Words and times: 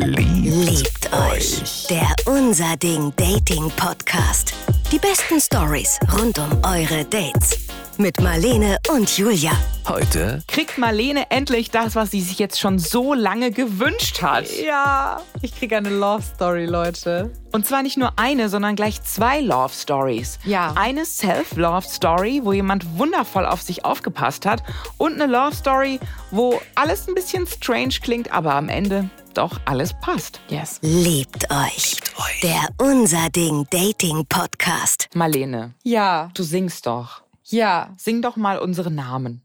Liebt 0.00 1.12
euch. 1.12 1.88
Der 1.90 2.06
Unser 2.26 2.76
Ding 2.76 3.12
Dating 3.16 3.68
Podcast. 3.76 4.54
Die 4.92 4.98
besten 4.98 5.40
Stories 5.40 5.98
rund 6.16 6.38
um 6.38 6.50
eure 6.62 7.04
Dates. 7.04 7.66
Mit 7.96 8.20
Marlene 8.20 8.78
und 8.94 9.18
Julia. 9.18 9.50
Heute 9.88 10.44
kriegt 10.46 10.78
Marlene 10.78 11.32
endlich 11.32 11.72
das, 11.72 11.96
was 11.96 12.12
sie 12.12 12.20
sich 12.20 12.38
jetzt 12.38 12.60
schon 12.60 12.78
so 12.78 13.12
lange 13.12 13.50
gewünscht 13.50 14.22
hat. 14.22 14.44
Ja, 14.64 15.20
ich 15.42 15.56
kriege 15.58 15.76
eine 15.76 15.90
Love 15.90 16.22
Story, 16.22 16.66
Leute. 16.66 17.32
Und 17.50 17.66
zwar 17.66 17.82
nicht 17.82 17.96
nur 17.96 18.12
eine, 18.14 18.48
sondern 18.48 18.76
gleich 18.76 19.02
zwei 19.02 19.40
Love 19.40 19.74
Stories. 19.74 20.38
Ja. 20.44 20.74
Eine 20.76 21.06
Self-Love 21.06 21.88
Story, 21.88 22.42
wo 22.44 22.52
jemand 22.52 22.98
wundervoll 22.98 23.46
auf 23.46 23.62
sich 23.62 23.84
aufgepasst 23.84 24.46
hat. 24.46 24.62
Und 24.96 25.20
eine 25.20 25.26
Love 25.26 25.56
Story, 25.56 25.98
wo 26.30 26.60
alles 26.76 27.08
ein 27.08 27.16
bisschen 27.16 27.48
strange 27.48 27.94
klingt, 28.00 28.30
aber 28.30 28.54
am 28.54 28.68
Ende 28.68 29.10
doch 29.38 29.60
alles 29.66 29.94
passt. 30.00 30.40
Yes. 30.48 30.80
Liebt 30.82 31.48
euch. 31.50 31.96
Der 32.42 32.68
Unser 32.78 33.30
Ding 33.30 33.66
Dating 33.70 34.26
Podcast. 34.28 35.08
Marlene. 35.14 35.74
Ja. 35.84 36.30
Du 36.34 36.42
singst 36.42 36.86
doch. 36.86 37.22
Ja. 37.44 37.94
Sing 37.96 38.20
doch 38.20 38.34
mal 38.34 38.58
unsere 38.58 38.90
Namen. 38.90 39.42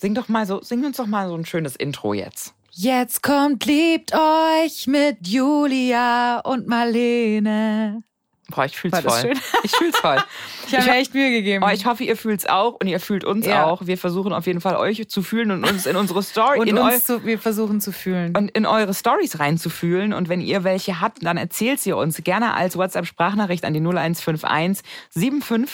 Sing 0.00 0.14
doch 0.14 0.28
mal 0.28 0.46
so, 0.46 0.62
sing 0.62 0.82
uns 0.86 0.96
doch 0.96 1.06
mal 1.06 1.28
so 1.28 1.34
ein 1.34 1.44
schönes 1.44 1.76
Intro 1.76 2.14
jetzt. 2.14 2.54
Jetzt 2.70 3.22
kommt 3.22 3.66
Liebt 3.66 4.14
euch 4.14 4.86
mit 4.86 5.28
Julia 5.28 6.38
und 6.40 6.66
Marlene. 6.66 8.02
Boah, 8.48 8.64
ich 8.66 8.76
fühl's 8.76 8.98
voll. 8.98 9.20
schön? 9.20 9.38
Ich 9.62 9.70
fühl's 9.72 9.96
voll. 9.98 10.18
Ich 10.68 10.78
habe 10.78 10.90
mir 10.90 10.96
echt 10.96 11.12
Mühe 11.12 11.30
gegeben. 11.30 11.62
Oh, 11.66 11.70
ich 11.70 11.84
hoffe, 11.84 12.02
ihr 12.02 12.16
fühlt's 12.16 12.46
auch 12.46 12.74
und 12.80 12.86
ihr 12.86 12.98
fühlt 12.98 13.24
uns 13.24 13.44
Ja. 13.46 13.66
auch. 13.66 13.86
Wir 13.86 13.98
versuchen 13.98 14.32
auf 14.32 14.46
jeden 14.46 14.62
Fall 14.62 14.76
euch 14.76 15.06
zu 15.08 15.22
fühlen 15.22 15.50
und 15.50 15.64
uns 15.68 15.84
in 15.84 15.96
unsere 15.96 16.22
Story, 16.22 16.58
und 16.60 16.66
in, 16.66 16.78
uns 16.78 17.04
zu, 17.04 17.24
wir 17.26 17.38
versuchen 17.38 17.80
zu 17.82 17.92
fühlen. 17.92 18.34
und 18.36 18.50
in 18.52 18.64
eure 18.64 18.94
Stories 18.94 19.38
reinzufühlen. 19.38 20.14
Und 20.14 20.30
wenn 20.30 20.40
ihr 20.40 20.64
welche 20.64 21.00
habt, 21.00 21.24
dann 21.26 21.36
erzählt 21.36 21.80
sie 21.80 21.92
uns 21.92 22.22
gerne 22.24 22.54
als 22.54 22.76
WhatsApp-Sprachnachricht 22.76 23.64
an 23.66 23.74
die 23.74 23.80
0151 23.80 24.82
75 25.10 25.72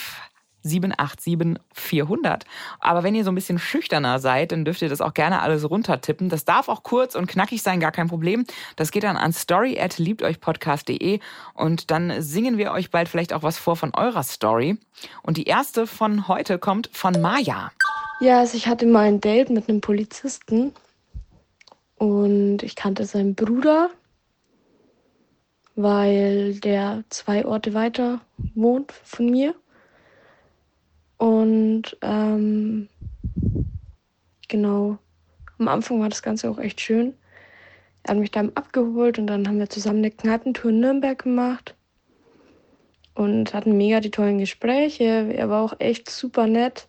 787 0.62 1.58
400. 1.72 2.44
Aber 2.80 3.02
wenn 3.02 3.14
ihr 3.14 3.24
so 3.24 3.30
ein 3.30 3.34
bisschen 3.34 3.58
schüchterner 3.58 4.18
seid, 4.18 4.52
dann 4.52 4.64
dürft 4.64 4.82
ihr 4.82 4.88
das 4.88 5.00
auch 5.00 5.14
gerne 5.14 5.40
alles 5.40 5.68
runtertippen. 5.68 6.28
Das 6.28 6.44
darf 6.44 6.68
auch 6.68 6.82
kurz 6.82 7.14
und 7.14 7.26
knackig 7.26 7.62
sein, 7.62 7.80
gar 7.80 7.92
kein 7.92 8.08
Problem. 8.08 8.44
Das 8.76 8.90
geht 8.90 9.04
dann 9.04 9.16
an 9.16 9.32
story 9.32 9.78
at 9.80 9.98
liebteuchpodcast.de 9.98 11.20
und 11.54 11.90
dann 11.90 12.22
singen 12.22 12.58
wir 12.58 12.72
euch 12.72 12.90
bald 12.90 13.08
vielleicht 13.08 13.32
auch 13.32 13.42
was 13.42 13.58
vor 13.58 13.76
von 13.76 13.94
eurer 13.94 14.22
Story. 14.22 14.78
Und 15.22 15.36
die 15.36 15.44
erste 15.44 15.86
von 15.86 16.28
heute 16.28 16.58
kommt 16.58 16.90
von 16.92 17.20
Maja. 17.20 17.70
Ja, 18.20 18.40
also 18.40 18.56
ich 18.56 18.66
hatte 18.66 18.86
mal 18.86 19.06
ein 19.06 19.20
Date 19.20 19.50
mit 19.50 19.68
einem 19.68 19.80
Polizisten 19.80 20.72
und 21.98 22.62
ich 22.62 22.74
kannte 22.74 23.04
seinen 23.04 23.34
Bruder, 23.34 23.90
weil 25.76 26.54
der 26.54 27.04
zwei 27.10 27.44
Orte 27.44 27.74
weiter 27.74 28.20
wohnt 28.54 28.92
von 29.04 29.30
mir. 29.30 29.54
Und 31.18 31.96
ähm, 32.00 32.88
genau, 34.48 34.98
am 35.58 35.68
Anfang 35.68 36.00
war 36.00 36.08
das 36.08 36.22
Ganze 36.22 36.48
auch 36.48 36.58
echt 36.58 36.80
schön. 36.80 37.14
Er 38.04 38.14
hat 38.14 38.20
mich 38.20 38.30
dann 38.30 38.52
abgeholt 38.54 39.18
und 39.18 39.26
dann 39.26 39.46
haben 39.46 39.58
wir 39.58 39.68
zusammen 39.68 39.98
eine 39.98 40.10
Kneipentour 40.10 40.70
in 40.70 40.80
Nürnberg 40.80 41.18
gemacht 41.22 41.74
und 43.14 43.52
hatten 43.52 43.76
mega 43.76 44.00
die 44.00 44.12
tollen 44.12 44.38
Gespräche. 44.38 45.04
Er 45.04 45.50
war 45.50 45.62
auch 45.62 45.74
echt 45.80 46.08
super 46.08 46.46
nett 46.46 46.88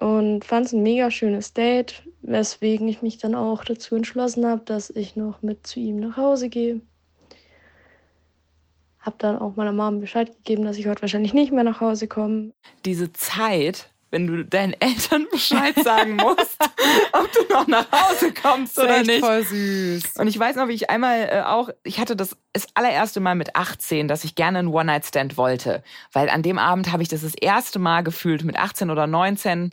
und 0.00 0.44
fand 0.44 0.66
es 0.66 0.72
ein 0.72 0.82
mega 0.82 1.10
schönes 1.12 1.54
Date, 1.54 2.02
weswegen 2.22 2.88
ich 2.88 3.02
mich 3.02 3.18
dann 3.18 3.36
auch 3.36 3.64
dazu 3.64 3.94
entschlossen 3.94 4.44
habe, 4.44 4.62
dass 4.64 4.90
ich 4.90 5.14
noch 5.14 5.42
mit 5.42 5.66
zu 5.66 5.78
ihm 5.78 6.00
nach 6.00 6.16
Hause 6.16 6.48
gehe. 6.48 6.80
Hab 9.02 9.18
dann 9.18 9.38
auch 9.38 9.56
meiner 9.56 9.72
Mom 9.72 10.00
Bescheid 10.00 10.28
gegeben, 10.38 10.64
dass 10.64 10.78
ich 10.78 10.86
heute 10.86 11.02
wahrscheinlich 11.02 11.34
nicht 11.34 11.52
mehr 11.52 11.64
nach 11.64 11.80
Hause 11.80 12.08
komme. 12.08 12.52
Diese 12.84 13.12
Zeit, 13.12 13.91
wenn 14.12 14.26
du 14.26 14.44
deinen 14.44 14.74
Eltern 14.74 15.26
Bescheid 15.30 15.74
sagen 15.82 16.16
musst, 16.16 16.56
ob 17.12 17.32
du 17.32 17.52
noch 17.52 17.66
nach 17.66 17.86
Hause 17.90 18.32
kommst 18.32 18.76
Das 18.78 18.84
ist 18.84 18.90
oder 18.90 18.98
echt 18.98 19.06
nicht. 19.06 19.24
voll 19.24 19.44
süß. 19.44 20.04
Und 20.18 20.28
ich 20.28 20.38
weiß 20.38 20.56
noch, 20.56 20.68
wie 20.68 20.74
ich 20.74 20.90
einmal 20.90 21.28
äh, 21.30 21.40
auch, 21.40 21.70
ich 21.82 21.98
hatte 21.98 22.14
das 22.14 22.36
das 22.52 22.66
allererste 22.74 23.20
Mal 23.20 23.34
mit 23.34 23.56
18, 23.56 24.08
dass 24.08 24.24
ich 24.24 24.34
gerne 24.34 24.58
einen 24.58 24.68
One-Night-Stand 24.68 25.38
wollte. 25.38 25.82
Weil 26.12 26.28
an 26.28 26.42
dem 26.42 26.58
Abend 26.58 26.92
habe 26.92 27.02
ich 27.02 27.08
das 27.08 27.22
das 27.22 27.34
erste 27.34 27.78
Mal 27.78 28.02
gefühlt, 28.02 28.44
mit 28.44 28.58
18 28.58 28.90
oder 28.90 29.06
19. 29.06 29.70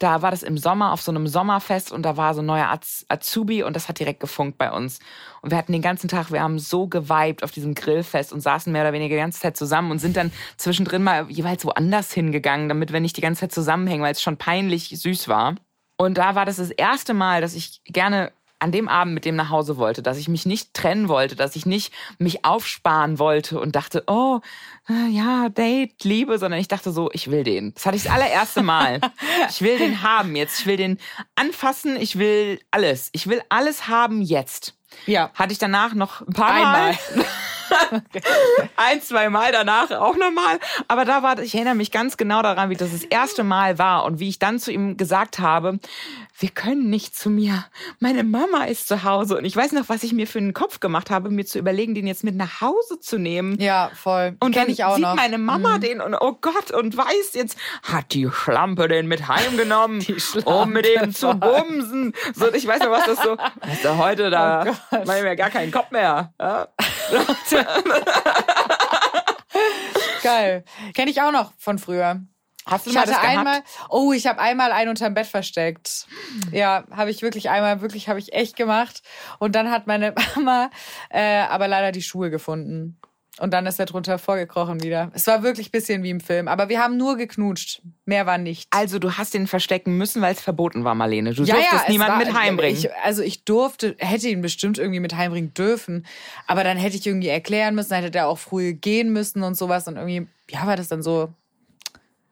Da 0.00 0.22
war 0.22 0.32
das 0.32 0.42
im 0.42 0.58
Sommer 0.58 0.92
auf 0.92 1.02
so 1.02 1.12
einem 1.12 1.28
Sommerfest 1.28 1.92
und 1.92 2.02
da 2.02 2.16
war 2.16 2.34
so 2.34 2.42
ein 2.42 2.46
neuer 2.46 2.68
Az 2.68 3.06
Azubi 3.08 3.62
und 3.62 3.76
das 3.76 3.88
hat 3.88 4.00
direkt 4.00 4.18
gefunkt 4.18 4.58
bei 4.58 4.72
uns. 4.72 4.98
Und 5.40 5.50
wir 5.52 5.58
hatten 5.58 5.72
den 5.72 5.82
ganzen 5.82 6.08
Tag, 6.08 6.32
wir 6.32 6.42
haben 6.42 6.58
so 6.58 6.88
geweibt 6.88 7.44
auf 7.44 7.52
diesem 7.52 7.74
Grillfest 7.74 8.32
und 8.32 8.40
saßen 8.40 8.72
mehr 8.72 8.82
oder 8.82 8.92
weniger 8.92 9.14
die 9.14 9.20
ganze 9.20 9.40
Zeit 9.40 9.56
zusammen 9.56 9.92
und 9.92 10.00
sind 10.00 10.16
dann 10.16 10.32
zwischendrin 10.56 11.04
mal 11.04 11.30
jeweils 11.30 11.64
woanders 11.64 12.12
hingegangen, 12.12 12.68
damit 12.68 12.92
wir 12.92 12.98
nicht 12.98 13.16
die 13.16 13.20
ganze 13.20 13.42
Zeit 13.42 13.52
zusammenhängen, 13.76 14.02
weil 14.02 14.12
es 14.12 14.22
schon 14.22 14.36
peinlich 14.36 14.88
süß 14.88 15.28
war. 15.28 15.54
Und 15.98 16.18
da 16.18 16.34
war 16.34 16.44
das 16.44 16.56
das 16.56 16.70
erste 16.70 17.14
Mal, 17.14 17.40
dass 17.40 17.54
ich 17.54 17.80
gerne 17.84 18.32
an 18.58 18.72
dem 18.72 18.88
Abend 18.88 19.12
mit 19.12 19.26
dem 19.26 19.36
nach 19.36 19.50
Hause 19.50 19.76
wollte, 19.76 20.02
dass 20.02 20.16
ich 20.16 20.28
mich 20.28 20.46
nicht 20.46 20.72
trennen 20.72 21.08
wollte, 21.08 21.36
dass 21.36 21.56
ich 21.56 21.66
nicht 21.66 21.92
mich 22.18 22.46
aufsparen 22.46 23.18
wollte 23.18 23.60
und 23.60 23.76
dachte, 23.76 24.02
oh, 24.06 24.40
äh, 24.88 25.10
ja, 25.10 25.50
Date, 25.50 26.04
Liebe, 26.04 26.38
sondern 26.38 26.58
ich 26.58 26.68
dachte 26.68 26.90
so, 26.90 27.10
ich 27.12 27.30
will 27.30 27.44
den. 27.44 27.74
Das 27.74 27.84
hatte 27.84 27.98
ich 27.98 28.04
das 28.04 28.12
allererste 28.12 28.62
Mal. 28.62 29.00
ich 29.50 29.60
will 29.60 29.76
den 29.76 30.02
haben 30.02 30.36
jetzt. 30.36 30.60
Ich 30.60 30.66
will 30.66 30.78
den 30.78 30.98
anfassen. 31.34 31.96
Ich 31.96 32.18
will 32.18 32.58
alles. 32.70 33.10
Ich 33.12 33.26
will 33.26 33.42
alles 33.50 33.88
haben 33.88 34.22
jetzt. 34.22 34.74
Ja. 35.04 35.30
Hatte 35.34 35.52
ich 35.52 35.58
danach 35.58 35.92
noch 35.92 36.22
ein 36.22 36.32
paar 36.32 36.54
Einmal. 36.54 36.92
Mal. 37.14 37.26
ein, 38.76 39.00
zwei 39.02 39.28
Mal 39.30 39.52
danach 39.52 39.90
auch 39.90 40.16
nochmal. 40.16 40.58
Aber 40.88 41.04
da 41.04 41.22
war, 41.22 41.38
ich 41.40 41.54
erinnere 41.54 41.74
mich 41.74 41.90
ganz 41.90 42.16
genau 42.16 42.42
daran, 42.42 42.70
wie 42.70 42.76
das 42.76 42.92
das 42.92 43.04
erste 43.04 43.44
Mal 43.44 43.78
war 43.78 44.04
und 44.04 44.20
wie 44.20 44.28
ich 44.28 44.38
dann 44.38 44.58
zu 44.58 44.72
ihm 44.72 44.96
gesagt 44.96 45.38
habe, 45.38 45.78
wir 46.38 46.50
können 46.50 46.90
nicht 46.90 47.16
zu 47.16 47.30
mir. 47.30 47.64
Meine 47.98 48.22
Mama 48.22 48.64
ist 48.64 48.88
zu 48.88 49.04
Hause. 49.04 49.38
Und 49.38 49.44
ich 49.46 49.56
weiß 49.56 49.72
noch, 49.72 49.88
was 49.88 50.02
ich 50.02 50.12
mir 50.12 50.26
für 50.26 50.38
einen 50.38 50.52
Kopf 50.52 50.80
gemacht 50.80 51.10
habe, 51.10 51.30
mir 51.30 51.46
zu 51.46 51.58
überlegen, 51.58 51.94
den 51.94 52.06
jetzt 52.06 52.24
mit 52.24 52.34
nach 52.36 52.60
Hause 52.60 53.00
zu 53.00 53.18
nehmen. 53.18 53.58
Ja, 53.58 53.90
voll. 53.94 54.36
Und 54.40 54.52
Kenn 54.52 54.64
dann 54.64 54.70
ich 54.70 54.84
auch 54.84 54.96
sieht 54.96 55.02
noch. 55.02 55.12
Mhm. 55.12 55.16
meine 55.16 55.38
Mama 55.38 55.78
den 55.78 56.00
und 56.00 56.14
oh 56.14 56.36
Gott 56.40 56.70
und 56.72 56.96
weiß 56.96 57.30
jetzt, 57.34 57.56
hat 57.82 58.12
die 58.12 58.28
Schlampe 58.30 58.88
den 58.88 59.06
mit 59.06 59.28
heimgenommen, 59.28 60.04
um 60.44 60.70
mit 60.70 60.86
dem 60.86 61.14
zu 61.14 61.32
bumsen. 61.34 62.12
So, 62.34 62.52
ich 62.52 62.66
weiß 62.66 62.80
noch, 62.80 62.90
was 62.90 63.06
das 63.06 63.22
so, 63.22 63.36
weißt 63.36 63.84
du, 63.84 63.96
heute 63.96 64.30
da, 64.30 64.62
Oh 64.66 64.70
Gott. 64.90 65.06
meine 65.06 65.18
ich 65.20 65.24
mir 65.24 65.36
gar 65.36 65.50
keinen 65.50 65.72
Kopf 65.72 65.90
mehr. 65.90 66.32
Ja? 66.40 66.68
Geil. 70.22 70.64
Kenne 70.94 71.10
ich 71.10 71.22
auch 71.22 71.32
noch 71.32 71.52
von 71.58 71.78
früher. 71.78 72.20
Hast 72.66 72.86
du 72.86 72.90
Ich 72.90 72.96
mal 72.96 73.02
hatte 73.02 73.12
das 73.12 73.20
gehabt? 73.20 73.38
einmal, 73.38 73.62
oh, 73.90 74.12
ich 74.12 74.26
habe 74.26 74.40
einmal 74.40 74.72
einen 74.72 74.90
unterm 74.90 75.14
Bett 75.14 75.26
versteckt. 75.26 76.08
Ja, 76.50 76.84
habe 76.90 77.10
ich 77.10 77.22
wirklich 77.22 77.48
einmal, 77.48 77.80
wirklich 77.80 78.08
habe 78.08 78.18
ich 78.18 78.32
echt 78.32 78.56
gemacht. 78.56 79.02
Und 79.38 79.54
dann 79.54 79.70
hat 79.70 79.86
meine 79.86 80.14
Mama 80.34 80.70
äh, 81.10 81.42
aber 81.42 81.68
leider 81.68 81.92
die 81.92 82.02
Schuhe 82.02 82.28
gefunden. 82.28 82.98
Und 83.38 83.52
dann 83.52 83.66
ist 83.66 83.78
er 83.78 83.84
drunter 83.84 84.18
vorgekrochen 84.18 84.82
wieder. 84.82 85.10
Es 85.12 85.26
war 85.26 85.42
wirklich 85.42 85.68
ein 85.68 85.70
bisschen 85.72 86.02
wie 86.02 86.08
im 86.10 86.20
Film. 86.20 86.48
Aber 86.48 86.70
wir 86.70 86.80
haben 86.80 86.96
nur 86.96 87.16
geknutscht. 87.18 87.82
Mehr 88.06 88.24
war 88.24 88.38
nicht. 88.38 88.66
Also 88.70 88.98
du 88.98 89.12
hast 89.12 89.34
ihn 89.34 89.46
verstecken 89.46 89.98
müssen, 89.98 90.22
weil 90.22 90.32
es 90.32 90.40
verboten 90.40 90.84
war, 90.84 90.94
Marlene. 90.94 91.34
Du 91.34 91.44
durftest 91.44 91.82
es 91.82 91.88
niemanden 91.90 92.12
war- 92.18 92.24
mit 92.26 92.34
heimbringen. 92.34 92.78
Ich, 92.78 92.88
also 93.04 93.22
ich 93.22 93.44
durfte, 93.44 93.94
hätte 93.98 94.28
ihn 94.28 94.40
bestimmt 94.40 94.78
irgendwie 94.78 95.00
mit 95.00 95.14
heimbringen 95.14 95.52
dürfen. 95.52 96.06
Aber 96.46 96.64
dann 96.64 96.78
hätte 96.78 96.96
ich 96.96 97.06
irgendwie 97.06 97.28
erklären 97.28 97.74
müssen, 97.74 97.90
dann 97.90 98.00
hätte 98.00 98.10
der 98.12 98.28
auch 98.28 98.38
früh 98.38 98.72
gehen 98.72 99.12
müssen 99.12 99.42
und 99.42 99.54
sowas. 99.54 99.86
Und 99.86 99.96
irgendwie, 99.96 100.26
ja, 100.50 100.66
war 100.66 100.76
das 100.76 100.88
dann 100.88 101.02
so, 101.02 101.28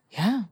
ja. 0.09 0.48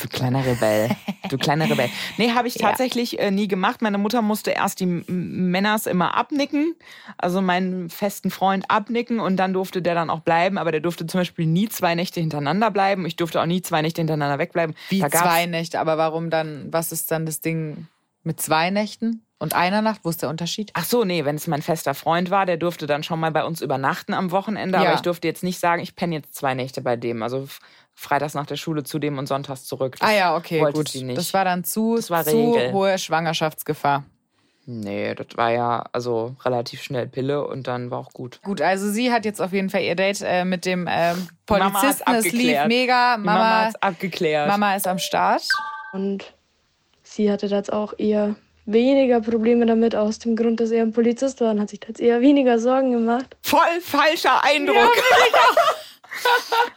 Du 0.00 0.06
kleiner 0.08 0.46
Rebell. 0.46 0.90
Du 1.28 1.38
kleiner 1.38 1.68
Rebell. 1.68 1.90
Nee, 2.18 2.30
habe 2.30 2.46
ich 2.46 2.54
Ja. 2.54 2.68
tatsächlich 2.68 3.18
äh, 3.18 3.30
nie 3.32 3.48
gemacht. 3.48 3.82
Meine 3.82 3.98
Mutter 3.98 4.22
musste 4.22 4.52
erst 4.52 4.78
die 4.80 4.86
Männers 4.86 5.86
immer 5.86 6.16
abnicken, 6.16 6.74
also 7.16 7.40
meinen 7.42 7.90
festen 7.90 8.30
Freund 8.30 8.64
abnicken 8.70 9.18
und 9.18 9.36
dann 9.36 9.52
durfte 9.52 9.82
der 9.82 9.94
dann 9.94 10.08
auch 10.10 10.20
bleiben. 10.20 10.56
Aber 10.56 10.70
der 10.70 10.80
durfte 10.80 11.06
zum 11.06 11.20
Beispiel 11.20 11.46
nie 11.46 11.68
zwei 11.68 11.94
Nächte 11.96 12.20
hintereinander 12.20 12.70
bleiben. 12.70 13.06
Ich 13.06 13.16
durfte 13.16 13.40
auch 13.40 13.46
nie 13.46 13.60
zwei 13.60 13.82
Nächte 13.82 14.00
hintereinander 14.00 14.38
wegbleiben. 14.38 14.76
Wie 14.88 15.00
zwei 15.08 15.46
Nächte, 15.46 15.80
aber 15.80 15.98
warum 15.98 16.30
dann, 16.30 16.68
was 16.72 16.92
ist 16.92 17.10
dann 17.10 17.26
das 17.26 17.40
Ding 17.40 17.88
mit 18.22 18.40
zwei 18.40 18.70
Nächten 18.70 19.22
und 19.40 19.54
einer 19.54 19.82
Nacht? 19.82 20.00
Wo 20.04 20.10
ist 20.10 20.22
der 20.22 20.28
Unterschied? 20.28 20.70
Ach 20.74 20.84
so, 20.84 21.04
nee, 21.04 21.24
wenn 21.24 21.36
es 21.36 21.46
mein 21.48 21.62
fester 21.62 21.94
Freund 21.94 22.30
war, 22.30 22.46
der 22.46 22.56
durfte 22.56 22.86
dann 22.86 23.02
schon 23.02 23.18
mal 23.18 23.32
bei 23.32 23.44
uns 23.44 23.60
übernachten 23.60 24.14
am 24.14 24.30
Wochenende. 24.30 24.78
Ja. 24.78 24.84
Aber 24.84 24.94
ich 24.94 25.00
durfte 25.00 25.26
jetzt 25.26 25.42
nicht 25.42 25.58
sagen, 25.58 25.82
ich 25.82 25.96
penne 25.96 26.14
jetzt 26.14 26.34
zwei 26.36 26.54
Nächte 26.54 26.82
bei 26.82 26.94
dem. 26.96 27.22
Also 27.22 27.48
freitags 27.98 28.34
nach 28.34 28.46
der 28.46 28.56
Schule 28.56 28.84
zu 28.84 29.00
dem 29.00 29.18
und 29.18 29.26
sonntags 29.26 29.64
zurück. 29.64 29.96
Das 29.98 30.08
ah 30.08 30.12
ja, 30.12 30.36
okay, 30.36 30.60
wollte 30.60 30.78
gut. 30.78 30.88
sie 30.88 31.02
nicht. 31.02 31.18
Das 31.18 31.34
war 31.34 31.44
dann 31.44 31.64
zu, 31.64 31.96
Das 31.96 32.10
war 32.10 32.24
zu 32.24 32.52
Regel. 32.52 32.72
hohe 32.72 32.96
Schwangerschaftsgefahr. 32.96 34.04
Nee, 34.66 35.14
das 35.14 35.26
war 35.34 35.50
ja 35.50 35.84
also 35.92 36.36
relativ 36.44 36.82
schnell 36.82 37.08
Pille 37.08 37.44
und 37.44 37.66
dann 37.66 37.90
war 37.90 37.98
auch 37.98 38.12
gut. 38.12 38.40
Gut, 38.44 38.60
also 38.60 38.88
sie 38.88 39.10
hat 39.10 39.24
jetzt 39.24 39.40
auf 39.40 39.52
jeden 39.52 39.68
Fall 39.68 39.80
ihr 39.80 39.96
Date 39.96 40.22
äh, 40.22 40.44
mit 40.44 40.64
dem 40.64 40.86
ähm, 40.88 41.26
Polizisten. 41.46 42.12
Es 42.12 42.24
lief 42.26 42.56
abgeklärt. 42.58 42.68
mega. 42.68 43.16
Mama, 43.16 43.32
Mama, 43.32 43.64
hat's 43.64 43.82
abgeklärt. 43.82 44.48
Mama 44.48 44.76
ist 44.76 44.86
am 44.86 44.98
Start. 44.98 45.48
Und 45.92 46.32
sie 47.02 47.32
hatte 47.32 47.48
das 47.48 47.70
auch 47.70 47.94
eher 47.98 48.36
weniger 48.66 49.22
Probleme 49.22 49.66
damit 49.66 49.96
aus 49.96 50.18
dem 50.18 50.36
Grund, 50.36 50.60
dass 50.60 50.70
er 50.70 50.82
ein 50.82 50.92
Polizist 50.92 51.40
war 51.40 51.50
und 51.50 51.60
hat 51.60 51.70
sich 51.70 51.80
jetzt 51.88 52.00
eher 52.00 52.20
weniger 52.20 52.58
Sorgen 52.58 52.92
gemacht. 52.92 53.36
Voll 53.42 53.80
falscher 53.80 54.44
Eindruck. 54.44 54.76
Ja, 54.76 55.57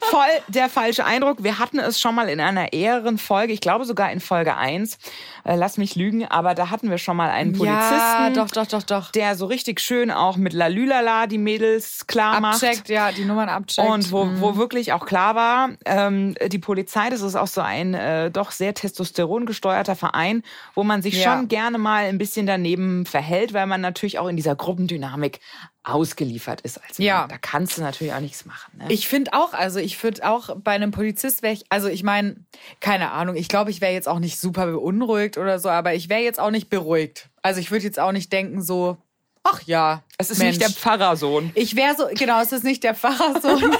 Voll 0.01 0.27
der 0.47 0.69
falsche 0.69 1.05
Eindruck. 1.05 1.43
Wir 1.43 1.59
hatten 1.59 1.79
es 1.79 1.99
schon 1.99 2.15
mal 2.15 2.27
in 2.29 2.39
einer 2.39 2.73
eheren 2.73 3.17
Folge, 3.17 3.53
ich 3.53 3.61
glaube 3.61 3.85
sogar 3.85 4.11
in 4.11 4.19
Folge 4.19 4.57
1, 4.57 4.97
äh, 5.45 5.55
lass 5.55 5.77
mich 5.77 5.95
lügen, 5.95 6.25
aber 6.25 6.53
da 6.53 6.69
hatten 6.69 6.89
wir 6.89 6.97
schon 6.97 7.15
mal 7.15 7.29
einen 7.29 7.53
Polizisten. 7.53 7.95
Ja, 7.95 8.29
doch, 8.29 8.49
doch, 8.49 8.67
doch, 8.67 8.83
doch. 8.83 9.11
Der 9.11 9.35
so 9.35 9.45
richtig 9.45 9.79
schön 9.79 10.11
auch 10.11 10.37
mit 10.37 10.53
Lalülala 10.53 11.27
die 11.27 11.37
Mädels 11.37 12.07
klar 12.07 12.41
macht. 12.41 12.63
Abcheckt, 12.63 12.89
ja, 12.89 13.11
die 13.11 13.25
Nummern 13.25 13.49
abcheckt. 13.49 13.87
Und 13.87 14.11
wo, 14.11 14.25
mhm. 14.25 14.41
wo 14.41 14.57
wirklich 14.57 14.93
auch 14.93 15.05
klar 15.05 15.35
war, 15.35 15.69
ähm, 15.85 16.35
die 16.47 16.59
Polizei, 16.59 17.09
das 17.09 17.21
ist 17.21 17.35
auch 17.35 17.47
so 17.47 17.61
ein 17.61 17.93
äh, 17.93 18.31
doch 18.31 18.51
sehr 18.51 18.73
testosterongesteuerter 18.73 19.95
Verein, 19.95 20.43
wo 20.75 20.83
man 20.83 21.01
sich 21.01 21.23
ja. 21.23 21.23
schon 21.23 21.47
gerne 21.47 21.77
mal 21.77 22.05
ein 22.05 22.17
bisschen 22.17 22.45
daneben 22.45 23.05
verhält, 23.05 23.53
weil 23.53 23.67
man 23.67 23.81
natürlich 23.81 24.19
auch 24.19 24.27
in 24.27 24.35
dieser 24.35 24.55
Gruppendynamik 24.55 25.39
ausgeliefert 25.83 26.61
ist 26.61 26.77
als 26.77 26.99
Mann. 26.99 27.07
Ja. 27.07 27.27
Da 27.27 27.37
kannst 27.37 27.77
du 27.77 27.81
natürlich 27.81 28.13
auch 28.13 28.19
nichts 28.19 28.45
machen. 28.45 28.77
Ne? 28.77 28.85
Ich 28.89 29.07
finde 29.07 29.33
auch, 29.33 29.53
also 29.53 29.79
ich 29.79 30.03
würde 30.03 30.27
auch 30.27 30.55
bei 30.57 30.73
einem 30.73 30.91
Polizist 30.91 31.41
wäre 31.41 31.53
ich, 31.53 31.63
also 31.69 31.87
ich 31.87 32.03
meine, 32.03 32.35
keine 32.79 33.11
Ahnung, 33.11 33.35
ich 33.35 33.47
glaube, 33.47 33.71
ich 33.71 33.81
wäre 33.81 33.93
jetzt 33.93 34.07
auch 34.07 34.19
nicht 34.19 34.39
super 34.39 34.67
beunruhigt 34.67 35.37
oder 35.37 35.57
so, 35.59 35.69
aber 35.69 35.95
ich 35.95 36.09
wäre 36.09 36.21
jetzt 36.21 36.39
auch 36.39 36.51
nicht 36.51 36.69
beruhigt. 36.69 37.29
Also 37.41 37.59
ich 37.59 37.71
würde 37.71 37.85
jetzt 37.85 37.99
auch 37.99 38.11
nicht 38.11 38.31
denken 38.31 38.61
so, 38.61 38.97
ach 39.43 39.63
ja. 39.63 40.03
Es 40.17 40.29
ist 40.29 40.37
Mensch. 40.37 40.57
nicht 40.57 40.61
der 40.61 40.69
Pfarrersohn. 40.69 41.49
Ich 41.55 41.75
wäre 41.75 41.95
so, 41.95 42.05
genau, 42.13 42.39
es 42.41 42.51
ist 42.51 42.63
nicht 42.63 42.83
der 42.83 42.93
Pfarrersohn. 42.93 43.63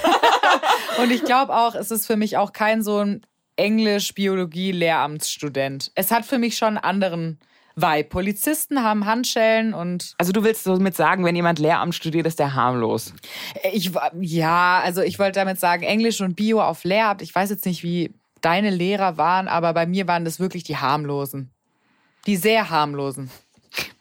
Und 1.02 1.12
ich 1.12 1.24
glaube 1.24 1.56
auch, 1.56 1.76
es 1.76 1.92
ist 1.92 2.08
für 2.08 2.18
mich 2.18 2.38
auch 2.38 2.52
kein 2.52 2.82
so 2.82 2.98
ein 2.98 3.22
Englisch-Biologie-Lehramtsstudent. 3.58 5.92
Es 5.94 6.10
hat 6.10 6.26
für 6.26 6.40
mich 6.40 6.58
schon 6.58 6.70
einen 6.70 6.80
anderen 6.80 7.40
weil 7.76 8.04
Polizisten 8.04 8.84
haben 8.84 9.06
Handschellen 9.06 9.74
und. 9.74 10.16
Also 10.18 10.32
du 10.32 10.44
willst 10.44 10.64
somit 10.64 10.96
sagen, 10.96 11.26
wenn 11.26 11.36
jemand 11.36 11.60
Lehramt 11.60 11.96
studiert, 11.96 12.26
ist 12.26 12.40
der 12.40 12.54
harmlos? 12.56 13.14
Ich, 13.74 13.92
ja, 14.20 14.82
also 14.84 15.02
ich 15.02 15.20
wollte 15.20 15.40
damit 15.40 15.60
sagen, 15.60 15.84
Englisch 15.84 16.22
und 16.22 16.36
Bio 16.36 16.62
auf 16.62 16.84
Lehramt. 16.84 17.22
Ich 17.22 17.34
weiß 17.34 17.50
jetzt 17.50 17.66
nicht, 17.66 17.84
wie 17.84 18.14
deine 18.42 18.70
Lehrer 18.70 19.18
waren, 19.18 19.48
aber 19.48 19.74
bei 19.74 19.86
mir 19.86 20.08
waren 20.08 20.26
das 20.26 20.40
wirklich 20.40 20.64
die 20.64 20.78
harmlosen. 20.78 21.52
Die 22.26 22.36
sehr 22.36 22.70
harmlosen. 22.70 23.32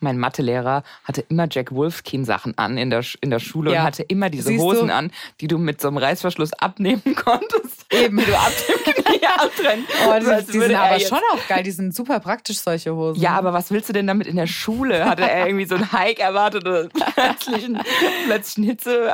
Mein 0.01 0.19
Mathelehrer 0.19 0.83
hatte 1.05 1.21
immer 1.29 1.47
Jack 1.51 1.73
Wolfskin-Sachen 1.73 2.59
an 2.59 2.77
in 2.77 2.91
der, 2.91 3.05
in 3.21 3.31
der 3.31 3.39
Schule 3.39 3.73
ja. 3.73 3.81
und 3.81 3.87
hatte 3.87 4.03
immer 4.03 4.29
diese 4.29 4.49
Siehst 4.49 4.63
Hosen 4.63 4.89
du? 4.89 4.95
an, 4.95 5.13
die 5.41 5.47
du 5.47 5.59
mit 5.59 5.81
so 5.81 5.89
einem 5.89 5.99
Reißverschluss 5.99 6.53
abnehmen 6.55 7.03
konntest. 7.15 7.80
Eben. 7.91 8.19
Die 8.19 8.25
du 8.25 8.39
ab 8.39 8.53
dem 8.69 8.95
Knie 9.05 9.27
abtrennen. 9.27 9.87
Oh, 10.07 10.15
die, 10.19 10.53
die 10.53 10.59
sind 10.59 10.75
aber 10.75 11.01
schon 11.01 11.19
auch 11.33 11.49
geil. 11.49 11.63
Die 11.63 11.71
sind 11.71 11.95
super 11.95 12.21
praktisch, 12.21 12.59
solche 12.61 12.95
Hosen. 12.95 13.21
Ja, 13.21 13.33
aber 13.33 13.53
was 13.53 13.71
willst 13.71 13.89
du 13.89 13.93
denn 13.93 14.07
damit 14.07 14.27
in 14.27 14.37
der 14.37 14.47
Schule? 14.47 15.05
Hatte 15.05 15.29
er 15.29 15.47
irgendwie 15.47 15.67
so 15.67 15.75
einen 15.75 15.93
Hike 15.93 16.23
erwartet 16.23 16.67
oder 16.67 16.89
plötzlich 17.15 17.65
einen, 17.65 17.83
plötzlich 18.27 18.57
einen 18.59 18.67
Hitze 18.67 19.13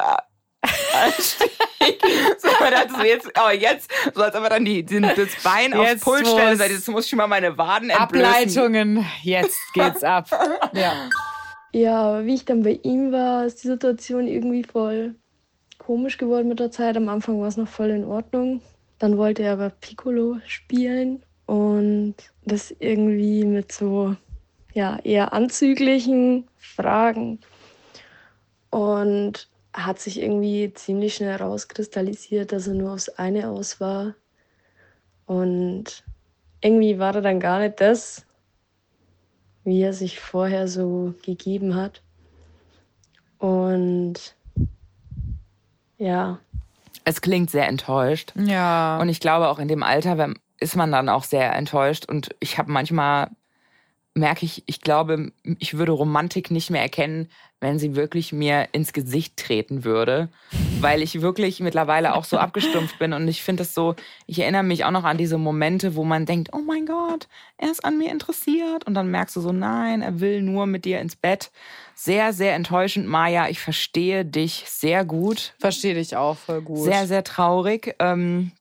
so, 2.38 2.49
dachte 2.49 2.94
so 2.96 3.02
jetzt, 3.05 3.31
oh, 3.38 3.50
jetzt, 3.50 3.88
so 4.12 4.23
als 4.23 4.34
ob 4.34 4.43
er 4.43 4.50
dann 4.50 4.64
die, 4.64 4.82
die, 4.82 5.00
das 5.00 5.17
Bein 5.44 5.73
jetzt 5.73 5.78
aufs 5.78 6.00
Pult 6.02 6.26
stellen 6.26 6.58
jetzt 6.58 6.88
muss 6.88 7.06
ich 7.06 7.14
mal 7.14 7.28
meine 7.28 7.56
Waden 7.56 7.90
entblößen. 7.90 8.26
Ableitungen, 8.26 9.06
jetzt 9.23 9.61
geht's 9.73 10.02
ab. 10.02 10.28
ja. 10.73 11.08
Ja, 11.73 12.00
aber 12.00 12.25
wie 12.25 12.34
ich 12.34 12.44
dann 12.44 12.62
bei 12.62 12.81
ihm 12.82 13.12
war, 13.12 13.44
ist 13.44 13.62
die 13.62 13.69
Situation 13.69 14.26
irgendwie 14.26 14.64
voll 14.64 15.14
komisch 15.86 16.18
geworden 16.18 16.48
mit 16.48 16.58
der 16.58 16.72
Zeit. 16.72 16.96
Am 16.96 17.08
Anfang 17.08 17.40
war 17.40 17.46
es 17.46 17.56
noch 17.56 17.68
voll 17.68 17.90
in 17.90 18.04
Ordnung. 18.04 18.60
Dann 18.98 19.16
wollte 19.16 19.44
er 19.44 19.52
aber 19.52 19.70
Piccolo 19.70 20.38
spielen 20.46 21.22
und 21.46 22.16
das 22.44 22.74
irgendwie 22.80 23.44
mit 23.44 23.70
so 23.70 24.16
ja, 24.74 24.98
eher 25.04 25.32
anzüglichen 25.32 26.48
Fragen. 26.58 27.38
Und 28.70 29.48
hat 29.72 30.00
sich 30.00 30.20
irgendwie 30.20 30.72
ziemlich 30.74 31.14
schnell 31.14 31.36
rauskristallisiert, 31.36 32.50
dass 32.50 32.66
er 32.66 32.74
nur 32.74 32.92
aufs 32.92 33.08
eine 33.10 33.48
aus 33.48 33.80
war. 33.80 34.14
Und 35.26 36.02
irgendwie 36.62 36.98
war 36.98 37.14
er 37.14 37.22
dann 37.22 37.38
gar 37.38 37.60
nicht 37.60 37.80
das, 37.80 38.26
wie 39.62 39.82
er 39.82 39.92
sich 39.92 40.18
vorher 40.18 40.66
so 40.66 41.14
gegeben 41.22 41.76
hat. 41.76 42.02
Und 43.38 44.35
ja. 45.98 46.38
Es 47.04 47.20
klingt 47.20 47.50
sehr 47.50 47.69
enttäuscht. 47.69 48.32
Ja. 48.37 48.98
Und 48.98 49.08
ich 49.08 49.20
glaube, 49.20 49.48
auch 49.48 49.58
in 49.58 49.69
dem 49.69 49.82
Alter 49.82 50.34
ist 50.58 50.76
man 50.76 50.90
dann 50.90 51.08
auch 51.08 51.25
sehr 51.25 51.54
enttäuscht. 51.54 52.06
Und 52.06 52.34
ich 52.40 52.58
habe 52.58 52.72
manchmal 52.72 53.28
merke 54.16 54.46
ich, 54.46 54.62
ich 54.66 54.80
glaube, 54.80 55.32
ich 55.58 55.76
würde 55.76 55.92
Romantik 55.92 56.50
nicht 56.50 56.70
mehr 56.70 56.82
erkennen, 56.82 57.28
wenn 57.60 57.78
sie 57.78 57.96
wirklich 57.96 58.32
mir 58.32 58.68
ins 58.72 58.92
Gesicht 58.92 59.36
treten 59.36 59.84
würde, 59.84 60.28
weil 60.80 61.02
ich 61.02 61.20
wirklich 61.20 61.60
mittlerweile 61.60 62.14
auch 62.14 62.24
so 62.24 62.38
abgestumpft 62.38 62.98
bin 62.98 63.12
und 63.12 63.28
ich 63.28 63.42
finde 63.42 63.62
es 63.62 63.74
so, 63.74 63.94
ich 64.26 64.38
erinnere 64.38 64.62
mich 64.62 64.84
auch 64.84 64.90
noch 64.90 65.04
an 65.04 65.18
diese 65.18 65.38
Momente, 65.38 65.94
wo 65.94 66.04
man 66.04 66.26
denkt, 66.26 66.50
oh 66.52 66.60
mein 66.60 66.86
Gott, 66.86 67.28
er 67.58 67.70
ist 67.70 67.84
an 67.84 67.98
mir 67.98 68.10
interessiert 68.10 68.86
und 68.86 68.94
dann 68.94 69.10
merkst 69.10 69.36
du 69.36 69.40
so, 69.40 69.52
nein, 69.52 70.02
er 70.02 70.20
will 70.20 70.42
nur 70.42 70.66
mit 70.66 70.84
dir 70.84 71.00
ins 71.00 71.16
Bett. 71.16 71.50
Sehr, 71.94 72.32
sehr 72.32 72.54
enttäuschend, 72.54 73.06
Maja, 73.06 73.48
ich 73.48 73.60
verstehe 73.60 74.24
dich 74.24 74.64
sehr 74.66 75.04
gut. 75.04 75.54
Verstehe 75.58 75.94
dich 75.94 76.16
auch 76.16 76.36
voll 76.36 76.60
gut. 76.60 76.84
Sehr, 76.84 77.06
sehr 77.06 77.24
traurig. 77.24 77.94
Ähm, 77.98 78.52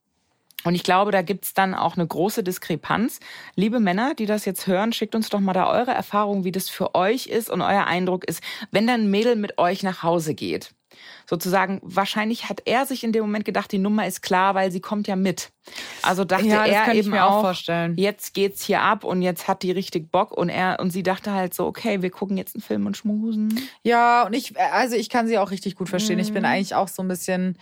und 0.66 0.76
ich 0.76 0.84
glaube, 0.84 1.12
da 1.12 1.22
gibt's 1.22 1.54
dann 1.54 1.74
auch 1.74 1.96
eine 1.96 2.08
große 2.08 2.44
Diskrepanz. 2.44 3.20
Liebe 3.56 3.80
Männer, 3.80 4.16
die 4.16 4.26
das 4.26 4.46
jetzt 4.46 4.68
hören, 4.68 4.94
schickt 4.94 5.16
uns 5.16 5.30
doch 5.30 5.40
mal 5.40 5.54
da 5.54 5.72
eure 5.72 5.92
Erfahrung, 5.92 6.44
wie 6.44 6.52
das 6.52 6.70
für 6.70 6.96
euch 6.96 7.28
ist 7.28 7.50
und 7.50 7.62
euer 7.62 7.86
Eindruck 7.86 8.26
ist, 8.26 8.42
wenn 8.72 8.88
dann 8.88 9.02
ein 9.02 9.12
Mädel 9.12 9.36
mit 9.36 9.58
euch 9.58 9.84
nach 9.84 10.04
Hause 10.04 10.34
geht. 10.34 10.74
Sozusagen, 11.30 11.80
wahrscheinlich 11.84 12.50
hat 12.50 12.62
er 12.66 12.86
sich 12.86 13.04
in 13.04 13.12
dem 13.12 13.24
Moment 13.24 13.46
gedacht, 13.46 13.72
die 13.72 13.78
Nummer 13.78 14.08
ist 14.08 14.22
klar, 14.22 14.56
weil 14.56 14.72
sie 14.72 14.80
kommt 14.80 15.08
ja 15.08 15.16
mit. 15.16 15.52
Also 16.02 16.24
dachte 16.24 16.48
ja, 16.48 16.66
er 16.66 16.94
eben 16.94 17.14
auch, 17.16 17.42
vorstellen. 17.42 17.96
jetzt 17.98 18.34
geht's 18.34 18.64
hier 18.64 18.82
ab 18.82 19.04
und 19.04 19.22
jetzt 19.22 19.48
hat 19.48 19.64
die 19.64 19.72
richtig 19.72 20.12
Bock 20.12 20.32
und 20.32 20.50
er 20.50 20.80
und 20.80 20.92
sie 20.92 21.04
dachte 21.04 21.32
halt 21.32 21.54
so, 21.54 21.66
okay, 21.66 22.02
wir 22.02 22.12
gucken 22.12 22.38
jetzt 22.38 22.56
einen 22.56 22.62
Film 22.62 22.86
und 22.86 22.96
schmusen. 22.96 23.60
Ja, 23.84 24.26
und 24.26 24.34
ich, 24.34 24.60
also 24.60 24.96
ich 24.96 25.10
kann 25.10 25.28
sie 25.28 25.38
auch 25.38 25.52
richtig 25.52 25.76
gut 25.76 25.90
verstehen. 25.90 26.18
Mhm. 26.18 26.22
Ich 26.22 26.34
bin 26.34 26.44
mhm. 26.44 26.50
eigentlich 26.50 26.76
auch 26.76 26.88
so 26.88 27.02
ein 27.02 27.08
bisschen, 27.08 27.58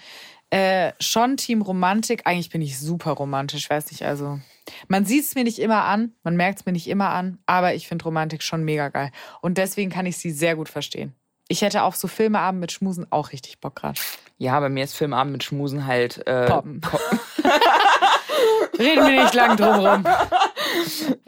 äh, 0.54 0.94
schon 1.00 1.36
Team 1.36 1.64
Romantik. 1.64 2.28
Eigentlich 2.28 2.52
bin 2.52 2.62
ich 2.62 2.78
super 2.80 3.14
romantisch, 3.14 3.68
weiß 3.68 3.92
nicht, 3.92 4.06
also. 4.06 4.40
Man 4.88 5.04
sieht 5.04 5.24
es 5.24 5.34
mir 5.34 5.44
nicht 5.44 5.58
immer 5.58 5.86
an, 5.86 6.14
man 6.24 6.36
merkt 6.36 6.60
es 6.60 6.66
mir 6.68 6.74
nicht 6.74 6.88
immer 6.88 7.10
an, 7.10 7.40
aber 7.48 7.74
ich 7.74 7.88
finde 7.88 8.06
Romantik 8.06 8.44
schon 8.44 8.64
mega 8.64 8.90
geil. 8.90 9.10
Und 9.42 9.58
deswegen 9.58 9.90
kann 9.90 10.06
ich 10.06 10.18
sie 10.18 10.30
sehr 10.30 10.56
gut 10.56 10.70
verstehen. 10.70 11.16
Ich 11.48 11.64
hätte 11.64 11.82
auf 11.82 11.96
so 11.96 12.08
Filmeabend 12.08 12.62
mit 12.62 12.72
Schmusen 12.72 13.08
auch 13.10 13.32
richtig 13.32 13.62
Bock 13.62 13.76
gerade. 13.76 14.00
Ja, 14.38 14.60
bei 14.60 14.69
mir 14.69 14.83
ist 14.83 14.94
Filmeabend 14.94 15.33
mit 15.33 15.44
Schmusen 15.44 15.88
halt. 15.88 16.26
Äh, 16.28 16.45
Poppen. 16.45 16.81
Reden 18.78 19.07
wir 19.07 19.24
nicht 19.24 19.33
lang 19.33 19.57
drum 19.57 19.86
rum. 19.86 20.04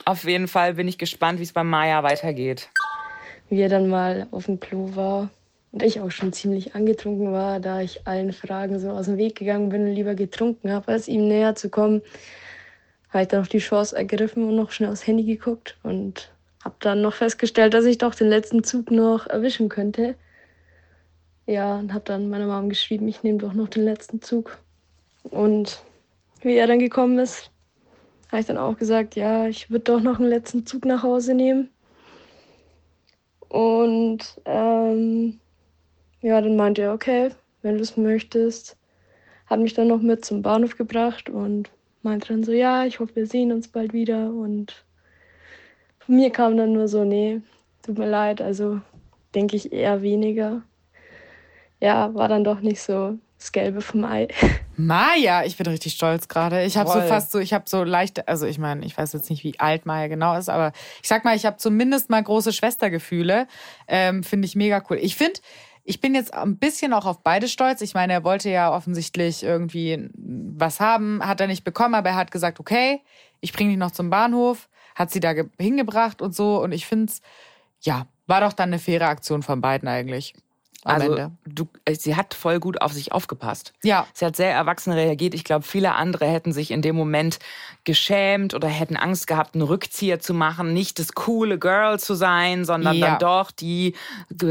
Auf 0.05 0.23
jeden 0.23 0.47
Fall 0.47 0.75
bin 0.75 0.87
ich 0.87 0.99
gespannt, 0.99 1.39
wie 1.39 1.43
es 1.43 1.53
bei 1.53 1.63
Maya 1.63 2.03
weitergeht. 2.03 2.69
Wie 3.49 3.59
er 3.59 3.69
dann 3.69 3.89
mal 3.89 4.27
auf 4.29 4.45
dem 4.45 4.59
Klo 4.59 4.95
war 4.95 5.29
und 5.75 5.83
ich 5.83 5.99
auch 5.99 6.09
schon 6.09 6.31
ziemlich 6.31 6.73
angetrunken 6.73 7.33
war, 7.33 7.59
da 7.59 7.81
ich 7.81 8.07
allen 8.07 8.31
Fragen 8.31 8.79
so 8.79 8.91
aus 8.91 9.07
dem 9.07 9.17
Weg 9.17 9.35
gegangen 9.35 9.67
bin 9.67 9.81
und 9.81 9.93
lieber 9.93 10.15
getrunken 10.15 10.71
habe, 10.71 10.87
als 10.87 11.09
ihm 11.09 11.27
näher 11.27 11.53
zu 11.55 11.69
kommen, 11.69 12.01
habe 13.09 13.23
ich 13.23 13.27
dann 13.27 13.41
noch 13.41 13.49
die 13.49 13.57
Chance 13.57 13.93
ergriffen 13.93 14.47
und 14.47 14.55
noch 14.55 14.71
schnell 14.71 14.89
aufs 14.89 15.05
Handy 15.05 15.25
geguckt 15.25 15.77
und 15.83 16.31
habe 16.63 16.75
dann 16.79 17.01
noch 17.01 17.13
festgestellt, 17.13 17.73
dass 17.73 17.83
ich 17.83 17.97
doch 17.97 18.15
den 18.15 18.29
letzten 18.29 18.63
Zug 18.63 18.89
noch 18.89 19.27
erwischen 19.27 19.67
könnte. 19.67 20.15
Ja, 21.45 21.77
und 21.77 21.93
habe 21.93 22.05
dann 22.05 22.29
meiner 22.29 22.47
Mom 22.47 22.69
geschrieben, 22.69 23.09
ich 23.09 23.23
nehme 23.23 23.39
doch 23.39 23.51
noch 23.51 23.67
den 23.67 23.83
letzten 23.83 24.21
Zug. 24.21 24.57
Und 25.23 25.83
wie 26.39 26.55
er 26.55 26.67
dann 26.67 26.79
gekommen 26.79 27.19
ist, 27.19 27.51
habe 28.31 28.39
ich 28.39 28.47
dann 28.47 28.57
auch 28.57 28.77
gesagt, 28.77 29.17
ja, 29.17 29.49
ich 29.49 29.69
würde 29.69 29.83
doch 29.83 29.99
noch 29.99 30.19
einen 30.19 30.29
letzten 30.29 30.65
Zug 30.65 30.85
nach 30.85 31.03
Hause 31.03 31.33
nehmen. 31.33 31.69
Und 33.49 34.39
ähm, 34.45 35.41
ja, 36.25 36.41
dann 36.41 36.55
meinte 36.55 36.81
er, 36.81 36.93
okay, 36.93 37.29
wenn 37.61 37.75
du 37.75 37.81
es 37.81 37.97
möchtest. 37.97 38.77
Hat 39.45 39.59
mich 39.59 39.75
dann 39.75 39.89
noch 39.89 40.01
mit 40.01 40.25
zum 40.25 40.41
Bahnhof 40.41 40.75
gebracht 40.75 41.29
und 41.29 41.69
meinte 42.01 42.29
dann 42.29 42.43
so, 42.43 42.51
ja, 42.51 42.83
ich 42.83 42.99
hoffe, 42.99 43.15
wir 43.15 43.27
sehen 43.27 43.51
uns 43.51 43.67
bald 43.67 43.93
wieder. 43.93 44.31
Und 44.31 44.85
von 45.99 46.15
mir 46.15 46.31
kam 46.31 46.57
dann 46.57 46.73
nur 46.73 46.87
so, 46.87 47.03
nee, 47.03 47.41
tut 47.83 47.99
mir 47.99 48.09
leid, 48.09 48.41
also 48.41 48.81
denke 49.35 49.55
ich 49.55 49.71
eher 49.71 50.01
weniger. 50.01 50.63
Ja, 51.79 52.11
war 52.15 52.27
dann 52.27 52.43
doch 52.43 52.59
nicht 52.59 52.81
so 52.81 53.19
das 53.37 53.51
Gelbe 53.51 53.81
vom 53.81 54.03
Ei. 54.03 54.27
Maja, 54.77 55.43
ich 55.43 55.57
bin 55.57 55.67
richtig 55.67 55.93
stolz 55.93 56.27
gerade. 56.27 56.63
Ich 56.63 56.75
habe 56.75 56.89
so 56.89 57.01
fast 57.01 57.33
so, 57.33 57.37
ich 57.37 57.53
habe 57.53 57.65
so 57.67 57.83
leicht, 57.83 58.27
also 58.27 58.47
ich 58.47 58.57
meine, 58.57 58.83
ich 58.83 58.97
weiß 58.97 59.13
jetzt 59.13 59.29
nicht, 59.29 59.43
wie 59.43 59.59
alt 59.59 59.85
Maja 59.85 60.07
genau 60.07 60.35
ist, 60.35 60.49
aber 60.49 60.71
ich 61.03 61.07
sag 61.07 61.23
mal, 61.23 61.35
ich 61.35 61.45
habe 61.45 61.57
zumindest 61.57 62.09
mal 62.09 62.23
große 62.23 62.51
Schwestergefühle. 62.51 63.47
Ähm, 63.87 64.23
finde 64.23 64.47
ich 64.47 64.55
mega 64.55 64.81
cool. 64.89 64.97
Ich 64.99 65.15
finde, 65.15 65.39
ich 65.87 66.01
bin 66.01 66.15
jetzt 66.15 66.33
ein 66.33 66.57
bisschen 66.57 66.93
auch 66.93 67.05
auf 67.05 67.21
beide 67.21 67.47
stolz. 67.47 67.81
Ich 67.81 67.93
meine, 67.93 68.11
er 68.11 68.23
wollte 68.23 68.49
ja 68.49 68.73
offensichtlich 68.75 69.43
irgendwie 69.43 70.09
was 70.15 70.79
haben, 70.79 71.25
hat 71.25 71.39
er 71.39 71.47
nicht 71.47 71.63
bekommen, 71.63 71.93
aber 71.93 72.09
er 72.09 72.15
hat 72.15 72.31
gesagt, 72.31 72.59
okay, 72.59 73.01
ich 73.39 73.53
bringe 73.53 73.69
dich 73.69 73.79
noch 73.79 73.91
zum 73.91 74.09
Bahnhof. 74.09 74.67
hat 74.95 75.11
sie 75.11 75.19
da 75.19 75.33
hingebracht 75.59 76.21
und 76.21 76.33
so. 76.33 76.61
Und 76.61 76.71
ich 76.71 76.87
finde 76.87 77.11
es, 77.11 77.21
ja, 77.81 78.07
war 78.27 78.41
doch 78.41 78.53
dann 78.53 78.69
eine 78.69 78.79
faire 78.79 79.09
Aktion 79.09 79.43
von 79.43 79.61
beiden 79.61 79.87
eigentlich 79.87 80.33
also 80.85 81.31
du, 81.45 81.67
äh, 81.85 81.95
sie 81.95 82.15
hat 82.15 82.35
voll 82.35 82.59
gut 82.59 82.79
auf 82.79 82.93
sich 82.93 83.11
aufgepasst. 83.11 83.73
Ja. 83.83 84.05
Sie 84.13 84.23
hat 84.23 84.35
sehr 84.35 84.51
erwachsen 84.51 84.93
reagiert. 84.93 85.33
Ich 85.33 85.43
glaube, 85.43 85.65
viele 85.65 85.95
andere 85.95 86.27
hätten 86.27 86.53
sich 86.53 86.69
in 86.69 86.83
dem 86.83 86.95
Moment 86.95 87.39
geschämt 87.85 88.53
oder 88.53 88.67
hätten 88.67 88.95
Angst 88.95 89.25
gehabt, 89.25 89.55
einen 89.55 89.63
Rückzieher 89.63 90.19
zu 90.19 90.33
machen, 90.35 90.73
nicht 90.73 90.99
das 90.99 91.13
coole 91.13 91.57
Girl 91.57 91.99
zu 91.99 92.13
sein, 92.13 92.65
sondern 92.65 92.97
ja. 92.97 93.07
dann 93.07 93.19
doch 93.19 93.51
die 93.51 93.95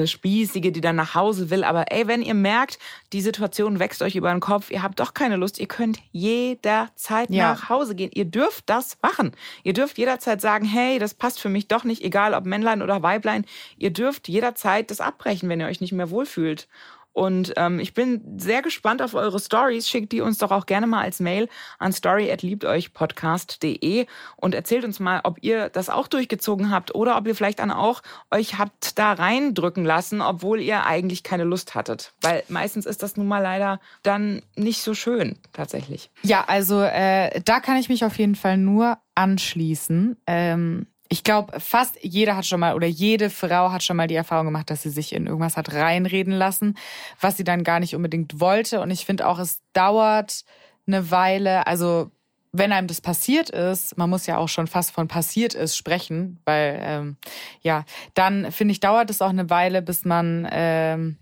Spießige, 0.05 0.73
die 0.73 0.81
dann 0.81 0.97
nach 0.97 1.14
Hause 1.14 1.50
will. 1.50 1.62
Aber 1.62 1.93
ey, 1.93 2.09
wenn 2.09 2.23
ihr 2.23 2.35
merkt, 2.35 2.79
die 3.12 3.21
Situation 3.21 3.79
wächst 3.79 4.03
euch 4.03 4.17
über 4.17 4.31
den 4.31 4.41
Kopf, 4.41 4.71
ihr 4.71 4.83
habt 4.83 4.99
doch 4.99 5.14
keine 5.14 5.37
Lust, 5.37 5.61
ihr 5.61 5.69
könnt 5.69 6.00
jederzeit 6.11 7.31
ja. 7.31 7.53
nach 7.53 7.69
Hause 7.69 7.95
gehen. 7.95 8.11
Ihr 8.12 8.25
dürft 8.25 8.69
das 8.69 8.99
machen. 9.03 9.33
Ihr 9.62 9.73
dürft 9.73 9.99
jederzeit 9.99 10.41
sagen, 10.41 10.64
hey, 10.64 10.99
das 10.99 11.14
passt 11.14 11.41
für 11.41 11.49
mich 11.49 11.69
doch 11.69 11.85
nicht, 11.85 12.03
egal 12.03 12.35
ob 12.35 12.45
Männlein 12.45 12.83
oder 12.83 13.03
Weiblein. 13.03 13.45
Ihr 13.79 13.91
dürft 13.91 14.29
jederzeit 14.29 14.91
das 14.91 15.00
abbrechen, 15.00 15.49
wenn 15.49 15.61
ihr 15.61 15.67
euch 15.67 15.81
nicht 15.81 15.93
mehr 15.93 16.11
wohl 16.11 16.24
wohlfühlt. 16.25 16.66
Und 17.12 17.52
ähm, 17.57 17.78
ich 17.78 17.95
bin 17.95 18.40
sehr 18.40 18.61
gespannt 18.61 19.00
auf 19.00 19.14
eure 19.14 19.38
Stories. 19.38 19.88
Schickt 19.88 20.11
die 20.11 20.21
uns 20.21 20.38
doch 20.38 20.50
auch 20.50 20.66
gerne 20.66 20.88
mal 20.88 21.02
als 21.02 21.21
Mail 21.21 21.49
an 21.78 21.93
story@liebteuchpodcast.de 21.93 24.07
und 24.35 24.52
erzählt 24.52 24.85
uns 24.85 24.99
mal, 24.99 25.21
ob 25.23 25.38
ihr 25.40 25.69
das 25.69 25.90
auch 25.90 26.09
durchgezogen 26.09 26.73
habt 26.73 26.93
oder 26.93 27.16
ob 27.16 27.28
ihr 27.28 27.37
vielleicht 27.37 27.61
dann 27.61 27.71
auch 27.71 28.02
euch 28.33 28.59
habt 28.59 28.99
da 28.99 29.12
reindrücken 29.12 29.85
lassen, 29.85 30.23
obwohl 30.23 30.59
ihr 30.59 30.87
eigentlich 30.87 31.23
keine 31.23 31.45
Lust 31.45 31.76
hattet. 31.76 32.14
Weil 32.21 32.43
meistens 32.49 32.85
ist 32.85 33.04
das 33.04 33.16
nun 33.16 33.28
mal 33.28 33.38
leider 33.38 33.78
dann 34.02 34.43
nicht 34.57 34.83
so 34.83 34.95
schön 34.95 35.38
tatsächlich. 35.52 36.11
Ja, 36.25 36.43
also 36.49 36.83
äh, 36.83 37.40
da 37.45 37.61
kann 37.61 37.76
ich 37.76 37.88
mich 37.88 38.04
auf 38.04 38.19
jeden 38.19 38.35
Fall 38.35 38.59
nur 38.59 38.99
anschließen. 39.14 40.16
Ähm 40.26 40.88
ich 41.08 41.23
glaube, 41.23 41.61
fast 41.61 41.99
jeder 42.02 42.37
hat 42.37 42.46
schon 42.46 42.61
mal 42.61 42.75
oder 42.75 42.87
jede 42.87 43.30
Frau 43.30 43.70
hat 43.70 43.82
schon 43.82 43.96
mal 43.96 44.08
die 44.08 44.14
Erfahrung 44.14 44.46
gemacht, 44.46 44.70
dass 44.70 44.82
sie 44.82 44.90
sich 44.90 45.12
in 45.12 45.26
irgendwas 45.26 45.56
hat 45.56 45.73
reinreden 45.73 46.32
lassen, 46.32 46.76
was 47.20 47.37
sie 47.37 47.44
dann 47.44 47.62
gar 47.62 47.80
nicht 47.80 47.94
unbedingt 47.94 48.40
wollte. 48.40 48.80
Und 48.80 48.90
ich 48.90 49.04
finde 49.04 49.28
auch, 49.28 49.38
es 49.38 49.61
dauert 49.73 50.44
eine 50.87 51.11
Weile. 51.11 51.66
Also 51.66 52.11
wenn 52.52 52.73
einem 52.73 52.87
das 52.87 53.00
passiert 53.00 53.50
ist, 53.50 53.99
man 53.99 54.08
muss 54.08 54.26
ja 54.26 54.38
auch 54.38 54.49
schon 54.49 54.66
fast 54.66 54.92
von 54.92 55.08
passiert 55.08 55.54
ist 55.54 55.76
sprechen, 55.76 56.40
weil 56.44 56.78
ähm, 56.80 57.16
ja, 57.61 57.84
dann 58.14 58.50
finde 58.52 58.73
ich, 58.73 58.80
dauert 58.80 59.11
es 59.11 59.20
auch 59.20 59.30
eine 59.30 59.50
Weile, 59.50 59.82
bis 59.82 60.04
man 60.04 60.49
ähm, 60.50 61.18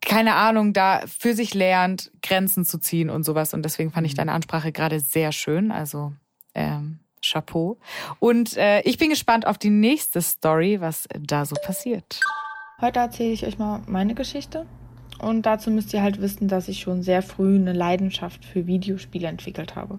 keine 0.00 0.34
Ahnung, 0.34 0.72
da 0.72 1.02
für 1.06 1.34
sich 1.34 1.54
lernt, 1.54 2.10
Grenzen 2.22 2.64
zu 2.64 2.78
ziehen 2.78 3.10
und 3.10 3.24
sowas. 3.24 3.54
Und 3.54 3.62
deswegen 3.62 3.92
fand 3.92 4.06
ich 4.06 4.14
mhm. 4.14 4.18
deine 4.18 4.32
Ansprache 4.32 4.72
gerade 4.72 5.00
sehr 5.00 5.32
schön. 5.32 5.70
Also 5.70 6.12
ähm, 6.54 6.95
Chapeau. 7.30 7.78
Und 8.18 8.56
äh, 8.56 8.80
ich 8.82 8.98
bin 8.98 9.10
gespannt 9.10 9.46
auf 9.46 9.58
die 9.58 9.70
nächste 9.70 10.22
Story, 10.22 10.80
was 10.80 11.08
da 11.18 11.44
so 11.44 11.56
passiert. 11.64 12.20
Heute 12.80 13.00
erzähle 13.00 13.32
ich 13.32 13.46
euch 13.46 13.58
mal 13.58 13.82
meine 13.86 14.14
Geschichte. 14.14 14.66
Und 15.18 15.46
dazu 15.46 15.70
müsst 15.70 15.94
ihr 15.94 16.02
halt 16.02 16.20
wissen, 16.20 16.48
dass 16.48 16.68
ich 16.68 16.80
schon 16.80 17.02
sehr 17.02 17.22
früh 17.22 17.56
eine 17.56 17.72
Leidenschaft 17.72 18.44
für 18.44 18.66
Videospiele 18.66 19.28
entwickelt 19.28 19.76
habe. 19.76 19.98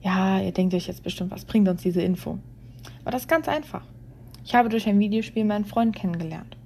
Ja, 0.00 0.40
ihr 0.40 0.52
denkt 0.52 0.74
euch 0.74 0.88
jetzt 0.88 1.02
bestimmt, 1.02 1.30
was 1.30 1.44
bringt 1.44 1.68
uns 1.68 1.82
diese 1.82 2.02
Info? 2.02 2.38
Aber 3.02 3.10
das 3.10 3.22
ist 3.22 3.28
ganz 3.28 3.46
einfach. 3.46 3.82
Ich 4.44 4.54
habe 4.54 4.68
durch 4.68 4.88
ein 4.88 4.98
Videospiel 4.98 5.44
meinen 5.44 5.64
Freund 5.64 5.94
kennengelernt. 5.94 6.56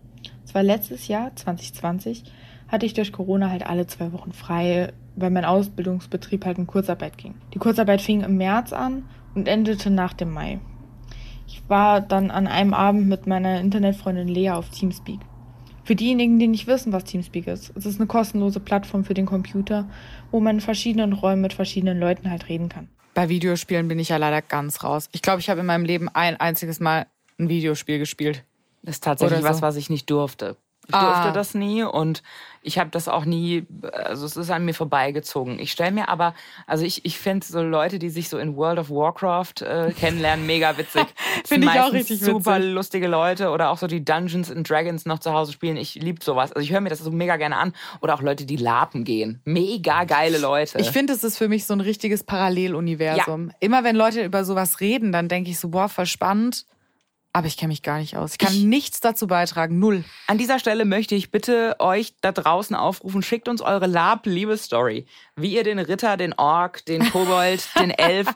Zwar 0.44 0.62
letztes 0.62 1.08
Jahr, 1.08 1.34
2020, 1.34 2.24
hatte 2.68 2.86
ich 2.86 2.94
durch 2.94 3.12
Corona 3.12 3.50
halt 3.50 3.66
alle 3.66 3.86
zwei 3.86 4.12
Wochen 4.12 4.32
frei, 4.32 4.92
weil 5.14 5.30
mein 5.30 5.44
Ausbildungsbetrieb 5.44 6.44
halt 6.44 6.58
in 6.58 6.66
Kurzarbeit 6.66 7.18
ging. 7.18 7.34
Die 7.52 7.58
Kurzarbeit 7.58 8.00
fing 8.00 8.22
im 8.22 8.36
März 8.36 8.72
an 8.72 9.04
und 9.36 9.46
endete 9.46 9.90
nach 9.90 10.14
dem 10.14 10.32
Mai. 10.32 10.58
Ich 11.46 11.62
war 11.68 12.00
dann 12.00 12.30
an 12.30 12.46
einem 12.48 12.74
Abend 12.74 13.06
mit 13.06 13.26
meiner 13.26 13.60
Internetfreundin 13.60 14.26
Lea 14.26 14.50
auf 14.50 14.70
Teamspeak. 14.70 15.20
Für 15.84 15.94
diejenigen, 15.94 16.40
die 16.40 16.48
nicht 16.48 16.66
wissen, 16.66 16.92
was 16.92 17.04
Teamspeak 17.04 17.46
ist, 17.46 17.72
es 17.76 17.86
ist 17.86 18.00
eine 18.00 18.08
kostenlose 18.08 18.58
Plattform 18.58 19.04
für 19.04 19.14
den 19.14 19.26
Computer, 19.26 19.88
wo 20.32 20.40
man 20.40 20.56
in 20.56 20.60
verschiedenen 20.60 21.12
Räumen 21.12 21.42
mit 21.42 21.52
verschiedenen 21.52 22.00
Leuten 22.00 22.28
halt 22.28 22.48
reden 22.48 22.68
kann. 22.68 22.88
Bei 23.14 23.28
Videospielen 23.28 23.86
bin 23.86 23.98
ich 24.00 24.08
ja 24.08 24.16
leider 24.16 24.42
ganz 24.42 24.82
raus. 24.82 25.08
Ich 25.12 25.22
glaube, 25.22 25.40
ich 25.40 25.48
habe 25.48 25.60
in 25.60 25.66
meinem 25.66 25.84
Leben 25.84 26.08
ein 26.12 26.38
einziges 26.40 26.80
Mal 26.80 27.06
ein 27.38 27.48
Videospiel 27.48 27.98
gespielt. 27.98 28.42
Das 28.82 28.96
ist 28.96 29.04
tatsächlich 29.04 29.40
so. 29.40 29.44
was, 29.44 29.62
was 29.62 29.76
ich 29.76 29.88
nicht 29.88 30.10
durfte. 30.10 30.56
Ich 30.86 30.92
durfte 30.92 31.28
ah. 31.28 31.32
das 31.32 31.54
nie 31.54 31.82
und 31.82 32.22
ich 32.66 32.78
habe 32.78 32.90
das 32.90 33.06
auch 33.06 33.24
nie, 33.24 33.64
also 33.92 34.26
es 34.26 34.36
ist 34.36 34.50
an 34.50 34.64
mir 34.64 34.74
vorbeigezogen. 34.74 35.60
Ich 35.60 35.70
stelle 35.70 35.92
mir 35.92 36.08
aber, 36.08 36.34
also 36.66 36.84
ich, 36.84 37.04
ich 37.04 37.16
finde 37.16 37.46
so 37.46 37.62
Leute, 37.62 38.00
die 38.00 38.08
sich 38.08 38.28
so 38.28 38.38
in 38.38 38.56
World 38.56 38.80
of 38.80 38.90
Warcraft 38.90 39.62
äh, 39.62 39.92
kennenlernen, 39.98 40.46
mega 40.46 40.76
witzig. 40.76 41.06
finde 41.44 41.68
ich 41.68 41.80
auch 41.80 41.92
richtig 41.92 42.20
super 42.20 42.56
witzig. 42.56 42.72
lustige 42.72 43.06
Leute 43.06 43.50
oder 43.50 43.70
auch 43.70 43.78
so 43.78 43.86
die 43.86 44.04
Dungeons 44.04 44.50
and 44.50 44.68
Dragons 44.68 45.06
noch 45.06 45.20
zu 45.20 45.32
Hause 45.32 45.52
spielen. 45.52 45.76
Ich 45.76 45.94
liebe 45.94 46.22
sowas. 46.22 46.52
Also 46.52 46.64
ich 46.64 46.72
höre 46.72 46.80
mir 46.80 46.88
das 46.88 46.98
so 46.98 47.12
mega 47.12 47.36
gerne 47.36 47.56
an. 47.56 47.72
Oder 48.00 48.14
auch 48.14 48.22
Leute, 48.22 48.46
die 48.46 48.56
Lapen 48.56 49.04
gehen. 49.04 49.40
Mega 49.44 50.02
geile 50.02 50.38
Leute. 50.38 50.78
Ich 50.78 50.90
finde, 50.90 51.12
es 51.12 51.22
ist 51.22 51.38
für 51.38 51.48
mich 51.48 51.66
so 51.66 51.74
ein 51.74 51.80
richtiges 51.80 52.24
Paralleluniversum. 52.24 53.48
Ja. 53.48 53.54
Immer 53.60 53.84
wenn 53.84 53.94
Leute 53.94 54.24
über 54.24 54.44
sowas 54.44 54.80
reden, 54.80 55.12
dann 55.12 55.28
denke 55.28 55.50
ich 55.50 55.60
so, 55.60 55.68
boah, 55.68 55.88
voll 55.88 56.06
spannend. 56.06 56.66
Aber 57.36 57.48
ich 57.48 57.58
kenne 57.58 57.68
mich 57.68 57.82
gar 57.82 57.98
nicht 57.98 58.16
aus. 58.16 58.32
Ich 58.32 58.38
kann 58.38 58.54
ich, 58.54 58.64
nichts 58.64 59.00
dazu 59.00 59.26
beitragen. 59.26 59.78
Null. 59.78 60.04
An 60.26 60.38
dieser 60.38 60.58
Stelle 60.58 60.86
möchte 60.86 61.14
ich 61.14 61.30
bitte 61.30 61.76
euch 61.80 62.14
da 62.22 62.32
draußen 62.32 62.74
aufrufen, 62.74 63.20
schickt 63.20 63.46
uns 63.48 63.60
eure 63.60 63.86
Lab-Liebesstory. 63.86 65.04
Wie 65.36 65.54
ihr 65.54 65.62
den 65.62 65.78
Ritter, 65.78 66.16
den 66.16 66.32
Ork, 66.32 66.86
den 66.86 67.10
Kobold, 67.10 67.68
den 67.78 67.90
Elf. 67.90 68.26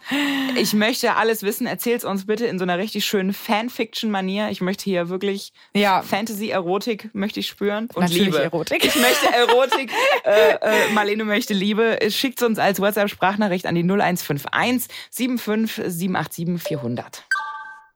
Ich 0.54 0.74
möchte 0.74 1.16
alles 1.16 1.42
wissen. 1.42 1.66
Erzählt 1.66 2.04
uns 2.04 2.26
bitte 2.26 2.44
in 2.44 2.58
so 2.58 2.64
einer 2.64 2.76
richtig 2.76 3.06
schönen 3.06 3.32
Fanfiction-Manier. 3.32 4.50
Ich 4.50 4.60
möchte 4.60 4.84
hier 4.84 5.08
wirklich 5.08 5.54
ja. 5.74 6.02
Fantasy-Erotik 6.02 7.08
möchte 7.14 7.40
ich 7.40 7.46
spüren. 7.46 7.88
Und 7.94 8.02
Natürlich 8.02 8.26
Liebe. 8.26 8.42
Erotik. 8.42 8.84
Ich 8.84 8.96
möchte 8.96 9.32
Erotik. 9.34 9.90
äh, 10.24 10.56
äh, 10.60 10.92
Marlene 10.92 11.24
möchte 11.24 11.54
Liebe. 11.54 11.98
Schickt 12.10 12.42
uns 12.42 12.58
als 12.58 12.80
WhatsApp-Sprachnachricht 12.80 13.64
an 13.64 13.76
die 13.76 13.82
0151 13.82 14.92
75 15.10 15.86
787 15.88 16.60
400. 16.60 17.24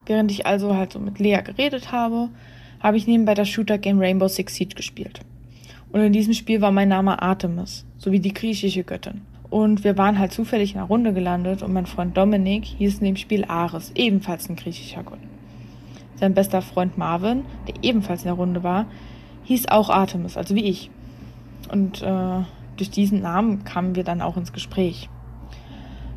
Während 0.06 0.30
ich 0.30 0.46
also 0.46 0.75
halt 0.76 0.92
so 0.92 0.99
mit 0.99 1.18
Lea 1.18 1.40
geredet 1.42 1.92
habe, 1.92 2.28
habe 2.80 2.96
ich 2.96 3.06
nebenbei 3.06 3.34
das 3.34 3.49
Shooter-Game 3.49 3.99
Rainbow 3.99 4.28
Six 4.28 4.54
Siege 4.54 4.75
gespielt. 4.75 5.20
Und 5.90 6.00
in 6.00 6.12
diesem 6.12 6.34
Spiel 6.34 6.61
war 6.61 6.73
mein 6.73 6.88
Name 6.88 7.23
Artemis, 7.23 7.87
sowie 7.99 8.20
die 8.20 8.34
griechische 8.34 8.84
Göttin. 8.84 9.23
Und 9.49 9.84
wir 9.84 9.96
waren 9.96 10.18
halt 10.18 10.32
zufällig 10.32 10.73
in 10.73 10.78
einer 10.78 10.88
Runde 10.88 11.12
gelandet 11.12 11.62
und 11.62 11.73
mein 11.73 11.87
Freund 11.87 12.16
Dominik 12.16 12.64
hieß 12.64 12.99
in 12.99 13.04
dem 13.04 13.16
Spiel 13.16 13.44
Ares, 13.44 13.92
ebenfalls 13.94 14.49
ein 14.49 14.56
griechischer 14.56 15.04
Gott. 15.04 15.20
Sein 16.16 16.34
bester 16.34 16.62
Freund 16.62 16.99
Marvin, 16.99 17.44
der 17.68 17.75
ebenfalls 17.82 18.23
in 18.23 18.26
der 18.26 18.34
Runde 18.34 18.62
war, 18.62 18.87
hieß 19.44 19.68
auch 19.68 19.90
Artemis, 19.90 20.37
also 20.37 20.54
wie 20.54 20.64
ich. 20.64 20.90
Und 21.70 22.02
äh, 22.02 22.42
durch 22.76 22.90
diesen 22.90 23.23
Namen 23.23 23.64
kamen 23.64 23.94
wir 23.94 24.04
dann 24.04 24.20
auch 24.20 24.37
ins 24.37 24.52
Gespräch. 24.52 25.08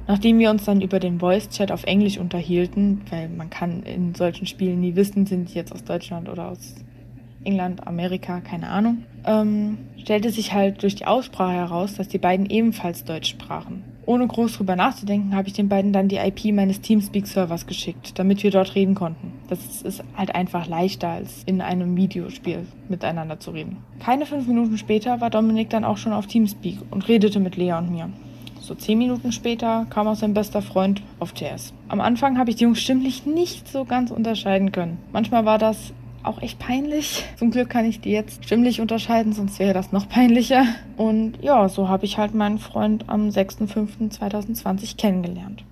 Nachdem 0.07 0.39
wir 0.39 0.49
uns 0.49 0.63
dann 0.63 0.81
über 0.81 0.99
den 0.99 1.19
Voice-Chat 1.19 1.71
auf 1.71 1.83
Englisch 1.83 2.17
unterhielten, 2.17 3.01
weil 3.09 3.27
man 3.27 3.49
kann 3.49 3.83
in 3.83 4.15
solchen 4.15 4.47
Spielen 4.47 4.79
nie 4.79 4.95
wissen, 4.95 5.25
sind 5.25 5.49
die 5.49 5.55
jetzt 5.55 5.73
aus 5.73 5.83
Deutschland 5.83 6.29
oder 6.29 6.49
aus 6.49 6.75
England, 7.43 7.85
Amerika, 7.85 8.39
keine 8.39 8.69
Ahnung, 8.69 9.03
ähm, 9.25 9.77
stellte 9.97 10.29
sich 10.31 10.53
halt 10.53 10.83
durch 10.83 10.95
die 10.95 11.05
Aussprache 11.05 11.53
heraus, 11.53 11.95
dass 11.95 12.07
die 12.07 12.17
beiden 12.17 12.49
ebenfalls 12.49 13.03
Deutsch 13.03 13.29
sprachen. 13.29 13.83
Ohne 14.05 14.25
groß 14.25 14.57
drüber 14.57 14.77
nachzudenken, 14.77 15.35
habe 15.35 15.49
ich 15.49 15.53
den 15.53 15.67
beiden 15.67 15.91
dann 15.91 16.07
die 16.07 16.15
IP 16.15 16.53
meines 16.53 16.79
Teamspeak-Servers 16.79 17.67
geschickt, 17.67 18.17
damit 18.17 18.41
wir 18.41 18.51
dort 18.51 18.73
reden 18.75 18.95
konnten. 18.95 19.33
Das 19.49 19.81
ist 19.81 20.01
halt 20.15 20.33
einfach 20.33 20.67
leichter, 20.67 21.09
als 21.09 21.43
in 21.45 21.59
einem 21.59 21.97
Videospiel 21.97 22.65
miteinander 22.87 23.41
zu 23.41 23.51
reden. 23.51 23.77
Keine 23.99 24.25
fünf 24.25 24.47
Minuten 24.47 24.77
später 24.77 25.19
war 25.19 25.29
Dominik 25.29 25.69
dann 25.69 25.83
auch 25.83 25.97
schon 25.97 26.13
auf 26.13 26.27
Teamspeak 26.27 26.79
und 26.89 27.09
redete 27.09 27.41
mit 27.41 27.57
Lea 27.57 27.73
und 27.73 27.91
mir. 27.91 28.09
So 28.67 28.75
zehn 28.75 28.97
Minuten 28.97 29.31
später 29.31 29.88
kam 29.89 30.07
auch 30.07 30.17
sein 30.17 30.33
bester 30.33 30.62
Freund 30.62 31.01
auf 31.21 31.31
TS. 31.31 31.74
Am 31.88 32.01
Anfang 32.01 32.38
habe 32.38 32.50
ich 32.50 32.57
die 32.57 32.65
Jungs 32.65 32.81
stimmlich 32.81 33.25
nicht 33.25 33.69
so 33.69 33.86
ganz 33.86 34.12
unterscheiden 34.12 34.74
können. 34.74 34.97
Manchmal 35.13 35.45
war 35.45 35.57
das 35.57 35.93
auch 36.21 36.41
echt 36.41 36.59
peinlich. 36.59 37.24
Zum 37.38 37.51
Glück 37.51 37.69
kann 37.69 37.86
ich 37.86 38.01
die 38.01 38.12
jetzt 38.12 38.43
stimmlich 38.43 38.81
unterscheiden, 38.81 39.31
sonst 39.31 39.59
wäre 39.59 39.74
das 39.74 39.93
noch 39.93 40.09
peinlicher. 40.09 40.65
Und 40.97 41.41
ja, 41.41 41.69
so 41.69 41.88
habe 41.88 42.03
ich 42.03 42.17
halt 42.17 42.36
meinen 42.36 42.57
Freund 42.57 43.05
am 43.07 43.29
6.5.2020 43.29 44.97
kennengelernt. 44.97 45.63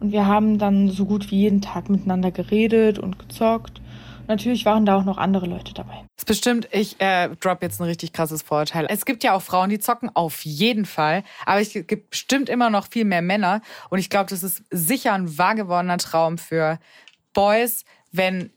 Und 0.00 0.12
wir 0.12 0.26
haben 0.26 0.56
dann 0.56 0.88
so 0.88 1.04
gut 1.04 1.30
wie 1.30 1.40
jeden 1.40 1.60
Tag 1.60 1.90
miteinander 1.90 2.30
geredet 2.30 2.98
und 2.98 3.18
gezockt 3.18 3.81
natürlich 4.28 4.64
waren 4.64 4.86
da 4.86 4.96
auch 4.96 5.04
noch 5.04 5.18
andere 5.18 5.46
Leute 5.46 5.74
dabei. 5.74 5.94
Das 6.16 6.22
ist 6.22 6.26
bestimmt, 6.26 6.68
ich 6.72 7.00
äh, 7.00 7.28
drop 7.40 7.62
jetzt 7.62 7.80
ein 7.80 7.84
richtig 7.84 8.12
krasses 8.12 8.42
Vorurteil. 8.42 8.86
Es 8.88 9.04
gibt 9.04 9.24
ja 9.24 9.34
auch 9.34 9.42
Frauen, 9.42 9.70
die 9.70 9.78
zocken, 9.78 10.10
auf 10.14 10.44
jeden 10.44 10.84
Fall. 10.84 11.24
Aber 11.46 11.60
es 11.60 11.72
gibt 11.72 12.10
bestimmt 12.10 12.48
immer 12.48 12.70
noch 12.70 12.88
viel 12.88 13.04
mehr 13.04 13.22
Männer. 13.22 13.60
Und 13.90 13.98
ich 13.98 14.10
glaube, 14.10 14.30
das 14.30 14.42
ist 14.42 14.64
sicher 14.70 15.12
ein 15.12 15.38
wahr 15.38 15.54
gewordener 15.54 15.98
Traum 15.98 16.38
für 16.38 16.78
Boys, 17.32 17.84
wenn 18.10 18.50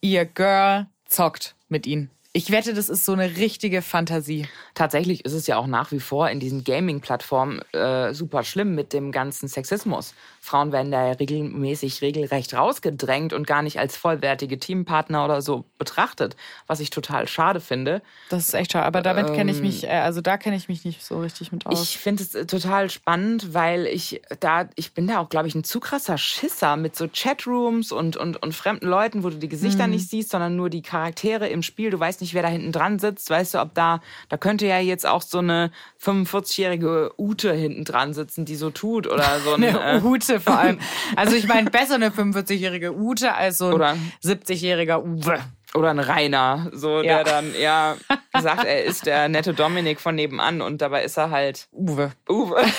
ihr 0.00 0.24
Girl 0.24 0.86
zockt 1.06 1.56
mit 1.68 1.86
ihnen. 1.86 2.10
Ich 2.38 2.52
wette, 2.52 2.72
das 2.72 2.88
ist 2.88 3.04
so 3.04 3.14
eine 3.14 3.36
richtige 3.36 3.82
Fantasie. 3.82 4.46
Tatsächlich 4.74 5.24
ist 5.24 5.32
es 5.32 5.48
ja 5.48 5.56
auch 5.56 5.66
nach 5.66 5.90
wie 5.90 5.98
vor 5.98 6.30
in 6.30 6.38
diesen 6.38 6.62
Gaming-Plattformen 6.62 7.62
äh, 7.72 8.14
super 8.14 8.44
schlimm 8.44 8.76
mit 8.76 8.92
dem 8.92 9.10
ganzen 9.10 9.48
Sexismus. 9.48 10.14
Frauen 10.40 10.70
werden 10.70 10.92
da 10.92 11.04
ja 11.04 11.12
regelmäßig 11.14 12.00
regelrecht 12.00 12.54
rausgedrängt 12.54 13.32
und 13.32 13.48
gar 13.48 13.62
nicht 13.62 13.80
als 13.80 13.96
vollwertige 13.96 14.56
Teampartner 14.60 15.24
oder 15.24 15.42
so 15.42 15.64
betrachtet, 15.78 16.36
was 16.68 16.78
ich 16.78 16.90
total 16.90 17.26
schade 17.26 17.58
finde. 17.58 18.02
Das 18.28 18.46
ist 18.46 18.54
echt 18.54 18.70
schade. 18.70 18.86
Aber 18.86 19.02
damit 19.02 19.34
kenne 19.34 19.50
ich 19.50 19.60
mich, 19.60 19.82
Ähm, 19.82 19.90
äh, 19.90 19.94
also 19.94 20.20
da 20.20 20.36
kenne 20.36 20.54
ich 20.54 20.68
mich 20.68 20.84
nicht 20.84 21.04
so 21.04 21.18
richtig 21.20 21.50
mit 21.50 21.66
aus. 21.66 21.82
Ich 21.82 21.98
finde 21.98 22.22
es 22.22 22.36
äh, 22.36 22.46
total 22.46 22.88
spannend, 22.88 23.52
weil 23.52 23.86
ich 23.86 24.22
da, 24.38 24.68
ich 24.76 24.92
bin 24.92 25.08
da 25.08 25.18
auch, 25.18 25.28
glaube 25.28 25.48
ich, 25.48 25.56
ein 25.56 25.64
zu 25.64 25.80
krasser 25.80 26.18
Schisser 26.18 26.76
mit 26.76 26.94
so 26.94 27.08
Chatrooms 27.12 27.90
und, 27.90 28.16
und, 28.16 28.40
und 28.40 28.54
fremden 28.54 28.86
Leuten, 28.86 29.24
wo 29.24 29.30
du 29.30 29.38
die 29.38 29.48
Gesichter 29.48 29.88
Mhm. 29.88 29.94
nicht 29.94 30.08
siehst, 30.08 30.30
sondern 30.30 30.54
nur 30.54 30.70
die 30.70 30.82
Charaktere 30.82 31.48
im 31.48 31.64
Spiel. 31.64 31.90
Du 31.90 31.98
weißt 31.98 32.20
nicht, 32.20 32.27
wer 32.34 32.42
da 32.42 32.48
hinten 32.48 32.72
dran 32.72 32.98
sitzt. 32.98 33.30
Weißt 33.30 33.54
du, 33.54 33.60
ob 33.60 33.74
da, 33.74 34.00
da 34.28 34.36
könnte 34.36 34.66
ja 34.66 34.78
jetzt 34.78 35.06
auch 35.06 35.22
so 35.22 35.38
eine 35.38 35.70
45-jährige 36.02 37.12
Ute 37.18 37.52
hinten 37.52 37.84
dran 37.84 38.14
sitzen, 38.14 38.44
die 38.44 38.56
so 38.56 38.70
tut 38.70 39.06
oder 39.06 39.40
so 39.44 39.54
ein, 39.54 39.64
eine 39.64 39.98
äh, 39.98 40.02
Ute 40.02 40.40
vor 40.40 40.58
allem. 40.58 40.78
Also 41.16 41.36
ich 41.36 41.46
meine, 41.48 41.70
besser 41.70 41.94
eine 41.96 42.10
45-jährige 42.10 42.94
Ute 42.96 43.34
als 43.34 43.58
so 43.58 43.66
ein 43.68 43.72
Oder- 43.74 43.96
70-jähriger 44.24 45.02
Uwe. 45.02 45.38
oder 45.74 45.90
ein 45.90 45.98
Rainer, 45.98 46.70
so 46.72 47.02
Ja. 47.02 47.22
der 47.22 47.24
dann 47.24 47.54
ja 47.60 47.96
sagt, 48.40 48.64
er 48.64 48.84
ist 48.84 49.06
der 49.06 49.28
nette 49.28 49.52
Dominik 49.54 50.00
von 50.00 50.14
nebenan 50.14 50.60
und 50.62 50.80
dabei 50.80 51.04
ist 51.04 51.16
er 51.18 51.30
halt 51.30 51.68
Uwe. 51.72 52.12
Uwe. 52.28 52.64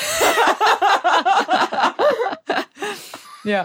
Ja. 3.45 3.63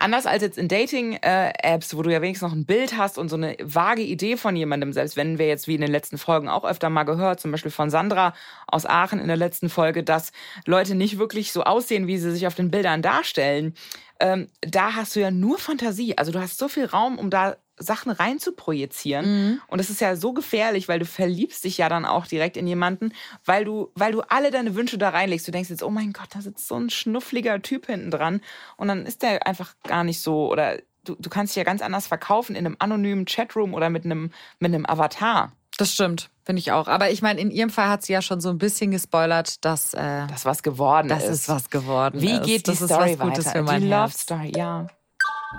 Anders 0.00 0.26
als 0.26 0.42
jetzt 0.42 0.58
in 0.58 0.68
Dating-Apps, 0.68 1.96
wo 1.96 2.02
du 2.02 2.12
ja 2.12 2.22
wenigstens 2.22 2.48
noch 2.48 2.56
ein 2.56 2.66
Bild 2.66 2.96
hast 2.96 3.18
und 3.18 3.28
so 3.28 3.36
eine 3.36 3.56
vage 3.62 4.02
Idee 4.02 4.36
von 4.36 4.54
jemandem, 4.54 4.92
selbst 4.92 5.16
wenn 5.16 5.38
wir 5.38 5.46
jetzt 5.48 5.66
wie 5.66 5.74
in 5.74 5.80
den 5.80 5.90
letzten 5.90 6.18
Folgen 6.18 6.48
auch 6.48 6.64
öfter 6.64 6.90
mal 6.90 7.04
gehört, 7.04 7.40
zum 7.40 7.50
Beispiel 7.50 7.70
von 7.70 7.90
Sandra 7.90 8.34
aus 8.66 8.86
Aachen 8.86 9.18
in 9.18 9.28
der 9.28 9.36
letzten 9.36 9.68
Folge, 9.68 10.04
dass 10.04 10.32
Leute 10.66 10.94
nicht 10.94 11.18
wirklich 11.18 11.52
so 11.52 11.64
aussehen, 11.64 12.06
wie 12.06 12.18
sie 12.18 12.30
sich 12.30 12.46
auf 12.46 12.54
den 12.54 12.70
Bildern 12.70 13.02
darstellen. 13.02 13.74
Ähm, 14.20 14.48
da 14.60 14.94
hast 14.94 15.16
du 15.16 15.20
ja 15.20 15.30
nur 15.30 15.58
Fantasie. 15.58 16.16
Also 16.16 16.32
du 16.32 16.40
hast 16.40 16.58
so 16.58 16.68
viel 16.68 16.84
Raum, 16.84 17.18
um 17.18 17.30
da 17.30 17.56
Sachen 17.78 18.10
rein 18.10 18.38
zu 18.38 18.52
projizieren. 18.52 19.60
Und 19.68 19.78
das 19.78 19.90
ist 19.90 20.00
ja 20.00 20.16
so 20.16 20.32
gefährlich, 20.32 20.88
weil 20.88 20.98
du 20.98 21.04
verliebst 21.06 21.64
dich 21.64 21.78
ja 21.78 21.88
dann 21.88 22.04
auch 22.04 22.26
direkt 22.26 22.56
in 22.56 22.66
jemanden, 22.66 23.12
weil 23.44 23.64
du, 23.64 23.90
weil 23.94 24.12
du 24.12 24.22
alle 24.28 24.50
deine 24.50 24.74
Wünsche 24.74 24.98
da 24.98 25.10
reinlegst. 25.10 25.46
Du 25.46 25.52
denkst 25.52 25.70
jetzt, 25.70 25.82
oh 25.82 25.90
mein 25.90 26.12
Gott, 26.12 26.28
da 26.34 26.40
sitzt 26.40 26.68
so 26.68 26.76
ein 26.76 26.90
schnuffliger 26.90 27.60
Typ 27.62 27.86
hinten 27.86 28.10
dran. 28.10 28.40
Und 28.76 28.88
dann 28.88 29.06
ist 29.06 29.22
der 29.22 29.46
einfach 29.46 29.74
gar 29.84 30.04
nicht 30.04 30.20
so, 30.20 30.50
oder 30.50 30.78
du, 31.04 31.16
du 31.18 31.30
kannst 31.30 31.52
dich 31.52 31.56
ja 31.56 31.64
ganz 31.64 31.82
anders 31.82 32.06
verkaufen 32.06 32.54
in 32.56 32.66
einem 32.66 32.76
anonymen 32.78 33.24
Chatroom 33.24 33.74
oder 33.74 33.90
mit 33.90 34.04
einem, 34.04 34.30
mit 34.58 34.74
einem 34.74 34.86
Avatar. 34.86 35.52
Das 35.76 35.94
stimmt, 35.94 36.30
finde 36.44 36.58
ich 36.58 36.72
auch. 36.72 36.88
Aber 36.88 37.10
ich 37.10 37.22
meine, 37.22 37.40
in 37.40 37.52
ihrem 37.52 37.70
Fall 37.70 37.88
hat 37.88 38.04
sie 38.04 38.12
ja 38.12 38.20
schon 38.20 38.40
so 38.40 38.48
ein 38.48 38.58
bisschen 38.58 38.90
gespoilert, 38.90 39.64
dass 39.64 39.94
äh, 39.94 40.26
Das 40.26 40.44
was 40.44 40.64
geworden 40.64 41.06
das 41.08 41.22
ist. 41.24 41.30
ist 41.42 41.48
was 41.48 41.70
geworden 41.70 42.20
Wie 42.20 42.32
ist. 42.32 42.42
geht 42.42 42.66
die 42.66 42.72
das 42.76 42.78
Story 42.90 43.12
ist 43.12 43.18
was 43.20 43.28
Gutes 43.28 43.46
weiter? 43.46 43.58
für 43.58 43.62
mein 43.62 43.82
die 43.82 43.88
Love. 43.88 44.12
Story, 44.12 44.52
ja. 44.56 44.88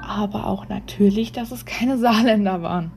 Aber 0.01 0.47
auch 0.47 0.67
natürlich, 0.69 1.31
dass 1.31 1.51
es 1.51 1.65
keine 1.65 1.97
Saarländer 1.99 2.61
waren. 2.61 2.91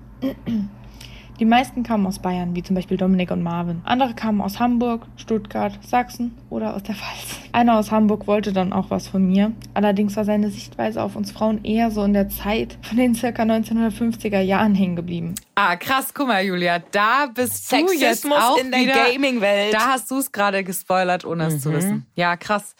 Die 1.40 1.44
meisten 1.46 1.82
kamen 1.82 2.06
aus 2.06 2.20
Bayern, 2.20 2.54
wie 2.54 2.62
zum 2.62 2.76
Beispiel 2.76 2.96
Dominik 2.96 3.30
und 3.32 3.42
Marvin. 3.42 3.80
Andere 3.84 4.14
kamen 4.14 4.40
aus 4.40 4.60
Hamburg, 4.60 5.06
Stuttgart, 5.16 5.76
Sachsen 5.84 6.36
oder 6.50 6.76
aus 6.76 6.84
der 6.84 6.94
Pfalz. 6.94 7.40
Einer 7.50 7.78
aus 7.78 7.90
Hamburg 7.90 8.26
wollte 8.28 8.52
dann 8.52 8.72
auch 8.72 8.90
was 8.90 9.08
von 9.08 9.26
mir. 9.26 9.50
Allerdings 9.74 10.14
war 10.14 10.24
seine 10.24 10.50
Sichtweise 10.50 11.02
auf 11.02 11.16
uns 11.16 11.32
Frauen 11.32 11.64
eher 11.64 11.90
so 11.90 12.04
in 12.04 12.12
der 12.12 12.28
Zeit 12.28 12.78
von 12.82 12.96
den 12.96 13.14
circa 13.14 13.42
1950er 13.42 14.40
Jahren 14.40 14.74
hängen 14.74 14.94
geblieben. 14.94 15.34
Ah, 15.56 15.74
krass, 15.76 16.12
guck 16.14 16.28
mal, 16.28 16.44
Julia, 16.44 16.78
da 16.92 17.26
bist 17.26 17.72
du 17.72 17.76
jetzt 17.76 18.22
Sexismus 18.22 18.38
auch 18.38 18.58
in 18.58 18.70
der 18.70 18.84
Gaming-Welt. 18.86 19.74
Da 19.74 19.88
hast 19.92 20.10
du 20.10 20.18
es 20.18 20.30
gerade 20.30 20.62
gespoilert, 20.62 21.24
ohne 21.24 21.46
es 21.46 21.60
zu 21.60 21.72
wissen. 21.72 22.06
Ja, 22.14 22.36
krass. 22.36 22.76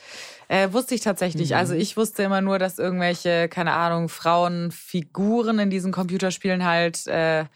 Äh, 0.52 0.70
wusste 0.74 0.94
ich 0.94 1.00
tatsächlich. 1.00 1.56
Also 1.56 1.72
ich 1.72 1.96
wusste 1.96 2.24
immer 2.24 2.42
nur, 2.42 2.58
dass 2.58 2.78
irgendwelche, 2.78 3.48
keine 3.48 3.72
Ahnung, 3.72 4.10
Frauenfiguren 4.10 5.58
in 5.58 5.70
diesen 5.70 5.92
Computerspielen 5.92 6.66
halt 6.66 7.06
äh, 7.06 7.46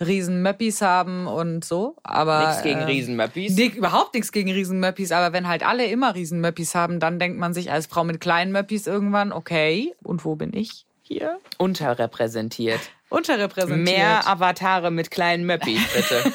riesen 0.00 0.40
Möppis 0.40 0.80
haben 0.80 1.26
und 1.26 1.62
so. 1.62 1.96
Aber 2.04 2.46
Nichts 2.46 2.62
gegen 2.62 2.80
äh, 2.80 2.84
Riesenmöppis. 2.84 3.54
Nee, 3.54 3.72
überhaupt 3.76 4.14
nichts 4.14 4.32
gegen 4.32 4.50
Riesenmöppis, 4.50 5.12
aber 5.12 5.34
wenn 5.34 5.46
halt 5.46 5.62
alle 5.62 5.84
immer 5.88 6.14
Riesenmöppis 6.14 6.74
haben, 6.74 7.00
dann 7.00 7.18
denkt 7.18 7.38
man 7.38 7.52
sich 7.52 7.70
als 7.70 7.84
Frau 7.84 8.02
mit 8.02 8.18
kleinen 8.18 8.50
Möppis 8.50 8.86
irgendwann, 8.86 9.30
okay, 9.30 9.94
und 10.02 10.24
wo 10.24 10.34
bin 10.34 10.54
ich 10.54 10.86
hier? 11.02 11.40
Unterrepräsentiert. 11.58 12.80
Unterrepräsentiert. 13.10 13.84
Mehr 13.84 14.26
Avatare 14.26 14.90
mit 14.90 15.10
kleinen 15.10 15.44
Möppis, 15.44 15.82
bitte. 15.94 16.32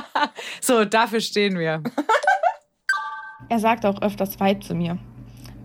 so, 0.60 0.84
dafür 0.84 1.20
stehen 1.20 1.58
wir. 1.58 1.82
Er 3.48 3.60
sagte 3.60 3.88
auch 3.88 4.02
öfters 4.02 4.40
Vibe 4.40 4.58
zu 4.58 4.74
mir. 4.74 4.98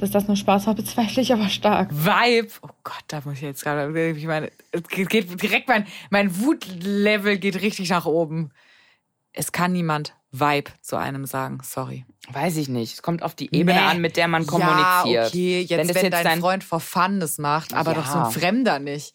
Dass 0.02 0.10
das 0.12 0.28
nur 0.28 0.36
Spaß 0.36 0.66
war, 0.68 0.74
bezweifle 0.76 1.22
ich 1.22 1.32
aber 1.32 1.48
stark. 1.48 1.90
Vibe. 1.94 2.48
Oh 2.64 2.70
Gott, 2.84 3.04
da 3.08 3.22
muss 3.24 3.36
ich 3.36 3.42
jetzt 3.42 3.64
gerade. 3.64 4.12
Ich 4.12 4.26
meine, 4.26 4.52
es 4.72 4.82
geht 4.90 5.42
direkt 5.42 5.68
mein, 5.68 5.86
mein 6.10 6.40
Wutlevel 6.42 7.38
geht 7.38 7.62
richtig 7.62 7.90
nach 7.90 8.06
oben. 8.06 8.52
Es 9.32 9.52
kann 9.52 9.72
niemand 9.72 10.16
Vibe 10.32 10.72
zu 10.82 10.96
einem 10.98 11.26
sagen. 11.26 11.60
Sorry. 11.64 12.04
Weiß 12.32 12.58
ich 12.58 12.68
nicht. 12.68 12.94
Es 12.96 13.02
kommt 13.04 13.22
auf 13.22 13.36
die 13.36 13.54
Ebene 13.56 13.80
Nee. 13.80 13.86
an, 13.86 14.02
mit 14.02 14.18
der 14.18 14.28
man 14.28 14.48
kommuniziert. 14.48 15.06
Ja, 15.06 15.28
okay, 15.28 15.62
jetzt, 15.62 15.70
Wenn 15.70 15.88
wenn, 15.96 16.04
jetzt 16.06 16.14
dein, 16.14 16.24
dein- 16.24 16.40
Freund 16.40 16.64
for 16.64 16.80
fun 16.80 17.20
das 17.20 17.38
macht, 17.38 17.74
aber 17.74 17.92
Ja. 17.92 17.98
doch 18.02 18.08
so 18.08 18.18
ein 18.20 18.32
Fremder 18.32 18.80
nicht. 18.80 19.14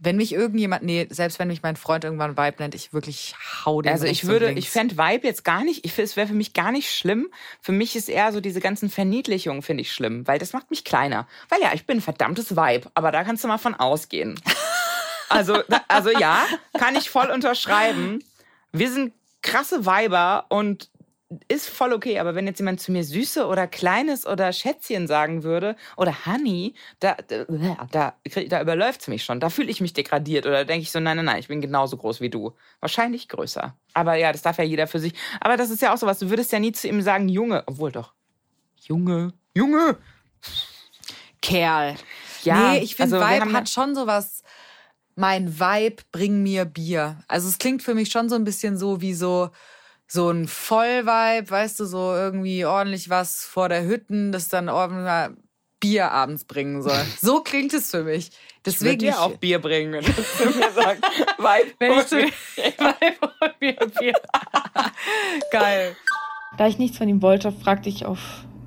Wenn 0.00 0.16
mich 0.16 0.32
irgendjemand, 0.32 0.84
nee, 0.84 1.06
selbst 1.10 1.38
wenn 1.38 1.48
mich 1.48 1.62
mein 1.62 1.76
Freund 1.76 2.04
irgendwann 2.04 2.36
Vibe 2.36 2.56
nennt, 2.60 2.74
ich 2.74 2.92
wirklich 2.92 3.34
hau 3.64 3.82
den 3.82 3.92
Also 3.92 4.06
ich 4.06 4.26
würde, 4.26 4.52
ich 4.52 4.70
fände 4.70 4.96
Vibe 4.96 5.26
jetzt 5.26 5.44
gar 5.44 5.64
nicht, 5.64 5.84
ich, 5.84 5.98
es 5.98 6.16
wäre 6.16 6.28
für 6.28 6.34
mich 6.34 6.52
gar 6.54 6.70
nicht 6.70 6.94
schlimm. 6.94 7.28
Für 7.60 7.72
mich 7.72 7.96
ist 7.96 8.08
eher 8.08 8.32
so 8.32 8.40
diese 8.40 8.60
ganzen 8.60 8.90
Verniedlichungen 8.90 9.62
finde 9.62 9.82
ich 9.82 9.92
schlimm, 9.92 10.26
weil 10.26 10.38
das 10.38 10.52
macht 10.52 10.70
mich 10.70 10.84
kleiner. 10.84 11.26
Weil 11.48 11.60
ja, 11.60 11.72
ich 11.74 11.84
bin 11.84 11.98
ein 11.98 12.02
verdammtes 12.02 12.56
Vibe, 12.56 12.90
aber 12.94 13.10
da 13.10 13.24
kannst 13.24 13.42
du 13.44 13.48
mal 13.48 13.58
von 13.58 13.74
ausgehen. 13.74 14.40
Also, 15.30 15.62
also 15.88 16.08
ja, 16.08 16.46
kann 16.78 16.96
ich 16.96 17.10
voll 17.10 17.28
unterschreiben. 17.28 18.24
Wir 18.72 18.90
sind 18.90 19.12
krasse 19.42 19.84
Weiber 19.84 20.46
und 20.48 20.88
ist 21.48 21.68
voll 21.68 21.92
okay, 21.92 22.18
aber 22.18 22.34
wenn 22.34 22.46
jetzt 22.46 22.58
jemand 22.58 22.80
zu 22.80 22.90
mir 22.90 23.04
Süße 23.04 23.46
oder 23.46 23.66
Kleines 23.66 24.26
oder 24.26 24.50
Schätzchen 24.52 25.06
sagen 25.06 25.42
würde 25.42 25.76
oder 25.96 26.24
Honey, 26.24 26.74
da, 27.00 27.16
da, 27.26 27.44
da, 27.90 28.62
überläuft 28.62 29.02
es 29.02 29.08
mich 29.08 29.24
schon. 29.24 29.38
Da 29.38 29.50
fühle 29.50 29.70
ich 29.70 29.82
mich 29.82 29.92
degradiert 29.92 30.46
oder 30.46 30.64
denke 30.64 30.82
ich 30.82 30.90
so, 30.90 31.00
nein, 31.00 31.16
nein, 31.18 31.26
nein, 31.26 31.40
ich 31.40 31.48
bin 31.48 31.60
genauso 31.60 31.98
groß 31.98 32.22
wie 32.22 32.30
du. 32.30 32.54
Wahrscheinlich 32.80 33.28
größer. 33.28 33.76
Aber 33.92 34.14
ja, 34.14 34.32
das 34.32 34.40
darf 34.40 34.56
ja 34.56 34.64
jeder 34.64 34.86
für 34.86 35.00
sich. 35.00 35.12
Aber 35.40 35.58
das 35.58 35.68
ist 35.68 35.82
ja 35.82 35.92
auch 35.92 35.98
sowas, 35.98 36.18
du 36.18 36.30
würdest 36.30 36.50
ja 36.50 36.60
nie 36.60 36.72
zu 36.72 36.88
ihm 36.88 37.02
sagen, 37.02 37.28
Junge, 37.28 37.62
obwohl 37.66 37.92
doch. 37.92 38.14
Junge, 38.80 39.34
Junge. 39.54 39.98
Kerl. 41.42 41.96
Ja, 42.42 42.72
nee, 42.72 42.78
ich 42.78 42.96
finde, 42.96 43.20
also 43.20 43.44
Vibe 43.44 43.52
hat 43.52 43.68
schon 43.68 43.94
sowas. 43.94 44.42
Mein 45.14 45.58
Vibe, 45.58 46.02
bring 46.10 46.42
mir 46.42 46.64
Bier. 46.64 47.18
Also 47.28 47.48
es 47.48 47.58
klingt 47.58 47.82
für 47.82 47.94
mich 47.94 48.10
schon 48.10 48.30
so 48.30 48.36
ein 48.36 48.44
bisschen 48.44 48.78
so 48.78 49.02
wie 49.02 49.12
so 49.12 49.50
so 50.10 50.30
ein 50.30 50.48
Vollvibe, 50.48 51.50
weißt 51.50 51.78
du, 51.80 51.84
so 51.84 52.14
irgendwie 52.14 52.64
ordentlich 52.64 53.10
was 53.10 53.44
vor 53.44 53.68
der 53.68 53.84
Hütten, 53.84 54.32
das 54.32 54.48
dann 54.48 54.68
ordentlich 54.68 55.04
mal 55.04 55.36
Bier 55.80 56.10
abends 56.10 56.44
bringen 56.44 56.82
soll. 56.82 57.04
So 57.20 57.40
klingt 57.42 57.72
es 57.74 57.90
für 57.90 58.02
mich. 58.02 58.28
Ich 58.28 58.80
würde 58.80 58.96
Deswegen 58.96 58.98
dir 58.98 59.20
auch 59.20 59.36
Bier 59.36 59.60
bringen, 59.60 59.92
wenn 59.92 60.04
du 60.04 60.12
zu 60.12 60.46
mir 60.46 60.70
sagst, 60.74 61.04
Vibe. 61.38 61.74
wenn 61.78 61.92
ich 61.92 62.06
zu 62.06 62.16
und 62.20 63.60
mir 63.60 63.76
Bier. 63.98 64.12
Geil. 65.52 65.96
Da 66.56 66.66
ich 66.66 66.78
nichts 66.78 66.98
von 66.98 67.08
ihm 67.08 67.22
wollte, 67.22 67.52
fragte 67.52 67.88
ich 67.88 68.04
auf 68.04 68.18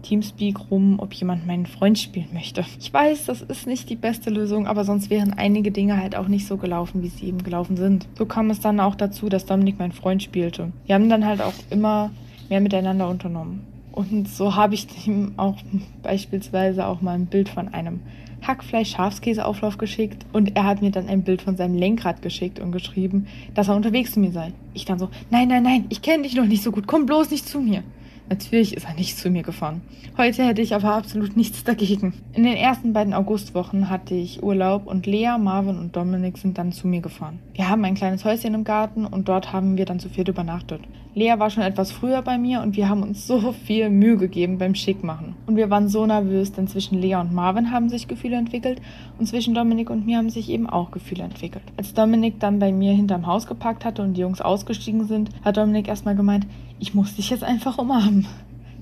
Teamspeak 0.01 0.71
rum, 0.71 0.99
ob 0.99 1.13
jemand 1.13 1.45
meinen 1.47 1.65
Freund 1.65 1.97
spielen 1.99 2.29
möchte. 2.33 2.65
Ich 2.79 2.93
weiß, 2.93 3.25
das 3.25 3.41
ist 3.41 3.67
nicht 3.67 3.89
die 3.89 3.95
beste 3.95 4.29
Lösung, 4.29 4.67
aber 4.67 4.83
sonst 4.83 5.09
wären 5.09 5.33
einige 5.33 5.71
Dinge 5.71 5.97
halt 5.97 6.15
auch 6.15 6.27
nicht 6.27 6.47
so 6.47 6.57
gelaufen, 6.57 7.03
wie 7.03 7.09
sie 7.09 7.27
eben 7.27 7.43
gelaufen 7.43 7.77
sind. 7.77 8.07
So 8.17 8.25
kam 8.25 8.49
es 8.49 8.59
dann 8.59 8.79
auch 8.79 8.95
dazu, 8.95 9.29
dass 9.29 9.45
Dominik 9.45 9.79
meinen 9.79 9.91
Freund 9.91 10.23
spielte. 10.23 10.71
Wir 10.85 10.95
haben 10.95 11.09
dann 11.09 11.25
halt 11.25 11.41
auch 11.41 11.53
immer 11.69 12.11
mehr 12.49 12.61
miteinander 12.61 13.07
unternommen. 13.09 13.65
Und 13.91 14.29
so 14.29 14.55
habe 14.55 14.73
ich 14.73 14.87
ihm 15.05 15.33
auch 15.37 15.57
beispielsweise 16.01 16.87
auch 16.87 17.01
mal 17.01 17.13
ein 17.13 17.25
Bild 17.25 17.49
von 17.49 17.67
einem 17.67 17.99
Hackfleisch-Schafskäseauflauf 18.41 19.77
geschickt 19.77 20.25
und 20.33 20.55
er 20.55 20.63
hat 20.65 20.81
mir 20.81 20.91
dann 20.91 21.07
ein 21.07 21.23
Bild 21.23 21.41
von 21.41 21.57
seinem 21.57 21.75
Lenkrad 21.75 22.21
geschickt 22.21 22.59
und 22.59 22.71
geschrieben, 22.71 23.27
dass 23.53 23.67
er 23.67 23.75
unterwegs 23.75 24.13
zu 24.13 24.19
mir 24.19 24.31
sei. 24.31 24.53
Ich 24.73 24.85
dann 24.85 24.97
so, 24.97 25.09
nein, 25.29 25.47
nein, 25.47 25.63
nein, 25.63 25.85
ich 25.89 26.01
kenne 26.01 26.23
dich 26.23 26.35
noch 26.35 26.45
nicht 26.45 26.63
so 26.63 26.71
gut, 26.71 26.87
komm 26.87 27.05
bloß 27.05 27.29
nicht 27.31 27.47
zu 27.47 27.59
mir. 27.59 27.83
Natürlich 28.31 28.77
ist 28.77 28.85
er 28.87 28.93
nicht 28.93 29.17
zu 29.17 29.29
mir 29.29 29.43
gefahren. 29.43 29.81
Heute 30.17 30.45
hätte 30.47 30.61
ich 30.61 30.73
aber 30.73 30.93
absolut 30.95 31.35
nichts 31.35 31.65
dagegen. 31.65 32.13
In 32.31 32.43
den 32.43 32.55
ersten 32.55 32.93
beiden 32.93 33.13
Augustwochen 33.13 33.89
hatte 33.89 34.15
ich 34.15 34.41
Urlaub 34.41 34.87
und 34.87 35.05
Lea, 35.05 35.35
Marvin 35.37 35.77
und 35.77 35.97
Dominik 35.97 36.37
sind 36.37 36.57
dann 36.57 36.71
zu 36.71 36.87
mir 36.87 37.01
gefahren. 37.01 37.39
Wir 37.55 37.67
haben 37.67 37.83
ein 37.83 37.95
kleines 37.95 38.23
Häuschen 38.23 38.53
im 38.53 38.63
Garten 38.63 39.05
und 39.05 39.27
dort 39.27 39.51
haben 39.51 39.75
wir 39.75 39.83
dann 39.83 39.99
zu 39.99 40.07
viert 40.07 40.29
übernachtet. 40.29 40.79
Lea 41.13 41.33
war 41.39 41.49
schon 41.49 41.63
etwas 41.63 41.91
früher 41.91 42.21
bei 42.21 42.37
mir 42.37 42.61
und 42.61 42.77
wir 42.77 42.87
haben 42.87 43.03
uns 43.03 43.27
so 43.27 43.51
viel 43.51 43.89
Mühe 43.89 44.15
gegeben 44.15 44.57
beim 44.57 44.75
Schickmachen. 44.75 45.35
Und 45.45 45.57
wir 45.57 45.69
waren 45.69 45.89
so 45.89 46.05
nervös, 46.05 46.53
denn 46.53 46.69
zwischen 46.69 47.01
Lea 47.01 47.15
und 47.15 47.33
Marvin 47.33 47.69
haben 47.69 47.89
sich 47.89 48.07
Gefühle 48.07 48.37
entwickelt 48.37 48.81
und 49.19 49.25
zwischen 49.25 49.53
Dominik 49.53 49.89
und 49.89 50.05
mir 50.05 50.17
haben 50.17 50.29
sich 50.29 50.49
eben 50.49 50.69
auch 50.69 50.91
Gefühle 50.91 51.25
entwickelt. 51.25 51.65
Als 51.75 51.93
Dominik 51.93 52.39
dann 52.39 52.59
bei 52.59 52.71
mir 52.71 52.93
hinterm 52.93 53.27
Haus 53.27 53.45
geparkt 53.45 53.83
hatte 53.83 54.01
und 54.01 54.13
die 54.13 54.21
Jungs 54.21 54.39
ausgestiegen 54.39 55.05
sind, 55.05 55.31
hat 55.43 55.57
Dominik 55.57 55.89
erstmal 55.89 56.15
gemeint, 56.15 56.47
ich 56.81 56.95
muss 56.95 57.15
dich 57.15 57.29
jetzt 57.29 57.43
einfach 57.43 57.77
umarmen. 57.77 58.27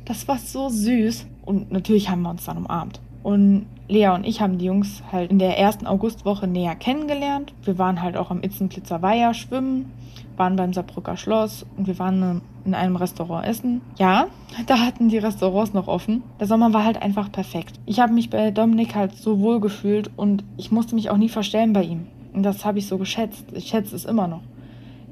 Das 0.05 0.27
war 0.27 0.39
so 0.39 0.69
süß. 0.69 1.27
Und 1.45 1.71
natürlich 1.71 2.09
haben 2.09 2.21
wir 2.23 2.29
uns 2.29 2.45
dann 2.45 2.57
umarmt. 2.57 3.01
Und 3.21 3.65
Lea 3.89 4.07
und 4.07 4.25
ich 4.25 4.39
haben 4.39 4.57
die 4.57 4.65
Jungs 4.65 5.03
halt 5.11 5.29
in 5.29 5.37
der 5.37 5.59
ersten 5.59 5.85
Augustwoche 5.85 6.47
näher 6.47 6.75
kennengelernt. 6.75 7.53
Wir 7.63 7.77
waren 7.77 8.01
halt 8.01 8.15
auch 8.15 8.31
am 8.31 8.41
Itzenplitzer 8.41 9.01
Weiher 9.01 9.33
schwimmen, 9.33 9.91
waren 10.37 10.55
beim 10.55 10.71
Saarbrücker 10.71 11.17
Schloss 11.17 11.65
und 11.75 11.87
wir 11.87 11.99
waren 11.99 12.41
in 12.63 12.73
einem 12.73 12.95
Restaurant 12.95 13.45
essen. 13.45 13.81
Ja, 13.97 14.27
da 14.67 14.79
hatten 14.79 15.09
die 15.09 15.17
Restaurants 15.17 15.73
noch 15.73 15.87
offen. 15.87 16.23
Der 16.39 16.47
Sommer 16.47 16.71
war 16.71 16.85
halt 16.85 17.01
einfach 17.01 17.29
perfekt. 17.29 17.79
Ich 17.85 17.99
habe 17.99 18.13
mich 18.13 18.29
bei 18.29 18.51
Dominik 18.51 18.95
halt 18.95 19.17
so 19.17 19.39
wohl 19.41 19.59
gefühlt 19.59 20.09
und 20.15 20.45
ich 20.55 20.71
musste 20.71 20.95
mich 20.95 21.09
auch 21.09 21.17
nie 21.17 21.29
verstellen 21.29 21.73
bei 21.73 21.83
ihm. 21.83 22.07
Und 22.33 22.43
das 22.43 22.63
habe 22.63 22.79
ich 22.79 22.87
so 22.87 22.97
geschätzt. 22.97 23.45
Ich 23.53 23.67
schätze 23.67 23.95
es 23.95 24.05
immer 24.05 24.27
noch 24.27 24.41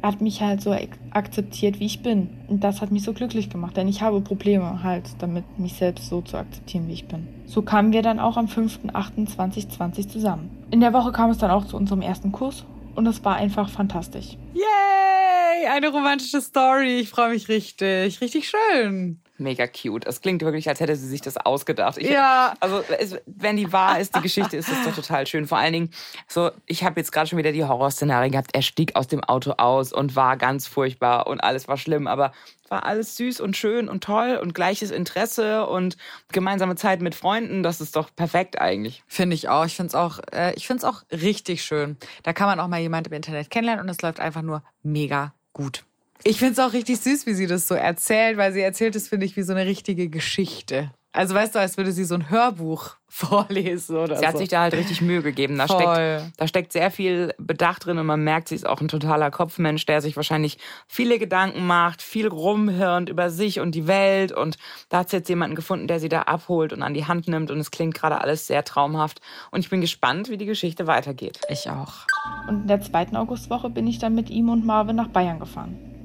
hat 0.01 0.21
mich 0.21 0.41
halt 0.41 0.61
so 0.61 0.75
akzeptiert, 1.11 1.79
wie 1.79 1.85
ich 1.85 2.01
bin. 2.01 2.29
Und 2.47 2.63
das 2.63 2.81
hat 2.81 2.91
mich 2.91 3.03
so 3.03 3.13
glücklich 3.13 3.49
gemacht, 3.49 3.77
denn 3.77 3.87
ich 3.87 4.01
habe 4.01 4.21
Probleme 4.21 4.83
halt 4.83 5.09
damit, 5.19 5.43
mich 5.57 5.73
selbst 5.73 6.09
so 6.09 6.21
zu 6.21 6.37
akzeptieren, 6.37 6.87
wie 6.87 6.93
ich 6.93 7.07
bin. 7.07 7.27
So 7.45 7.61
kamen 7.61 7.91
wir 7.91 8.01
dann 8.01 8.19
auch 8.19 8.37
am 8.37 8.45
5.8.2020 8.45 10.07
zusammen. 10.07 10.49
In 10.71 10.79
der 10.79 10.93
Woche 10.93 11.11
kam 11.11 11.29
es 11.29 11.37
dann 11.37 11.51
auch 11.51 11.65
zu 11.65 11.77
unserem 11.77 12.01
ersten 12.01 12.31
Kurs 12.31 12.65
und 12.95 13.07
es 13.07 13.23
war 13.23 13.35
einfach 13.35 13.69
fantastisch. 13.69 14.37
Yay! 14.53 15.67
Eine 15.69 15.89
romantische 15.89 16.41
Story. 16.41 16.99
Ich 16.99 17.09
freue 17.09 17.29
mich 17.29 17.49
richtig. 17.49 18.21
Richtig 18.21 18.49
schön 18.49 19.19
mega 19.39 19.67
cute. 19.67 20.05
Es 20.05 20.21
klingt 20.21 20.41
wirklich, 20.41 20.67
als 20.69 20.79
hätte 20.79 20.95
sie 20.95 21.07
sich 21.07 21.21
das 21.21 21.37
ausgedacht. 21.37 21.97
Ich, 21.97 22.09
ja. 22.09 22.53
Also 22.59 22.83
es, 22.99 23.17
wenn 23.25 23.57
die 23.57 23.71
wahr 23.71 23.99
ist, 23.99 24.15
die 24.15 24.21
Geschichte 24.21 24.57
ist 24.57 24.69
das 24.69 24.83
doch 24.83 24.95
total 24.95 25.27
schön. 25.27 25.47
Vor 25.47 25.57
allen 25.57 25.73
Dingen, 25.73 25.91
so 26.27 26.51
ich 26.65 26.83
habe 26.83 26.99
jetzt 26.99 27.11
gerade 27.11 27.27
schon 27.27 27.37
wieder 27.37 27.51
die 27.51 27.63
Horrorszenarien 27.63 28.31
gehabt. 28.31 28.51
Er 28.53 28.61
stieg 28.61 28.95
aus 28.95 29.07
dem 29.07 29.23
Auto 29.23 29.51
aus 29.57 29.93
und 29.93 30.15
war 30.15 30.37
ganz 30.37 30.67
furchtbar 30.67 31.27
und 31.27 31.39
alles 31.41 31.67
war 31.67 31.77
schlimm, 31.77 32.07
aber 32.07 32.31
war 32.69 32.85
alles 32.85 33.15
süß 33.15 33.39
und 33.39 33.55
schön 33.55 33.87
und 33.89 34.03
toll 34.03 34.39
und 34.41 34.53
gleiches 34.53 34.91
Interesse 34.91 35.65
und 35.67 35.97
gemeinsame 36.31 36.75
Zeit 36.75 37.01
mit 37.01 37.15
Freunden. 37.15 37.63
Das 37.63 37.81
ist 37.81 37.95
doch 37.95 38.13
perfekt 38.15 38.59
eigentlich. 38.59 39.03
Finde 39.07 39.35
ich 39.35 39.49
auch. 39.49 39.65
Ich 39.65 39.75
finde 39.75 39.89
es 39.89 39.95
auch, 39.95 40.19
äh, 40.31 40.53
ich 40.55 40.67
finde 40.67 40.79
es 40.79 40.83
auch 40.83 41.03
richtig 41.11 41.63
schön. 41.63 41.97
Da 42.23 42.33
kann 42.33 42.47
man 42.47 42.59
auch 42.59 42.67
mal 42.67 42.79
jemand 42.79 43.07
im 43.07 43.13
Internet 43.13 43.49
kennenlernen 43.49 43.85
und 43.85 43.89
es 43.89 44.01
läuft 44.01 44.19
einfach 44.19 44.41
nur 44.41 44.63
mega 44.83 45.33
gut. 45.53 45.86
Ich 46.23 46.39
finde 46.39 46.53
es 46.53 46.59
auch 46.59 46.73
richtig 46.73 46.99
süß, 46.99 47.25
wie 47.25 47.33
sie 47.33 47.47
das 47.47 47.67
so 47.67 47.75
erzählt, 47.75 48.37
weil 48.37 48.53
sie 48.53 48.61
erzählt 48.61 48.95
es, 48.95 49.07
finde 49.07 49.25
ich, 49.25 49.37
wie 49.37 49.43
so 49.43 49.53
eine 49.53 49.65
richtige 49.65 50.09
Geschichte. 50.09 50.91
Also 51.17 51.33
weißt 51.33 51.55
du, 51.55 51.59
als 51.59 51.77
würde 51.77 51.91
sie 51.91 52.03
so 52.03 52.13
ein 52.13 52.29
Hörbuch 52.29 52.95
vorlesen 53.07 53.97
oder 53.97 54.17
Sie 54.17 54.21
so. 54.21 54.27
hat 54.27 54.37
sich 54.37 54.49
da 54.49 54.61
halt 54.61 54.75
richtig 54.75 55.01
Mühe 55.01 55.23
gegeben. 55.23 55.57
Da 55.57 55.67
steckt, 55.67 56.33
da 56.37 56.47
steckt 56.47 56.73
sehr 56.73 56.91
viel 56.91 57.33
Bedacht 57.39 57.85
drin 57.85 57.97
und 57.97 58.05
man 58.05 58.23
merkt, 58.23 58.49
sie 58.49 58.55
ist 58.55 58.67
auch 58.67 58.81
ein 58.81 58.87
totaler 58.87 59.31
Kopfmensch, 59.31 59.85
der 59.87 60.01
sich 60.01 60.15
wahrscheinlich 60.15 60.59
viele 60.87 61.17
Gedanken 61.17 61.65
macht, 61.65 62.03
viel 62.03 62.27
rumhirnt 62.27 63.09
über 63.09 63.31
sich 63.31 63.59
und 63.59 63.73
die 63.73 63.87
Welt. 63.87 64.31
Und 64.31 64.57
da 64.89 64.99
hat 64.99 65.09
sie 65.09 65.17
jetzt 65.17 65.29
jemanden 65.29 65.55
gefunden, 65.55 65.87
der 65.87 65.99
sie 65.99 66.09
da 66.09 66.23
abholt 66.23 66.71
und 66.71 66.83
an 66.83 66.93
die 66.93 67.05
Hand 67.05 67.27
nimmt. 67.27 67.49
Und 67.49 67.59
es 67.59 67.71
klingt 67.71 67.95
gerade 67.95 68.21
alles 68.21 68.45
sehr 68.45 68.63
traumhaft. 68.63 69.19
Und 69.49 69.61
ich 69.61 69.71
bin 69.71 69.81
gespannt, 69.81 70.29
wie 70.29 70.37
die 70.37 70.45
Geschichte 70.45 70.85
weitergeht. 70.85 71.39
Ich 71.49 71.67
auch. 71.67 72.05
Und 72.47 72.61
in 72.61 72.67
der 72.67 72.81
zweiten 72.81 73.15
Augustwoche 73.15 73.71
bin 73.71 73.87
ich 73.87 73.97
dann 73.97 74.13
mit 74.13 74.29
ihm 74.29 74.49
und 74.49 74.65
Marvin 74.65 74.97
nach 74.97 75.07
Bayern 75.07 75.39
gefahren. 75.39 75.96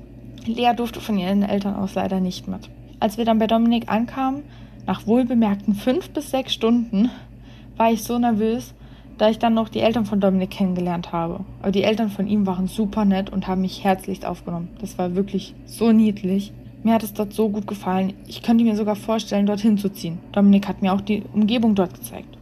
Lea 0.46 0.72
durfte 0.76 1.00
von 1.00 1.18
ihren 1.18 1.42
Eltern 1.42 1.74
aus 1.76 1.94
leider 1.94 2.20
nicht 2.20 2.48
mit. 2.48 2.68
Als 3.00 3.18
wir 3.18 3.24
dann 3.24 3.38
bei 3.38 3.46
Dominik 3.46 3.90
ankamen, 3.90 4.42
nach 4.86 5.06
wohlbemerkten 5.06 5.74
fünf 5.74 6.10
bis 6.10 6.30
sechs 6.30 6.52
Stunden, 6.52 7.10
war 7.76 7.92
ich 7.92 8.02
so 8.02 8.18
nervös, 8.18 8.74
da 9.18 9.28
ich 9.28 9.38
dann 9.38 9.54
noch 9.54 9.68
die 9.68 9.80
Eltern 9.80 10.04
von 10.04 10.20
Dominik 10.20 10.50
kennengelernt 10.50 11.12
habe. 11.12 11.40
Aber 11.60 11.70
die 11.70 11.84
Eltern 11.84 12.10
von 12.10 12.26
ihm 12.26 12.46
waren 12.46 12.66
super 12.66 13.04
nett 13.04 13.30
und 13.30 13.46
haben 13.46 13.60
mich 13.60 13.84
herzlichst 13.84 14.26
aufgenommen. 14.26 14.68
Das 14.80 14.98
war 14.98 15.14
wirklich 15.14 15.54
so 15.66 15.92
niedlich. 15.92 16.52
Mir 16.82 16.94
hat 16.94 17.04
es 17.04 17.12
dort 17.12 17.32
so 17.32 17.48
gut 17.48 17.66
gefallen. 17.66 18.14
Ich 18.26 18.42
könnte 18.42 18.64
mir 18.64 18.74
sogar 18.74 18.96
vorstellen, 18.96 19.46
dorthin 19.46 19.78
zu 19.78 19.88
ziehen. 19.88 20.18
Dominik 20.32 20.66
hat 20.66 20.82
mir 20.82 20.92
auch 20.92 21.00
die 21.00 21.22
Umgebung 21.32 21.76
dort 21.76 21.94
gezeigt. 21.94 22.36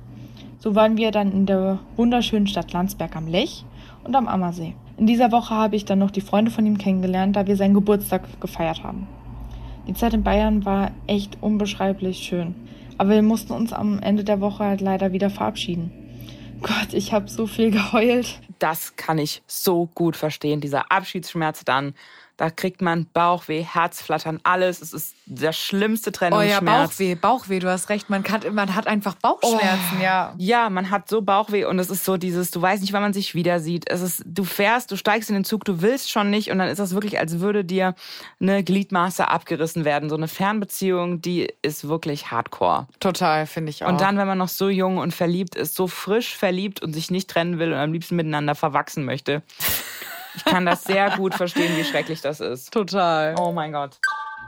So 0.59 0.75
waren 0.75 0.97
wir 0.97 1.11
dann 1.11 1.33
in 1.33 1.47
der 1.47 1.79
wunderschönen 1.97 2.47
Stadt 2.47 2.73
Landsberg 2.73 3.17
am 3.17 3.27
Lech 3.29 3.65
und 4.05 4.15
am 4.15 4.29
Ammersee. 4.29 4.75
In 5.01 5.07
dieser 5.07 5.33
Woche 5.33 5.55
habe 5.55 5.77
ich 5.77 5.87
dann 5.87 5.99
noch 5.99 6.11
die 6.11 6.21
Freunde 6.21 6.51
von 6.51 6.67
ihm 6.67 6.77
kennengelernt, 6.77 7.35
da 7.35 7.47
wir 7.47 7.57
seinen 7.57 7.73
Geburtstag 7.73 8.39
gefeiert 8.39 8.83
haben. 8.83 9.09
Die 9.89 9.95
Zeit 9.95 10.13
in 10.13 10.23
Bayern 10.23 10.67
war 10.67 10.91
echt 11.07 11.39
unbeschreiblich 11.41 12.19
schön. 12.19 12.55
Aber 12.99 13.09
wir 13.09 13.23
mussten 13.23 13.55
uns 13.55 13.73
am 13.73 13.99
Ende 14.01 14.25
der 14.25 14.43
Woche 14.43 14.63
halt 14.63 14.83
leider 14.83 15.15
wieder 15.15 15.31
verabschieden. 15.31 15.91
Gott, 16.61 16.93
ich 16.93 17.15
habe 17.15 17.31
so 17.31 17.47
viel 17.47 17.71
geheult. 17.71 18.41
Das 18.59 18.95
kann 18.97 19.17
ich 19.17 19.41
so 19.47 19.89
gut 19.95 20.17
verstehen. 20.17 20.61
Dieser 20.61 20.93
Abschiedsschmerz 20.93 21.65
dann 21.65 21.95
da 22.41 22.49
kriegt 22.49 22.81
man 22.81 23.07
Bauchweh, 23.13 23.63
Herzflattern, 23.63 24.41
alles. 24.45 24.81
Es 24.81 24.95
ist 24.95 25.15
der 25.27 25.53
schlimmste 25.53 26.11
Trennungsschmerz. 26.11 26.63
Oh 26.63 26.65
ja, 26.65 26.85
Bauchweh, 26.87 27.15
Bauchweh, 27.15 27.59
du 27.59 27.69
hast 27.69 27.91
recht. 27.91 28.09
Man, 28.09 28.23
kann, 28.23 28.41
man 28.55 28.75
hat 28.75 28.87
einfach 28.87 29.15
Bauchschmerzen, 29.15 29.99
oh. 29.99 30.03
ja. 30.03 30.35
Ja, 30.39 30.71
man 30.71 30.89
hat 30.89 31.07
so 31.11 31.21
Bauchweh 31.21 31.67
und 31.67 31.79
es 31.79 31.91
ist 31.91 32.03
so 32.03 32.17
dieses, 32.17 32.51
du 32.51 32.63
weißt 32.63 32.81
nicht, 32.81 32.95
wann 32.95 33.03
man 33.03 33.13
sich 33.13 33.35
wieder 33.35 33.61
sieht. 33.61 33.91
Es 33.91 34.01
ist, 34.01 34.23
du 34.25 34.45
fährst, 34.45 34.91
du 34.91 34.97
steigst 34.97 35.29
in 35.29 35.35
den 35.35 35.45
Zug, 35.45 35.67
du 35.67 35.83
willst 35.83 36.11
schon 36.11 36.31
nicht 36.31 36.51
und 36.51 36.57
dann 36.57 36.69
ist 36.69 36.79
das 36.79 36.95
wirklich, 36.95 37.19
als 37.19 37.41
würde 37.41 37.63
dir 37.63 37.95
eine 38.41 38.65
Gliedmaße 38.65 39.29
abgerissen 39.29 39.85
werden. 39.85 40.09
So 40.09 40.17
eine 40.17 40.27
Fernbeziehung, 40.27 41.21
die 41.21 41.53
ist 41.61 41.89
wirklich 41.89 42.31
hardcore. 42.31 42.87
Total, 43.01 43.45
finde 43.45 43.69
ich 43.69 43.85
auch. 43.85 43.89
Und 43.89 44.01
dann, 44.01 44.17
wenn 44.17 44.27
man 44.27 44.39
noch 44.39 44.49
so 44.49 44.71
jung 44.71 44.97
und 44.97 45.13
verliebt 45.13 45.57
ist, 45.57 45.75
so 45.75 45.89
frisch 45.89 46.35
verliebt 46.35 46.81
und 46.81 46.95
sich 46.95 47.11
nicht 47.11 47.29
trennen 47.29 47.59
will 47.59 47.71
und 47.71 47.79
am 47.79 47.93
liebsten 47.93 48.17
miteinander 48.17 48.55
verwachsen 48.55 49.05
möchte. 49.05 49.43
Ich 50.35 50.45
kann 50.45 50.67
das 50.67 50.85
sehr 50.85 51.11
gut 51.17 51.35
verstehen, 51.35 51.77
wie 51.77 51.85
schrecklich 51.85 52.21
das 52.21 52.41
ist. 52.41 52.73
Total. 52.73 53.35
Oh 53.39 53.53
mein 53.53 53.73
Gott. 53.73 53.99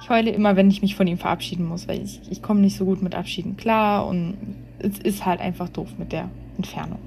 Ich 0.00 0.10
heule 0.10 0.30
immer, 0.30 0.56
wenn 0.56 0.68
ich 0.68 0.82
mich 0.82 0.96
von 0.96 1.06
ihm 1.06 1.18
verabschieden 1.18 1.64
muss, 1.64 1.86
weil 1.86 2.02
ich, 2.02 2.20
ich 2.30 2.42
komme 2.42 2.60
nicht 2.60 2.76
so 2.76 2.84
gut 2.84 3.02
mit 3.02 3.14
Abschieden 3.14 3.56
klar 3.56 4.06
und 4.06 4.56
es 4.80 4.98
ist 4.98 5.24
halt 5.24 5.40
einfach 5.40 5.68
doof 5.68 5.90
mit 5.96 6.12
der 6.12 6.28
Entfernung. 6.56 6.98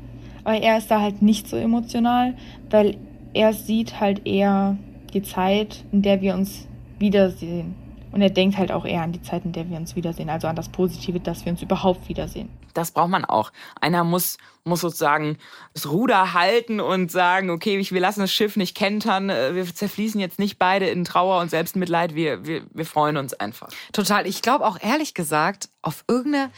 Aber 0.45 0.57
er 0.57 0.77
ist 0.77 0.89
da 0.89 1.01
halt 1.01 1.21
nicht 1.21 1.47
so 1.47 1.57
emotional, 1.57 2.35
weil 2.69 2.97
er 3.33 3.53
sieht 3.53 3.99
halt 3.99 4.25
eher 4.25 4.77
die 5.13 5.23
Zeit, 5.23 5.83
in 5.91 6.01
der 6.03 6.21
wir 6.21 6.35
uns 6.35 6.67
wiedersehen. 6.99 7.75
Und 8.15 8.21
er 8.21 8.29
denkt 8.29 8.57
halt 8.57 8.71
auch 8.71 8.85
eher 8.85 9.01
an 9.01 9.11
die 9.11 9.21
Zeit, 9.21 9.43
in 9.43 9.51
der 9.51 9.69
wir 9.69 9.75
uns 9.75 9.97
wiedersehen, 9.97 10.29
also 10.29 10.47
an 10.47 10.55
das 10.55 10.69
Positive, 10.69 11.19
dass 11.19 11.43
wir 11.43 11.51
uns 11.51 11.61
überhaupt 11.61 12.07
wiedersehen. 12.07 12.47
Das 12.73 12.91
braucht 12.91 13.09
man 13.09 13.25
auch. 13.25 13.51
Einer 13.81 14.05
muss, 14.05 14.37
muss 14.63 14.79
sozusagen 14.79 15.37
das 15.73 15.91
Ruder 15.91 16.31
halten 16.33 16.79
und 16.79 17.11
sagen, 17.11 17.49
okay, 17.49 17.77
wir 17.77 17.99
lassen 17.99 18.21
das 18.21 18.31
Schiff 18.31 18.55
nicht 18.55 18.73
kentern, 18.73 19.29
äh, 19.29 19.53
wir 19.53 19.65
zerfließen 19.65 20.21
jetzt 20.21 20.39
nicht 20.39 20.57
beide 20.57 20.87
in 20.87 21.03
Trauer 21.03 21.41
und 21.41 21.49
Selbstmitleid, 21.49 22.15
wir, 22.15 22.45
wir, 22.45 22.61
wir 22.73 22.85
freuen 22.85 23.17
uns 23.17 23.33
einfach. 23.33 23.67
Total. 23.91 24.25
Ich 24.27 24.41
glaube 24.41 24.65
auch 24.65 24.81
ehrlich 24.81 25.13
gesagt, 25.13 25.67
auf 25.81 26.05
irgendeine 26.07 26.51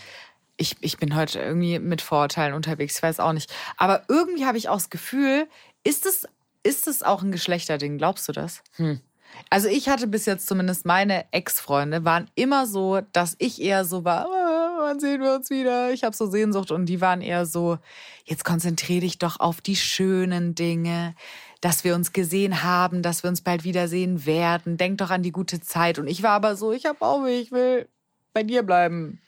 ich, 0.57 0.75
ich 0.81 0.97
bin 0.97 1.15
heute 1.15 1.39
irgendwie 1.39 1.79
mit 1.79 2.03
Vorurteilen 2.03 2.53
unterwegs, 2.53 2.97
ich 2.97 3.03
weiß 3.03 3.19
auch 3.19 3.33
nicht. 3.33 3.51
Aber 3.77 4.03
irgendwie 4.09 4.45
habe 4.45 4.59
ich 4.59 4.69
auch 4.69 4.77
das 4.77 4.91
Gefühl, 4.91 5.47
ist 5.83 6.05
es, 6.05 6.27
ist 6.61 6.87
es 6.87 7.01
auch 7.01 7.23
ein 7.23 7.31
Geschlechterding? 7.31 7.97
Glaubst 7.97 8.27
du 8.27 8.31
das? 8.31 8.61
Hm. 8.75 9.01
Also 9.49 9.67
ich 9.67 9.87
hatte 9.89 10.07
bis 10.07 10.25
jetzt 10.25 10.47
zumindest 10.47 10.85
meine 10.85 11.25
Ex-Freunde 11.31 12.03
waren 12.03 12.29
immer 12.35 12.65
so, 12.65 13.01
dass 13.13 13.35
ich 13.39 13.61
eher 13.61 13.85
so 13.85 14.03
war, 14.03 14.27
oh, 14.27 14.81
wann 14.83 14.99
sehen 14.99 15.21
wir 15.21 15.33
uns 15.35 15.49
wieder? 15.49 15.91
Ich 15.91 16.03
habe 16.03 16.15
so 16.15 16.27
Sehnsucht 16.27 16.71
und 16.71 16.85
die 16.85 17.01
waren 17.01 17.21
eher 17.21 17.45
so, 17.45 17.77
jetzt 18.25 18.43
konzentriere 18.43 19.01
dich 19.01 19.19
doch 19.19 19.39
auf 19.39 19.61
die 19.61 19.75
schönen 19.75 20.55
Dinge, 20.55 21.15
dass 21.61 21.83
wir 21.83 21.95
uns 21.95 22.13
gesehen 22.13 22.63
haben, 22.63 23.01
dass 23.01 23.23
wir 23.23 23.29
uns 23.29 23.41
bald 23.41 23.63
wiedersehen 23.63 24.25
werden. 24.25 24.77
Denk 24.77 24.97
doch 24.99 25.09
an 25.09 25.23
die 25.23 25.31
gute 25.31 25.61
Zeit. 25.61 25.97
Und 25.97 26.07
ich 26.07 26.23
war 26.23 26.31
aber 26.31 26.55
so, 26.55 26.71
ich 26.71 26.85
habe 26.85 27.01
auch, 27.01 27.25
ich 27.25 27.51
will 27.51 27.87
bei 28.33 28.43
dir 28.43 28.63
bleiben. 28.63 29.21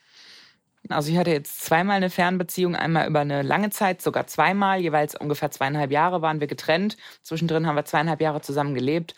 Also 0.89 1.11
ich 1.11 1.17
hatte 1.17 1.31
jetzt 1.31 1.63
zweimal 1.65 1.97
eine 1.97 2.09
Fernbeziehung, 2.09 2.75
einmal 2.75 3.07
über 3.07 3.19
eine 3.19 3.41
lange 3.41 3.69
Zeit, 3.69 4.01
sogar 4.01 4.27
zweimal, 4.27 4.79
jeweils 4.79 5.15
ungefähr 5.15 5.51
zweieinhalb 5.51 5.91
Jahre 5.91 6.21
waren 6.21 6.39
wir 6.39 6.47
getrennt. 6.47 6.97
Zwischendrin 7.21 7.67
haben 7.67 7.75
wir 7.75 7.85
zweieinhalb 7.85 8.21
Jahre 8.21 8.41
zusammen 8.41 8.73
gelebt 8.73 9.15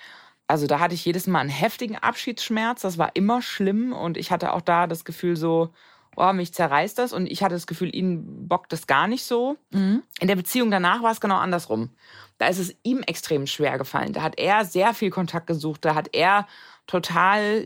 also 0.52 0.68
da 0.68 0.80
hatte 0.82 0.94
ich 0.94 1.06
jedes 1.06 1.28
Mal 1.28 1.40
einen 1.40 1.50
heftigen 1.50 1.96
Abschiedsschmerz. 1.96 2.82
Das 2.82 2.98
war 2.98 3.12
immer 3.14 3.42
schlimm 3.42 3.94
und 3.94 4.18
ich 4.18 4.32
hatte 4.32 4.52
auch 4.52 4.60
da 4.60 4.86
das 4.86 5.06
Gefühl 5.06 5.38
so, 5.38 5.70
oh, 6.18 6.34
mich 6.34 6.54
zerreißt 6.54 6.98
das 6.98 7.14
und 7.14 7.26
ich 7.28 7.42
hatte 7.42 7.56
das 7.56 7.68
Gefühl, 7.68 7.96
ihn 7.96 8.50
bockt 8.50 8.74
das 8.74 8.86
gar 8.86 9.08
nicht 9.08 9.24
so. 9.24 9.56
Mhm. 9.72 10.04
In 10.20 10.28
der 10.28 10.36
Beziehung 10.36 10.70
danach 10.70 11.02
war 11.04 11.12
es 11.14 11.22
genau 11.22 11.38
andersrum. 11.38 11.90
Da 12.38 12.48
ist 12.48 12.60
es 12.60 12.76
ihm 12.84 13.02
extrem 13.04 13.48
schwer 13.48 13.78
gefallen. 13.78 14.12
Da 14.12 14.24
hat 14.24 14.38
er 14.38 14.66
sehr 14.66 14.94
viel 14.94 15.10
Kontakt 15.10 15.48
gesucht. 15.48 15.86
Da 15.86 15.96
hat 15.96 16.10
er 16.12 16.48
total 16.86 17.66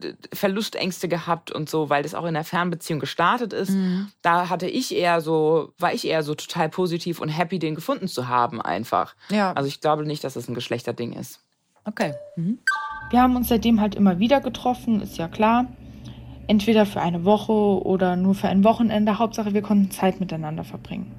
äh, 0.00 0.14
Verlustängste 0.32 1.08
gehabt 1.08 1.50
und 1.50 1.68
so, 1.68 1.90
weil 1.90 2.02
das 2.02 2.14
auch 2.14 2.24
in 2.24 2.32
der 2.32 2.44
Fernbeziehung 2.44 2.98
gestartet 2.98 3.52
ist. 3.52 3.72
Mhm. 3.72 4.10
Da 4.22 4.48
hatte 4.48 4.68
ich 4.68 4.94
eher 4.94 5.20
so, 5.20 5.74
war 5.76 5.92
ich 5.92 6.06
eher 6.06 6.22
so 6.22 6.34
total 6.34 6.70
positiv 6.70 7.20
und 7.20 7.28
happy, 7.28 7.58
den 7.58 7.74
gefunden 7.74 8.08
zu 8.08 8.28
haben 8.28 8.62
einfach. 8.62 9.16
Ja. 9.28 9.52
Also 9.52 9.68
ich 9.68 9.82
glaube 9.82 10.06
nicht, 10.06 10.24
dass 10.24 10.36
es 10.36 10.48
ein 10.48 10.54
Geschlechterding 10.54 11.12
ist. 11.12 11.40
Okay. 11.84 12.14
Mhm. 12.36 12.58
Wir 13.10 13.20
haben 13.20 13.36
uns 13.36 13.48
seitdem 13.48 13.80
halt 13.80 13.94
immer 13.94 14.18
wieder 14.18 14.40
getroffen, 14.40 15.00
ist 15.00 15.18
ja 15.18 15.28
klar. 15.28 15.66
Entweder 16.46 16.86
für 16.86 17.00
eine 17.00 17.24
Woche 17.24 17.52
oder 17.52 18.16
nur 18.16 18.34
für 18.34 18.48
ein 18.48 18.64
Wochenende. 18.64 19.18
Hauptsache, 19.18 19.54
wir 19.54 19.62
konnten 19.62 19.90
Zeit 19.90 20.20
miteinander 20.20 20.64
verbringen. 20.64 21.12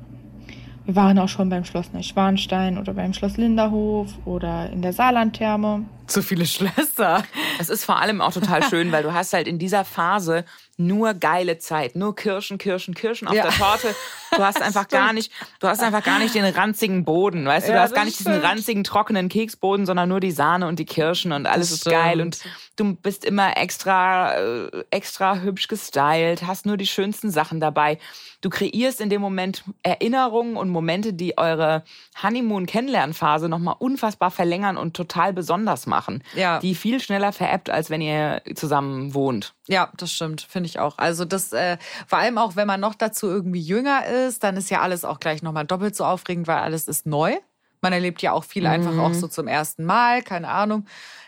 Wir 0.85 0.97
waren 0.97 1.17
auch 1.17 1.29
schon 1.29 1.47
beim 1.47 1.63
Schloss 1.63 1.93
Neuschwanstein 1.93 2.77
oder 2.77 2.93
beim 2.93 3.13
Schloss 3.13 3.37
Linderhof 3.37 4.09
oder 4.25 4.69
in 4.69 4.81
der 4.81 4.91
Saarlandtherme. 4.91 5.85
Zu 6.07 6.21
viele 6.21 6.45
Schlösser. 6.45 7.23
Es 7.57 7.69
ist 7.69 7.85
vor 7.85 8.01
allem 8.01 8.19
auch 8.19 8.33
total 8.33 8.63
schön, 8.63 8.91
weil 8.91 9.03
du 9.03 9.13
hast 9.13 9.31
halt 9.31 9.47
in 9.47 9.59
dieser 9.59 9.85
Phase 9.85 10.43
nur 10.77 11.13
geile 11.13 11.59
Zeit, 11.59 11.95
nur 11.95 12.15
Kirschen, 12.15 12.57
Kirschen, 12.57 12.95
Kirschen 12.95 13.27
auf 13.27 13.35
ja. 13.35 13.43
der 13.43 13.51
Torte. 13.51 13.95
Du 14.31 14.39
hast 14.39 14.61
einfach 14.61 14.87
gar 14.87 15.13
nicht, 15.13 15.31
du 15.59 15.67
hast 15.67 15.81
einfach 15.81 16.03
gar 16.03 16.19
nicht 16.19 16.33
den 16.33 16.45
ranzigen 16.45 17.05
Boden, 17.05 17.45
weißt 17.45 17.67
du, 17.67 17.71
ja, 17.71 17.77
du 17.77 17.83
hast 17.83 17.93
gar 17.93 18.05
nicht 18.05 18.15
stimmt. 18.15 18.35
diesen 18.35 18.45
ranzigen 18.45 18.83
trockenen 18.83 19.29
Keksboden, 19.29 19.85
sondern 19.85 20.09
nur 20.09 20.19
die 20.19 20.31
Sahne 20.31 20.67
und 20.67 20.79
die 20.79 20.85
Kirschen 20.85 21.31
und 21.31 21.45
alles 21.45 21.67
das 21.67 21.75
ist 21.75 21.81
stimmt. 21.81 21.95
geil 21.95 22.21
und 22.21 22.39
du 22.75 22.95
bist 22.95 23.23
immer 23.23 23.57
extra 23.57 24.35
äh, 24.35 24.83
extra 24.89 25.37
hübsch 25.37 25.67
gestylt, 25.67 26.47
hast 26.47 26.65
nur 26.65 26.77
die 26.77 26.87
schönsten 26.87 27.29
Sachen 27.29 27.59
dabei. 27.59 27.99
Du 28.41 28.49
kreierst 28.49 28.99
in 28.99 29.09
dem 29.09 29.21
Moment 29.21 29.63
Erinnerungen 29.83 30.57
und 30.57 30.69
Momente, 30.69 31.13
die 31.13 31.37
eure 31.37 31.83
Honeymoon 32.21 32.65
Kennenlernphase 32.65 33.47
noch 33.47 33.59
mal 33.59 33.71
unfassbar 33.71 34.31
verlängern 34.31 34.75
und 34.77 34.95
total 34.95 35.33
besonders 35.33 35.85
machen. 35.85 36.23
Ja. 36.35 36.59
Die 36.59 36.75
viel 36.75 36.99
schneller 36.99 37.31
veräppt, 37.31 37.69
als 37.69 37.89
wenn 37.89 38.01
ihr 38.01 38.41
zusammen 38.55 39.13
wohnt. 39.13 39.53
Ja, 39.67 39.91
das 39.95 40.11
stimmt, 40.11 40.41
finde 40.41 40.67
ich 40.67 40.79
auch. 40.79 40.97
Also 40.97 41.23
das, 41.23 41.53
äh, 41.53 41.77
vor 42.05 42.19
allem 42.19 42.37
auch, 42.37 42.55
wenn 42.55 42.67
man 42.67 42.81
noch 42.81 42.95
dazu 42.95 43.27
irgendwie 43.27 43.61
jünger 43.61 44.05
ist, 44.05 44.43
dann 44.43 44.57
ist 44.57 44.69
ja 44.69 44.81
alles 44.81 45.05
auch 45.05 45.19
gleich 45.19 45.41
nochmal 45.41 45.65
doppelt 45.65 45.95
so 45.95 46.03
aufregend, 46.03 46.47
weil 46.47 46.57
alles 46.57 46.87
ist 46.87 47.05
neu. 47.05 47.35
Man 47.81 47.93
erlebt 47.93 48.21
ja 48.21 48.33
auch 48.33 48.43
viel 48.43 48.63
mhm. 48.63 48.69
einfach 48.69 48.97
auch 48.97 49.13
so 49.13 49.27
zum 49.27 49.47
ersten 49.47 49.85
Mal, 49.85 50.21
keine 50.21 50.49
Ahnung. 50.49 50.85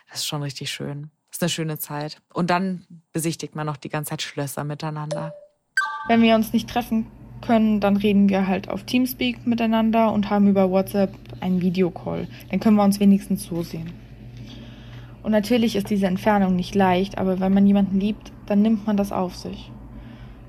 Das 0.10 0.20
ist 0.20 0.28
schon 0.28 0.42
richtig 0.42 0.70
schön. 0.70 1.12
Das 1.28 1.38
ist 1.38 1.44
eine 1.44 1.50
schöne 1.50 1.80
Zeit. 1.80 2.22
Und 2.34 2.50
dann 2.50 2.86
besichtigt 3.14 3.56
man 3.56 3.66
noch 3.66 3.78
die 3.78 3.90
ganze 3.90 4.12
Zeit 4.12 4.22
Schlösser 4.22 4.64
miteinander. 4.64 5.34
Wenn 6.08 6.22
wir 6.22 6.36
uns 6.36 6.54
nicht 6.54 6.70
treffen 6.70 7.08
können, 7.42 7.80
dann 7.80 7.98
reden 7.98 8.30
wir 8.30 8.48
halt 8.48 8.70
auf 8.70 8.84
Teamspeak 8.84 9.46
miteinander 9.46 10.12
und 10.12 10.30
haben 10.30 10.48
über 10.48 10.70
WhatsApp 10.70 11.14
einen 11.42 11.62
Videocall. 11.62 12.28
Dann 12.50 12.60
können 12.60 12.76
wir 12.76 12.84
uns 12.84 13.00
wenigstens 13.00 13.44
so 13.44 13.64
sehen. 13.64 14.05
Und 15.26 15.32
natürlich 15.32 15.76
ist 15.76 15.90
diese 15.90 16.06
Entfernung 16.06 16.56
nicht 16.56 16.76
leicht, 16.76 17.18
aber 17.18 17.40
wenn 17.40 17.52
man 17.52 17.66
jemanden 17.66 18.00
liebt, 18.00 18.32
dann 18.46 18.62
nimmt 18.62 18.86
man 18.86 18.96
das 18.96 19.12
auf 19.12 19.36
sich. 19.36 19.72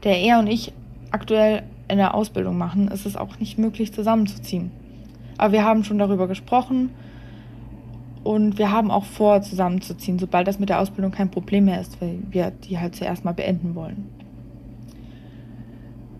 Der 0.05 0.21
er 0.21 0.39
und 0.39 0.49
ich 0.49 0.75
aktuell 1.11 1.63
in 1.89 1.97
der 1.97 2.15
Ausbildung 2.15 2.59
machen, 2.59 2.89
ist 2.89 3.07
es 3.07 3.17
auch 3.17 3.41
nicht 3.41 3.57
möglich 3.57 3.95
zusammenzuziehen. 3.95 4.71
Aber 5.39 5.55
wir 5.55 5.65
haben 5.65 5.83
schon 5.83 5.97
darüber 5.97 6.29
gesprochen 6.29 6.91
und 8.23 8.59
wir 8.59 8.71
haben 8.71 8.91
auch 8.91 9.07
vor, 9.07 9.41
zusammenzuziehen, 9.41 10.19
sobald 10.19 10.47
das 10.47 10.59
mit 10.59 10.69
der 10.69 10.79
Ausbildung 10.79 11.11
kein 11.11 11.31
Problem 11.31 11.65
mehr 11.65 11.81
ist, 11.81 11.99
weil 12.03 12.19
wir 12.29 12.51
die 12.51 12.79
halt 12.79 12.97
zuerst 12.97 13.25
mal 13.25 13.33
beenden 13.33 13.77
wollen. 13.77 14.11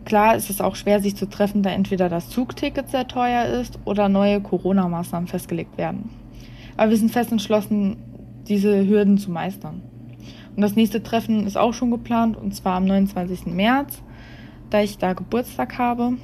Klar 0.07 0.35
ist 0.35 0.49
es 0.49 0.63
auch 0.63 0.77
schwer, 0.77 1.01
sich 1.01 1.15
zu 1.15 1.29
treffen, 1.29 1.63
da 1.63 1.69
entweder 1.69 2.09
das 2.09 2.31
Zugticket 2.31 2.89
sehr 2.89 3.07
teuer 3.07 3.45
ist 3.45 3.79
oder 3.85 4.09
neue 4.09 4.41
Corona-Maßnahmen 4.41 5.29
festgelegt 5.29 5.77
werden. 5.77 6.09
Aber 6.77 6.91
wir 6.91 6.97
sind 6.97 7.11
fest 7.11 7.33
entschlossen, 7.33 7.97
diese 8.49 8.87
Hürden 8.87 9.19
zu 9.19 9.31
meistern. 9.31 9.83
Und 10.55 10.63
das 10.63 10.75
nächste 10.75 11.03
Treffen 11.03 11.47
ist 11.47 11.59
auch 11.59 11.75
schon 11.75 11.91
geplant, 11.91 12.37
und 12.37 12.55
zwar 12.55 12.77
am 12.77 12.87
29. 12.87 13.47
März, 13.47 14.03
da 14.71 14.81
ich 14.81 14.99
da 14.99 15.13
Geburtstag 15.13 15.79
habe. 15.79 16.15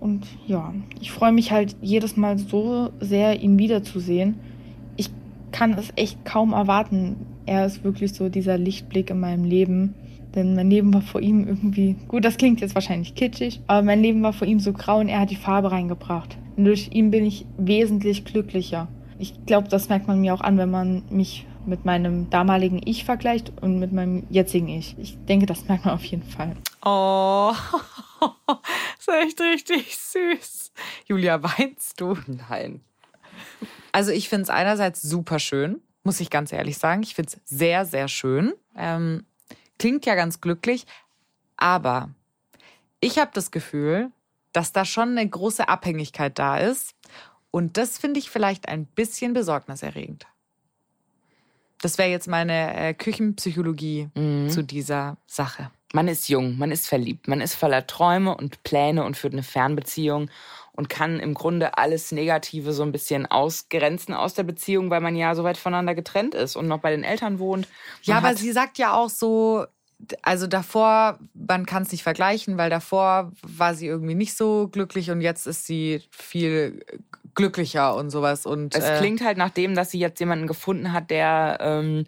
Und 0.00 0.26
ja, 0.46 0.74
ich 1.00 1.10
freue 1.10 1.32
mich 1.32 1.50
halt 1.50 1.76
jedes 1.80 2.16
Mal 2.16 2.38
so 2.38 2.90
sehr, 3.00 3.40
ihn 3.40 3.58
wiederzusehen. 3.58 4.36
Ich 4.96 5.10
kann 5.50 5.72
es 5.72 5.92
echt 5.96 6.24
kaum 6.24 6.52
erwarten. 6.52 7.16
Er 7.46 7.64
ist 7.64 7.84
wirklich 7.84 8.12
so 8.12 8.28
dieser 8.28 8.58
Lichtblick 8.58 9.10
in 9.10 9.20
meinem 9.20 9.44
Leben. 9.44 9.94
Denn 10.34 10.54
mein 10.54 10.68
Leben 10.68 10.92
war 10.92 11.00
vor 11.00 11.22
ihm 11.22 11.48
irgendwie, 11.48 11.96
gut, 12.08 12.26
das 12.26 12.36
klingt 12.36 12.60
jetzt 12.60 12.74
wahrscheinlich 12.74 13.14
kitschig, 13.14 13.62
aber 13.66 13.82
mein 13.82 14.02
Leben 14.02 14.22
war 14.22 14.34
vor 14.34 14.46
ihm 14.46 14.60
so 14.60 14.74
grau 14.74 15.00
und 15.00 15.08
er 15.08 15.20
hat 15.20 15.30
die 15.30 15.36
Farbe 15.36 15.72
reingebracht. 15.72 16.36
Und 16.58 16.66
durch 16.66 16.90
ihn 16.92 17.10
bin 17.10 17.24
ich 17.24 17.46
wesentlich 17.56 18.26
glücklicher. 18.26 18.88
Ich 19.18 19.46
glaube, 19.46 19.68
das 19.68 19.88
merkt 19.88 20.06
man 20.06 20.20
mir 20.20 20.34
auch 20.34 20.40
an, 20.40 20.58
wenn 20.58 20.70
man 20.70 21.04
mich 21.10 21.46
mit 21.64 21.84
meinem 21.84 22.30
damaligen 22.30 22.80
Ich 22.84 23.04
vergleicht 23.04 23.52
und 23.60 23.78
mit 23.78 23.92
meinem 23.92 24.26
jetzigen 24.30 24.68
Ich. 24.68 24.96
Ich 24.98 25.16
denke, 25.26 25.46
das 25.46 25.66
merkt 25.68 25.84
man 25.84 25.94
auf 25.94 26.04
jeden 26.04 26.22
Fall. 26.22 26.56
Oh, 26.84 27.52
das 28.20 28.60
ist 29.00 29.08
echt 29.08 29.40
richtig 29.40 29.96
süß. 29.96 30.72
Julia, 31.06 31.42
weinst 31.42 32.00
du? 32.00 32.16
Nein. 32.26 32.82
Also 33.92 34.12
ich 34.12 34.28
finde 34.28 34.44
es 34.44 34.50
einerseits 34.50 35.02
super 35.02 35.38
schön, 35.38 35.80
muss 36.04 36.20
ich 36.20 36.30
ganz 36.30 36.52
ehrlich 36.52 36.78
sagen. 36.78 37.02
Ich 37.02 37.14
finde 37.14 37.32
es 37.32 37.40
sehr, 37.44 37.86
sehr 37.86 38.08
schön. 38.08 38.52
Ähm, 38.76 39.24
klingt 39.78 40.06
ja 40.06 40.14
ganz 40.14 40.40
glücklich, 40.40 40.86
aber 41.56 42.10
ich 43.00 43.18
habe 43.18 43.30
das 43.34 43.50
Gefühl, 43.50 44.10
dass 44.52 44.72
da 44.72 44.84
schon 44.84 45.10
eine 45.10 45.28
große 45.28 45.68
Abhängigkeit 45.68 46.38
da 46.38 46.58
ist 46.58 46.94
und 47.50 47.76
das 47.76 47.98
finde 47.98 48.20
ich 48.20 48.30
vielleicht 48.30 48.68
ein 48.68 48.86
bisschen 48.86 49.32
besorgniserregend. 49.32 50.26
Das 51.80 51.98
wäre 51.98 52.10
jetzt 52.10 52.28
meine 52.28 52.74
äh, 52.74 52.94
Küchenpsychologie 52.94 54.08
mhm. 54.14 54.50
zu 54.50 54.62
dieser 54.62 55.18
Sache. 55.26 55.70
Man 55.92 56.08
ist 56.08 56.28
jung, 56.28 56.58
man 56.58 56.72
ist 56.72 56.88
verliebt, 56.88 57.28
man 57.28 57.40
ist 57.40 57.54
voller 57.54 57.86
Träume 57.86 58.36
und 58.36 58.62
Pläne 58.64 59.04
und 59.04 59.16
führt 59.16 59.34
eine 59.34 59.42
Fernbeziehung 59.42 60.30
und 60.72 60.88
kann 60.88 61.20
im 61.20 61.32
Grunde 61.32 61.78
alles 61.78 62.12
Negative 62.12 62.72
so 62.72 62.82
ein 62.82 62.92
bisschen 62.92 63.26
ausgrenzen 63.26 64.14
aus 64.14 64.34
der 64.34 64.42
Beziehung, 64.42 64.90
weil 64.90 65.00
man 65.00 65.16
ja 65.16 65.34
so 65.34 65.44
weit 65.44 65.56
voneinander 65.56 65.94
getrennt 65.94 66.34
ist 66.34 66.56
und 66.56 66.68
noch 66.68 66.80
bei 66.80 66.90
den 66.90 67.04
Eltern 67.04 67.38
wohnt. 67.38 67.66
Man 68.06 68.14
ja, 68.14 68.18
aber 68.18 68.36
sie 68.36 68.52
sagt 68.52 68.78
ja 68.78 68.94
auch 68.94 69.08
so, 69.08 69.64
also 70.22 70.46
davor, 70.46 71.18
man 71.34 71.66
kann 71.66 71.82
es 71.82 71.92
nicht 71.92 72.02
vergleichen, 72.02 72.58
weil 72.58 72.70
davor 72.70 73.32
war 73.42 73.74
sie 73.74 73.86
irgendwie 73.86 74.14
nicht 74.14 74.36
so 74.36 74.68
glücklich 74.68 75.10
und 75.10 75.20
jetzt 75.20 75.46
ist 75.46 75.66
sie 75.66 76.02
viel 76.10 76.84
glücklicher 77.34 77.94
und 77.96 78.10
sowas. 78.10 78.46
Und, 78.46 78.74
es 78.74 78.84
äh, 78.84 78.98
klingt 78.98 79.22
halt 79.22 79.38
nach 79.38 79.50
dem, 79.50 79.74
dass 79.74 79.90
sie 79.90 79.98
jetzt 79.98 80.20
jemanden 80.20 80.46
gefunden 80.46 80.92
hat, 80.92 81.10
der 81.10 81.58
ähm, 81.60 82.06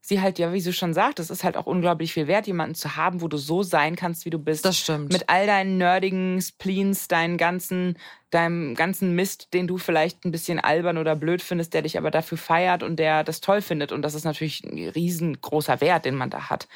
sie 0.00 0.20
halt, 0.20 0.38
ja, 0.38 0.52
wie 0.52 0.60
sie 0.60 0.72
schon 0.72 0.94
sagt, 0.94 1.20
es 1.20 1.30
ist 1.30 1.44
halt 1.44 1.56
auch 1.56 1.66
unglaublich 1.66 2.12
viel 2.12 2.26
wert, 2.26 2.46
jemanden 2.46 2.74
zu 2.74 2.96
haben, 2.96 3.20
wo 3.20 3.28
du 3.28 3.36
so 3.36 3.62
sein 3.62 3.94
kannst, 3.94 4.24
wie 4.24 4.30
du 4.30 4.38
bist. 4.38 4.64
Das 4.64 4.78
stimmt. 4.78 5.12
Mit 5.12 5.28
all 5.28 5.46
deinen 5.46 5.76
nerdigen 5.76 6.40
Spleens, 6.40 7.08
deinen 7.08 7.36
ganzen, 7.36 7.98
deinem 8.30 8.74
ganzen 8.74 9.14
Mist, 9.14 9.54
den 9.54 9.66
du 9.66 9.78
vielleicht 9.78 10.24
ein 10.24 10.32
bisschen 10.32 10.58
albern 10.58 10.98
oder 10.98 11.16
blöd 11.16 11.42
findest, 11.42 11.74
der 11.74 11.82
dich 11.82 11.96
aber 11.96 12.10
dafür 12.10 12.38
feiert 12.38 12.82
und 12.82 12.96
der 12.96 13.24
das 13.24 13.40
toll 13.40 13.62
findet. 13.62 13.92
Und 13.92 14.02
das 14.02 14.14
ist 14.14 14.24
natürlich 14.24 14.64
ein 14.64 14.88
riesengroßer 14.88 15.80
Wert, 15.80 16.04
den 16.04 16.14
man 16.14 16.30
da 16.30 16.50
hat. 16.50 16.68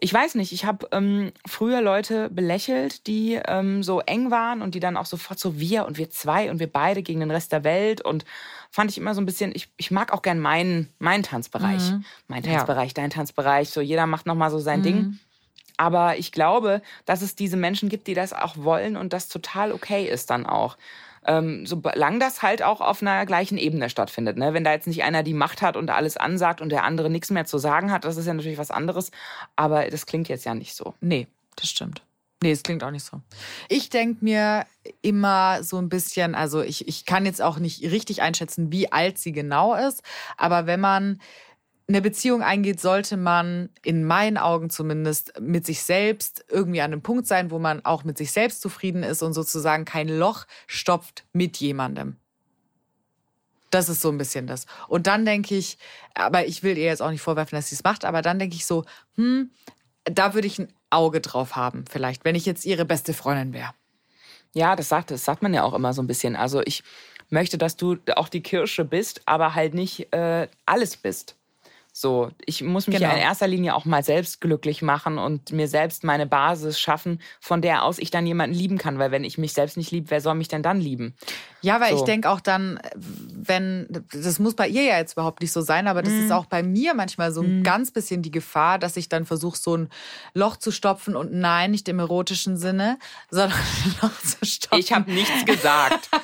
Ich 0.00 0.12
weiß 0.12 0.34
nicht, 0.34 0.52
ich 0.52 0.64
habe 0.64 0.88
ähm, 0.92 1.32
früher 1.46 1.80
Leute 1.80 2.28
belächelt, 2.28 3.06
die 3.06 3.40
ähm, 3.46 3.82
so 3.82 4.00
eng 4.00 4.30
waren 4.30 4.60
und 4.60 4.74
die 4.74 4.80
dann 4.80 4.96
auch 4.96 5.06
sofort 5.06 5.38
so 5.38 5.58
wir 5.58 5.86
und 5.86 5.98
wir 5.98 6.10
zwei 6.10 6.50
und 6.50 6.58
wir 6.58 6.70
beide 6.70 7.02
gegen 7.02 7.20
den 7.20 7.30
Rest 7.30 7.52
der 7.52 7.64
Welt 7.64 8.00
und 8.00 8.24
fand 8.70 8.90
ich 8.90 8.98
immer 8.98 9.14
so 9.14 9.20
ein 9.20 9.26
bisschen, 9.26 9.52
ich, 9.54 9.68
ich 9.76 9.90
mag 9.90 10.12
auch 10.12 10.22
gern 10.22 10.40
meinen, 10.40 10.92
meinen 10.98 11.22
Tanzbereich. 11.22 11.92
Mhm. 11.92 12.04
Mein 12.26 12.42
Tanzbereich, 12.42 12.88
ja. 12.88 12.94
dein 12.94 13.10
Tanzbereich, 13.10 13.70
so 13.70 13.80
jeder 13.80 14.06
macht 14.06 14.26
nochmal 14.26 14.50
so 14.50 14.58
sein 14.58 14.80
mhm. 14.80 14.84
Ding. 14.84 15.18
Aber 15.76 16.18
ich 16.18 16.32
glaube, 16.32 16.82
dass 17.04 17.22
es 17.22 17.34
diese 17.34 17.56
Menschen 17.56 17.88
gibt, 17.88 18.06
die 18.06 18.14
das 18.14 18.32
auch 18.32 18.56
wollen 18.56 18.96
und 18.96 19.12
das 19.12 19.28
total 19.28 19.72
okay 19.72 20.06
ist 20.08 20.30
dann 20.30 20.46
auch 20.46 20.76
ähm, 21.26 21.66
solange 21.66 22.18
das 22.18 22.42
halt 22.42 22.62
auch 22.62 22.80
auf 22.80 23.02
einer 23.02 23.24
gleichen 23.26 23.58
Ebene 23.58 23.88
stattfindet. 23.88 24.36
Ne? 24.36 24.52
Wenn 24.52 24.64
da 24.64 24.72
jetzt 24.72 24.86
nicht 24.86 25.02
einer 25.02 25.22
die 25.22 25.34
Macht 25.34 25.62
hat 25.62 25.76
und 25.76 25.90
alles 25.90 26.16
ansagt 26.16 26.60
und 26.60 26.70
der 26.70 26.84
andere 26.84 27.10
nichts 27.10 27.30
mehr 27.30 27.46
zu 27.46 27.58
sagen 27.58 27.90
hat, 27.90 28.04
das 28.04 28.16
ist 28.16 28.26
ja 28.26 28.34
natürlich 28.34 28.58
was 28.58 28.70
anderes. 28.70 29.10
Aber 29.56 29.88
das 29.88 30.06
klingt 30.06 30.28
jetzt 30.28 30.44
ja 30.44 30.54
nicht 30.54 30.74
so. 30.74 30.94
Nee, 31.00 31.26
das 31.56 31.70
stimmt. 31.70 32.02
Nee, 32.42 32.50
es 32.50 32.62
klingt 32.62 32.84
auch 32.84 32.90
nicht 32.90 33.04
so. 33.04 33.20
Ich 33.70 33.88
denke 33.88 34.22
mir 34.22 34.66
immer 35.00 35.62
so 35.62 35.78
ein 35.78 35.88
bisschen, 35.88 36.34
also 36.34 36.60
ich, 36.60 36.86
ich 36.86 37.06
kann 37.06 37.24
jetzt 37.24 37.40
auch 37.40 37.58
nicht 37.58 37.82
richtig 37.84 38.20
einschätzen, 38.20 38.70
wie 38.70 38.92
alt 38.92 39.18
sie 39.18 39.32
genau 39.32 39.74
ist, 39.74 40.02
aber 40.36 40.66
wenn 40.66 40.80
man 40.80 41.20
eine 41.86 42.00
Beziehung 42.00 42.42
eingeht, 42.42 42.80
sollte 42.80 43.16
man 43.16 43.68
in 43.82 44.04
meinen 44.04 44.38
Augen 44.38 44.70
zumindest 44.70 45.38
mit 45.40 45.66
sich 45.66 45.82
selbst 45.82 46.44
irgendwie 46.48 46.80
an 46.80 46.92
einem 46.92 47.02
Punkt 47.02 47.26
sein, 47.26 47.50
wo 47.50 47.58
man 47.58 47.84
auch 47.84 48.04
mit 48.04 48.16
sich 48.16 48.32
selbst 48.32 48.62
zufrieden 48.62 49.02
ist 49.02 49.22
und 49.22 49.34
sozusagen 49.34 49.84
kein 49.84 50.08
Loch 50.08 50.46
stopft 50.66 51.24
mit 51.32 51.58
jemandem. 51.58 52.16
Das 53.70 53.88
ist 53.88 54.00
so 54.00 54.08
ein 54.08 54.18
bisschen 54.18 54.46
das. 54.46 54.66
Und 54.88 55.06
dann 55.06 55.26
denke 55.26 55.56
ich, 55.56 55.78
aber 56.14 56.46
ich 56.46 56.62
will 56.62 56.78
ihr 56.78 56.84
jetzt 56.84 57.02
auch 57.02 57.10
nicht 57.10 57.20
vorwerfen, 57.20 57.56
dass 57.56 57.68
sie 57.68 57.74
es 57.74 57.84
macht, 57.84 58.04
aber 58.04 58.22
dann 58.22 58.38
denke 58.38 58.56
ich 58.56 58.64
so, 58.64 58.84
hm, 59.16 59.50
da 60.04 60.32
würde 60.32 60.46
ich 60.46 60.58
ein 60.58 60.72
Auge 60.90 61.20
drauf 61.20 61.56
haben, 61.56 61.84
vielleicht, 61.90 62.24
wenn 62.24 62.36
ich 62.36 62.46
jetzt 62.46 62.64
ihre 62.64 62.84
beste 62.84 63.12
Freundin 63.12 63.52
wäre. 63.52 63.72
Ja, 64.54 64.76
das 64.76 64.88
sagt, 64.88 65.10
das 65.10 65.24
sagt 65.24 65.42
man 65.42 65.52
ja 65.52 65.64
auch 65.64 65.74
immer 65.74 65.92
so 65.92 66.00
ein 66.00 66.06
bisschen. 66.06 66.36
Also 66.36 66.62
ich 66.64 66.84
möchte, 67.30 67.58
dass 67.58 67.76
du 67.76 67.96
auch 68.14 68.28
die 68.28 68.42
Kirsche 68.42 68.84
bist, 68.84 69.22
aber 69.26 69.54
halt 69.54 69.74
nicht 69.74 70.12
äh, 70.12 70.46
alles 70.64 70.96
bist 70.96 71.36
So, 71.96 72.32
ich 72.44 72.60
muss 72.60 72.88
mich 72.88 72.96
Genau. 72.96 73.10
ja 73.10 73.14
in 73.16 73.22
erster 73.22 73.46
Linie 73.46 73.72
auch 73.76 73.84
mal 73.84 74.02
selbst 74.02 74.40
glücklich 74.40 74.82
machen 74.82 75.16
und 75.16 75.52
mir 75.52 75.68
selbst 75.68 76.02
meine 76.02 76.26
Basis 76.26 76.80
schaffen, 76.80 77.20
von 77.38 77.62
der 77.62 77.84
aus 77.84 77.98
ich 78.00 78.10
dann 78.10 78.26
jemanden 78.26 78.56
lieben 78.56 78.78
kann. 78.78 78.98
Weil 78.98 79.12
wenn 79.12 79.22
ich 79.22 79.38
mich 79.38 79.52
selbst 79.52 79.76
nicht 79.76 79.92
liebe, 79.92 80.10
wer 80.10 80.20
soll 80.20 80.34
mich 80.34 80.48
denn 80.48 80.64
dann 80.64 80.80
lieben? 80.80 81.14
Ja, 81.60 81.80
weil 81.80 81.90
So. 81.92 81.98
ich 81.98 82.02
denke 82.02 82.28
auch 82.30 82.40
dann, 82.40 82.80
wenn, 82.96 83.86
das 84.12 84.40
muss 84.40 84.54
bei 84.56 84.66
ihr 84.66 84.82
ja 84.82 84.98
jetzt 84.98 85.12
überhaupt 85.12 85.40
nicht 85.40 85.52
so 85.52 85.60
sein, 85.60 85.86
aber 85.86 86.02
das 86.02 86.14
Mhm. 86.14 86.20
ist 86.22 86.32
auch 86.32 86.46
bei 86.46 86.64
mir 86.64 86.94
manchmal 86.94 87.30
so 87.30 87.42
ein 87.42 87.62
ganz 87.62 87.92
bisschen 87.92 88.22
die 88.22 88.32
Gefahr, 88.32 88.80
dass 88.80 88.96
ich 88.96 89.08
dann 89.08 89.24
versuche, 89.24 89.56
so 89.56 89.76
ein 89.76 89.88
Loch 90.34 90.56
zu 90.56 90.72
stopfen 90.72 91.14
und 91.14 91.32
nein, 91.32 91.70
nicht 91.70 91.88
im 91.88 92.00
erotischen 92.00 92.56
Sinne, 92.56 92.98
sondern 93.30 93.56
ein 93.56 93.94
Loch 94.02 94.18
zu 94.20 94.44
stopfen. 94.44 94.80
Ich 94.80 94.92
habe 94.92 95.08
nichts 95.12 95.44
gesagt. 95.44 96.10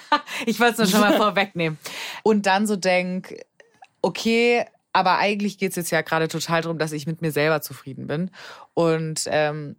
Ich 0.46 0.58
wollte 0.58 0.72
es 0.72 0.78
nur 0.78 1.00
schon 1.00 1.00
mal 1.08 1.16
vorwegnehmen. 1.16 1.78
Und 2.24 2.46
dann 2.46 2.66
so 2.66 2.74
denk, 2.74 3.34
okay, 4.02 4.64
aber 4.92 5.18
eigentlich 5.18 5.58
geht 5.58 5.70
es 5.70 5.76
jetzt 5.76 5.90
ja 5.90 6.02
gerade 6.02 6.28
total 6.28 6.62
darum, 6.62 6.78
dass 6.78 6.92
ich 6.92 7.06
mit 7.06 7.22
mir 7.22 7.32
selber 7.32 7.60
zufrieden 7.60 8.06
bin. 8.06 8.30
Und 8.74 9.22
ähm, 9.26 9.76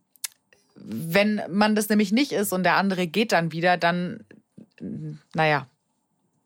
wenn 0.76 1.42
man 1.50 1.76
das 1.76 1.90
nämlich 1.90 2.12
nicht 2.12 2.32
ist 2.32 2.54
und 2.54 2.64
der 2.64 2.76
andere 2.76 3.08
geht 3.08 3.32
dann 3.32 3.52
wieder, 3.52 3.78
dann, 3.78 4.24
naja, 5.34 5.68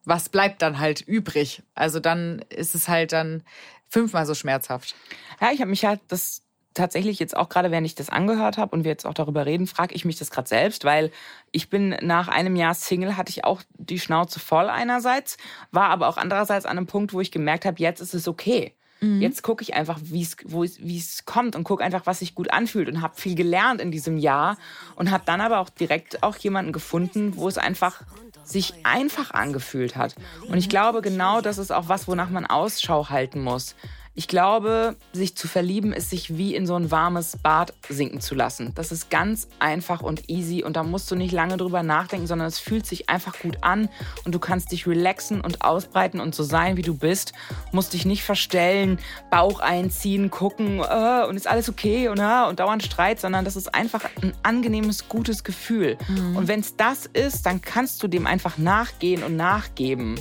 was 0.04 0.30
bleibt 0.30 0.62
dann 0.62 0.80
halt 0.80 1.02
übrig? 1.02 1.64
Also 1.74 2.00
dann 2.00 2.40
ist 2.50 2.76
es 2.76 2.88
halt 2.88 3.12
dann 3.12 3.44
fünfmal 3.90 4.26
so 4.26 4.36
schmerzhaft. 4.36 4.96
Ja, 5.42 5.52
ich 5.52 5.62
habe 5.62 5.70
mich 5.70 5.86
halt 5.86 6.02
das 6.08 6.45
tatsächlich 6.76 7.18
jetzt 7.18 7.36
auch 7.36 7.50
gerade, 7.50 7.72
während 7.72 7.88
ich 7.88 7.96
das 7.96 8.10
angehört 8.10 8.60
habe 8.60 8.76
und 8.76 8.84
wir 8.84 8.92
jetzt 8.92 9.06
auch 9.06 9.16
darüber 9.16 9.48
reden, 9.48 9.66
frage 9.66 9.96
ich 9.96 10.06
mich 10.06 10.18
das 10.18 10.30
gerade 10.30 10.48
selbst, 10.48 10.86
weil 10.86 11.12
ich 11.52 11.70
bin 11.70 11.96
nach 12.02 12.28
einem 12.28 12.56
Jahr 12.56 12.76
Single, 12.76 13.18
hatte 13.18 13.32
ich 13.32 13.44
auch 13.44 13.64
die 13.78 14.00
Schnauze 14.00 14.40
voll 14.40 14.70
einerseits, 14.70 15.38
war 15.72 15.90
aber 15.90 16.08
auch 16.08 16.18
andererseits 16.18 16.66
an 16.66 16.78
einem 16.78 16.88
Punkt, 16.88 17.14
wo 17.14 17.22
ich 17.22 17.32
gemerkt 17.32 17.66
habe, 17.66 17.80
jetzt 17.80 18.02
ist 18.02 18.14
es 18.14 18.28
okay. 18.28 18.74
Jetzt 19.20 19.44
gucke 19.44 19.62
ich 19.62 19.76
einfach, 19.76 20.00
wie 20.02 20.22
es 20.24 21.26
kommt 21.26 21.56
und 21.56 21.64
gucke 21.64 21.84
einfach, 21.84 22.08
was 22.08 22.20
sich 22.20 22.34
gut 22.34 22.52
anfühlt 22.52 22.88
und 22.88 23.02
habe 23.02 23.14
viel 23.16 23.36
gelernt 23.36 23.80
in 23.80 23.92
diesem 23.92 24.18
Jahr 24.18 24.58
und 24.96 25.12
habe 25.12 25.24
dann 25.28 25.42
aber 25.42 25.60
auch 25.60 25.70
direkt 25.70 26.24
auch 26.24 26.36
jemanden 26.38 26.72
gefunden, 26.72 27.36
wo 27.36 27.48
es 27.48 27.60
einfach 27.60 28.02
sich 28.44 28.74
einfach 28.84 29.30
angefühlt 29.30 29.96
hat. 29.96 30.16
Und 30.48 30.58
ich 30.58 30.70
glaube, 30.70 31.02
genau 31.04 31.42
das 31.42 31.60
ist 31.60 31.72
auch 31.72 31.88
was, 31.88 32.08
wonach 32.08 32.30
man 32.30 32.48
Ausschau 32.48 33.10
halten 33.10 33.44
muss. 33.44 33.76
Ich 34.18 34.30
glaube, 34.30 34.96
sich 35.12 35.36
zu 35.36 35.50
verlieben 35.50 35.92
ist 35.92 36.10
sich 36.10 36.38
wie 36.38 36.56
in 36.56 36.66
so 36.66 36.76
ein 36.76 36.90
warmes 36.90 37.36
Bad 37.36 37.74
sinken 37.90 38.22
zu 38.22 38.34
lassen. 38.34 38.72
Das 38.74 38.94
ist 38.94 39.10
ganz 39.10 39.50
einfach 39.60 40.02
und 40.02 40.30
easy 40.30 40.64
und 40.64 40.78
da 40.78 40.84
musst 40.84 41.12
du 41.12 41.16
nicht 41.16 41.34
lange 41.34 41.58
drüber 41.58 41.84
nachdenken, 41.84 42.26
sondern 42.26 42.48
es 42.48 42.58
fühlt 42.58 42.86
sich 42.86 43.10
einfach 43.10 43.38
gut 43.40 43.58
an 43.60 43.90
und 44.24 44.34
du 44.34 44.40
kannst 44.40 44.72
dich 44.72 44.88
relaxen 44.88 45.42
und 45.42 45.62
ausbreiten 45.62 46.22
und 46.22 46.34
so 46.34 46.44
sein, 46.44 46.78
wie 46.78 46.82
du 46.82 46.96
bist. 46.96 47.34
Musst 47.74 47.92
dich 47.92 48.06
nicht 48.06 48.24
verstellen, 48.24 49.00
Bauch 49.32 49.60
einziehen, 49.60 50.32
gucken 50.32 50.80
äh, 50.80 51.26
und 51.28 51.36
ist 51.36 51.48
alles 51.48 51.68
okay 51.68 52.08
und, 52.08 52.20
äh, 52.20 52.48
und 52.48 52.62
dauernd 52.62 52.84
Streit, 52.84 53.20
sondern 53.20 53.44
das 53.44 53.58
ist 53.58 53.76
einfach 53.76 54.06
ein 54.22 54.32
angenehmes, 54.44 55.10
gutes 55.10 55.44
Gefühl. 55.44 55.98
Und 56.36 56.48
wenn 56.48 56.62
es 56.62 56.78
das 56.78 57.06
ist, 57.06 57.46
dann 57.46 57.60
kannst 57.60 58.02
du 58.02 58.08
dem 58.08 58.28
einfach 58.28 58.58
nachgehen 58.58 59.24
und 59.24 59.36
nachgeben, 59.36 60.20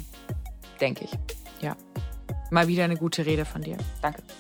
denke 0.80 1.04
ich. 1.04 1.12
Ja. 1.60 1.76
Mal 2.54 2.68
wieder 2.68 2.84
eine 2.84 2.96
gute 2.96 3.26
Rede 3.26 3.44
von 3.44 3.62
dir. 3.62 3.76
Danke. 4.00 4.22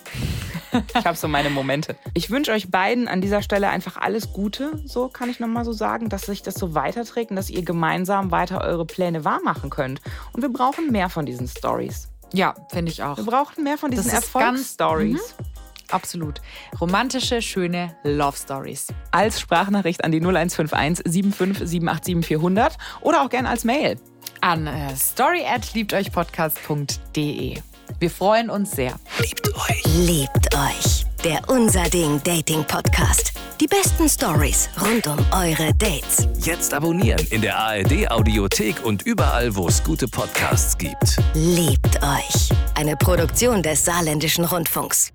Ich 0.98 1.06
habe 1.06 1.16
so 1.16 1.28
meine 1.28 1.50
Momente. 1.50 1.94
Ich 2.14 2.30
wünsche 2.30 2.50
euch 2.50 2.68
beiden 2.68 3.06
an 3.06 3.20
dieser 3.20 3.42
Stelle 3.42 3.68
einfach 3.68 3.96
alles 3.96 4.32
Gute, 4.32 4.82
so 4.84 5.06
kann 5.06 5.30
ich 5.30 5.38
nochmal 5.38 5.64
so 5.64 5.72
sagen, 5.72 6.08
dass 6.08 6.22
sich 6.22 6.42
das 6.42 6.54
so 6.54 6.74
weiterträgt 6.74 7.30
und 7.30 7.36
dass 7.36 7.48
ihr 7.48 7.62
gemeinsam 7.64 8.32
weiter 8.32 8.60
eure 8.60 8.84
Pläne 8.84 9.24
wahr 9.24 9.38
machen 9.44 9.70
könnt. 9.70 10.00
Und 10.32 10.42
wir 10.42 10.48
brauchen 10.48 10.90
mehr 10.90 11.10
von 11.10 11.26
diesen 11.26 11.46
Stories. 11.46 12.08
Ja, 12.32 12.56
finde 12.70 12.90
ich 12.90 13.04
auch. 13.04 13.16
Wir 13.16 13.24
brauchen 13.24 13.62
mehr 13.62 13.78
von 13.78 13.92
diesen 13.92 14.10
Erfolgsstories. 14.10 15.36
Absolut. 15.92 16.40
Romantische, 16.80 17.40
schöne 17.40 17.94
Love 18.02 18.36
Stories. 18.36 18.88
Als 19.12 19.40
Sprachnachricht 19.40 20.02
an 20.02 20.10
die 20.10 20.18
0151 20.20 21.04
75 21.04 21.68
787 21.68 22.26
400 22.26 22.76
oder 23.00 23.22
auch 23.22 23.30
gerne 23.30 23.48
als 23.48 23.62
Mail. 23.62 23.96
An 24.40 24.66
äh, 24.66 24.96
story 24.96 25.44
at 25.46 25.72
liebteuchpodcast.de. 25.74 27.62
Wir 27.98 28.10
freuen 28.10 28.50
uns 28.50 28.72
sehr. 28.72 28.94
Liebt 29.96 30.54
euch. 30.54 31.06
Der 31.22 31.40
Unser 31.48 31.84
Ding 31.84 32.20
Dating 32.22 32.64
Podcast. 32.64 33.32
Die 33.60 33.66
besten 33.66 34.08
Stories 34.08 34.68
rund 34.80 35.06
um 35.06 35.18
eure 35.32 35.72
Dates. 35.74 36.28
Jetzt 36.40 36.74
abonnieren 36.74 37.24
in 37.30 37.40
der 37.40 37.56
ARD 37.56 38.10
Audiothek 38.10 38.84
und 38.84 39.02
überall, 39.02 39.54
wo 39.54 39.68
es 39.68 39.82
gute 39.82 40.06
Podcasts 40.08 40.76
gibt. 40.76 41.16
Liebt 41.34 41.96
euch. 42.02 42.50
Eine 42.74 42.96
Produktion 42.96 43.62
des 43.62 43.84
Saarländischen 43.84 44.44
Rundfunks. 44.44 45.12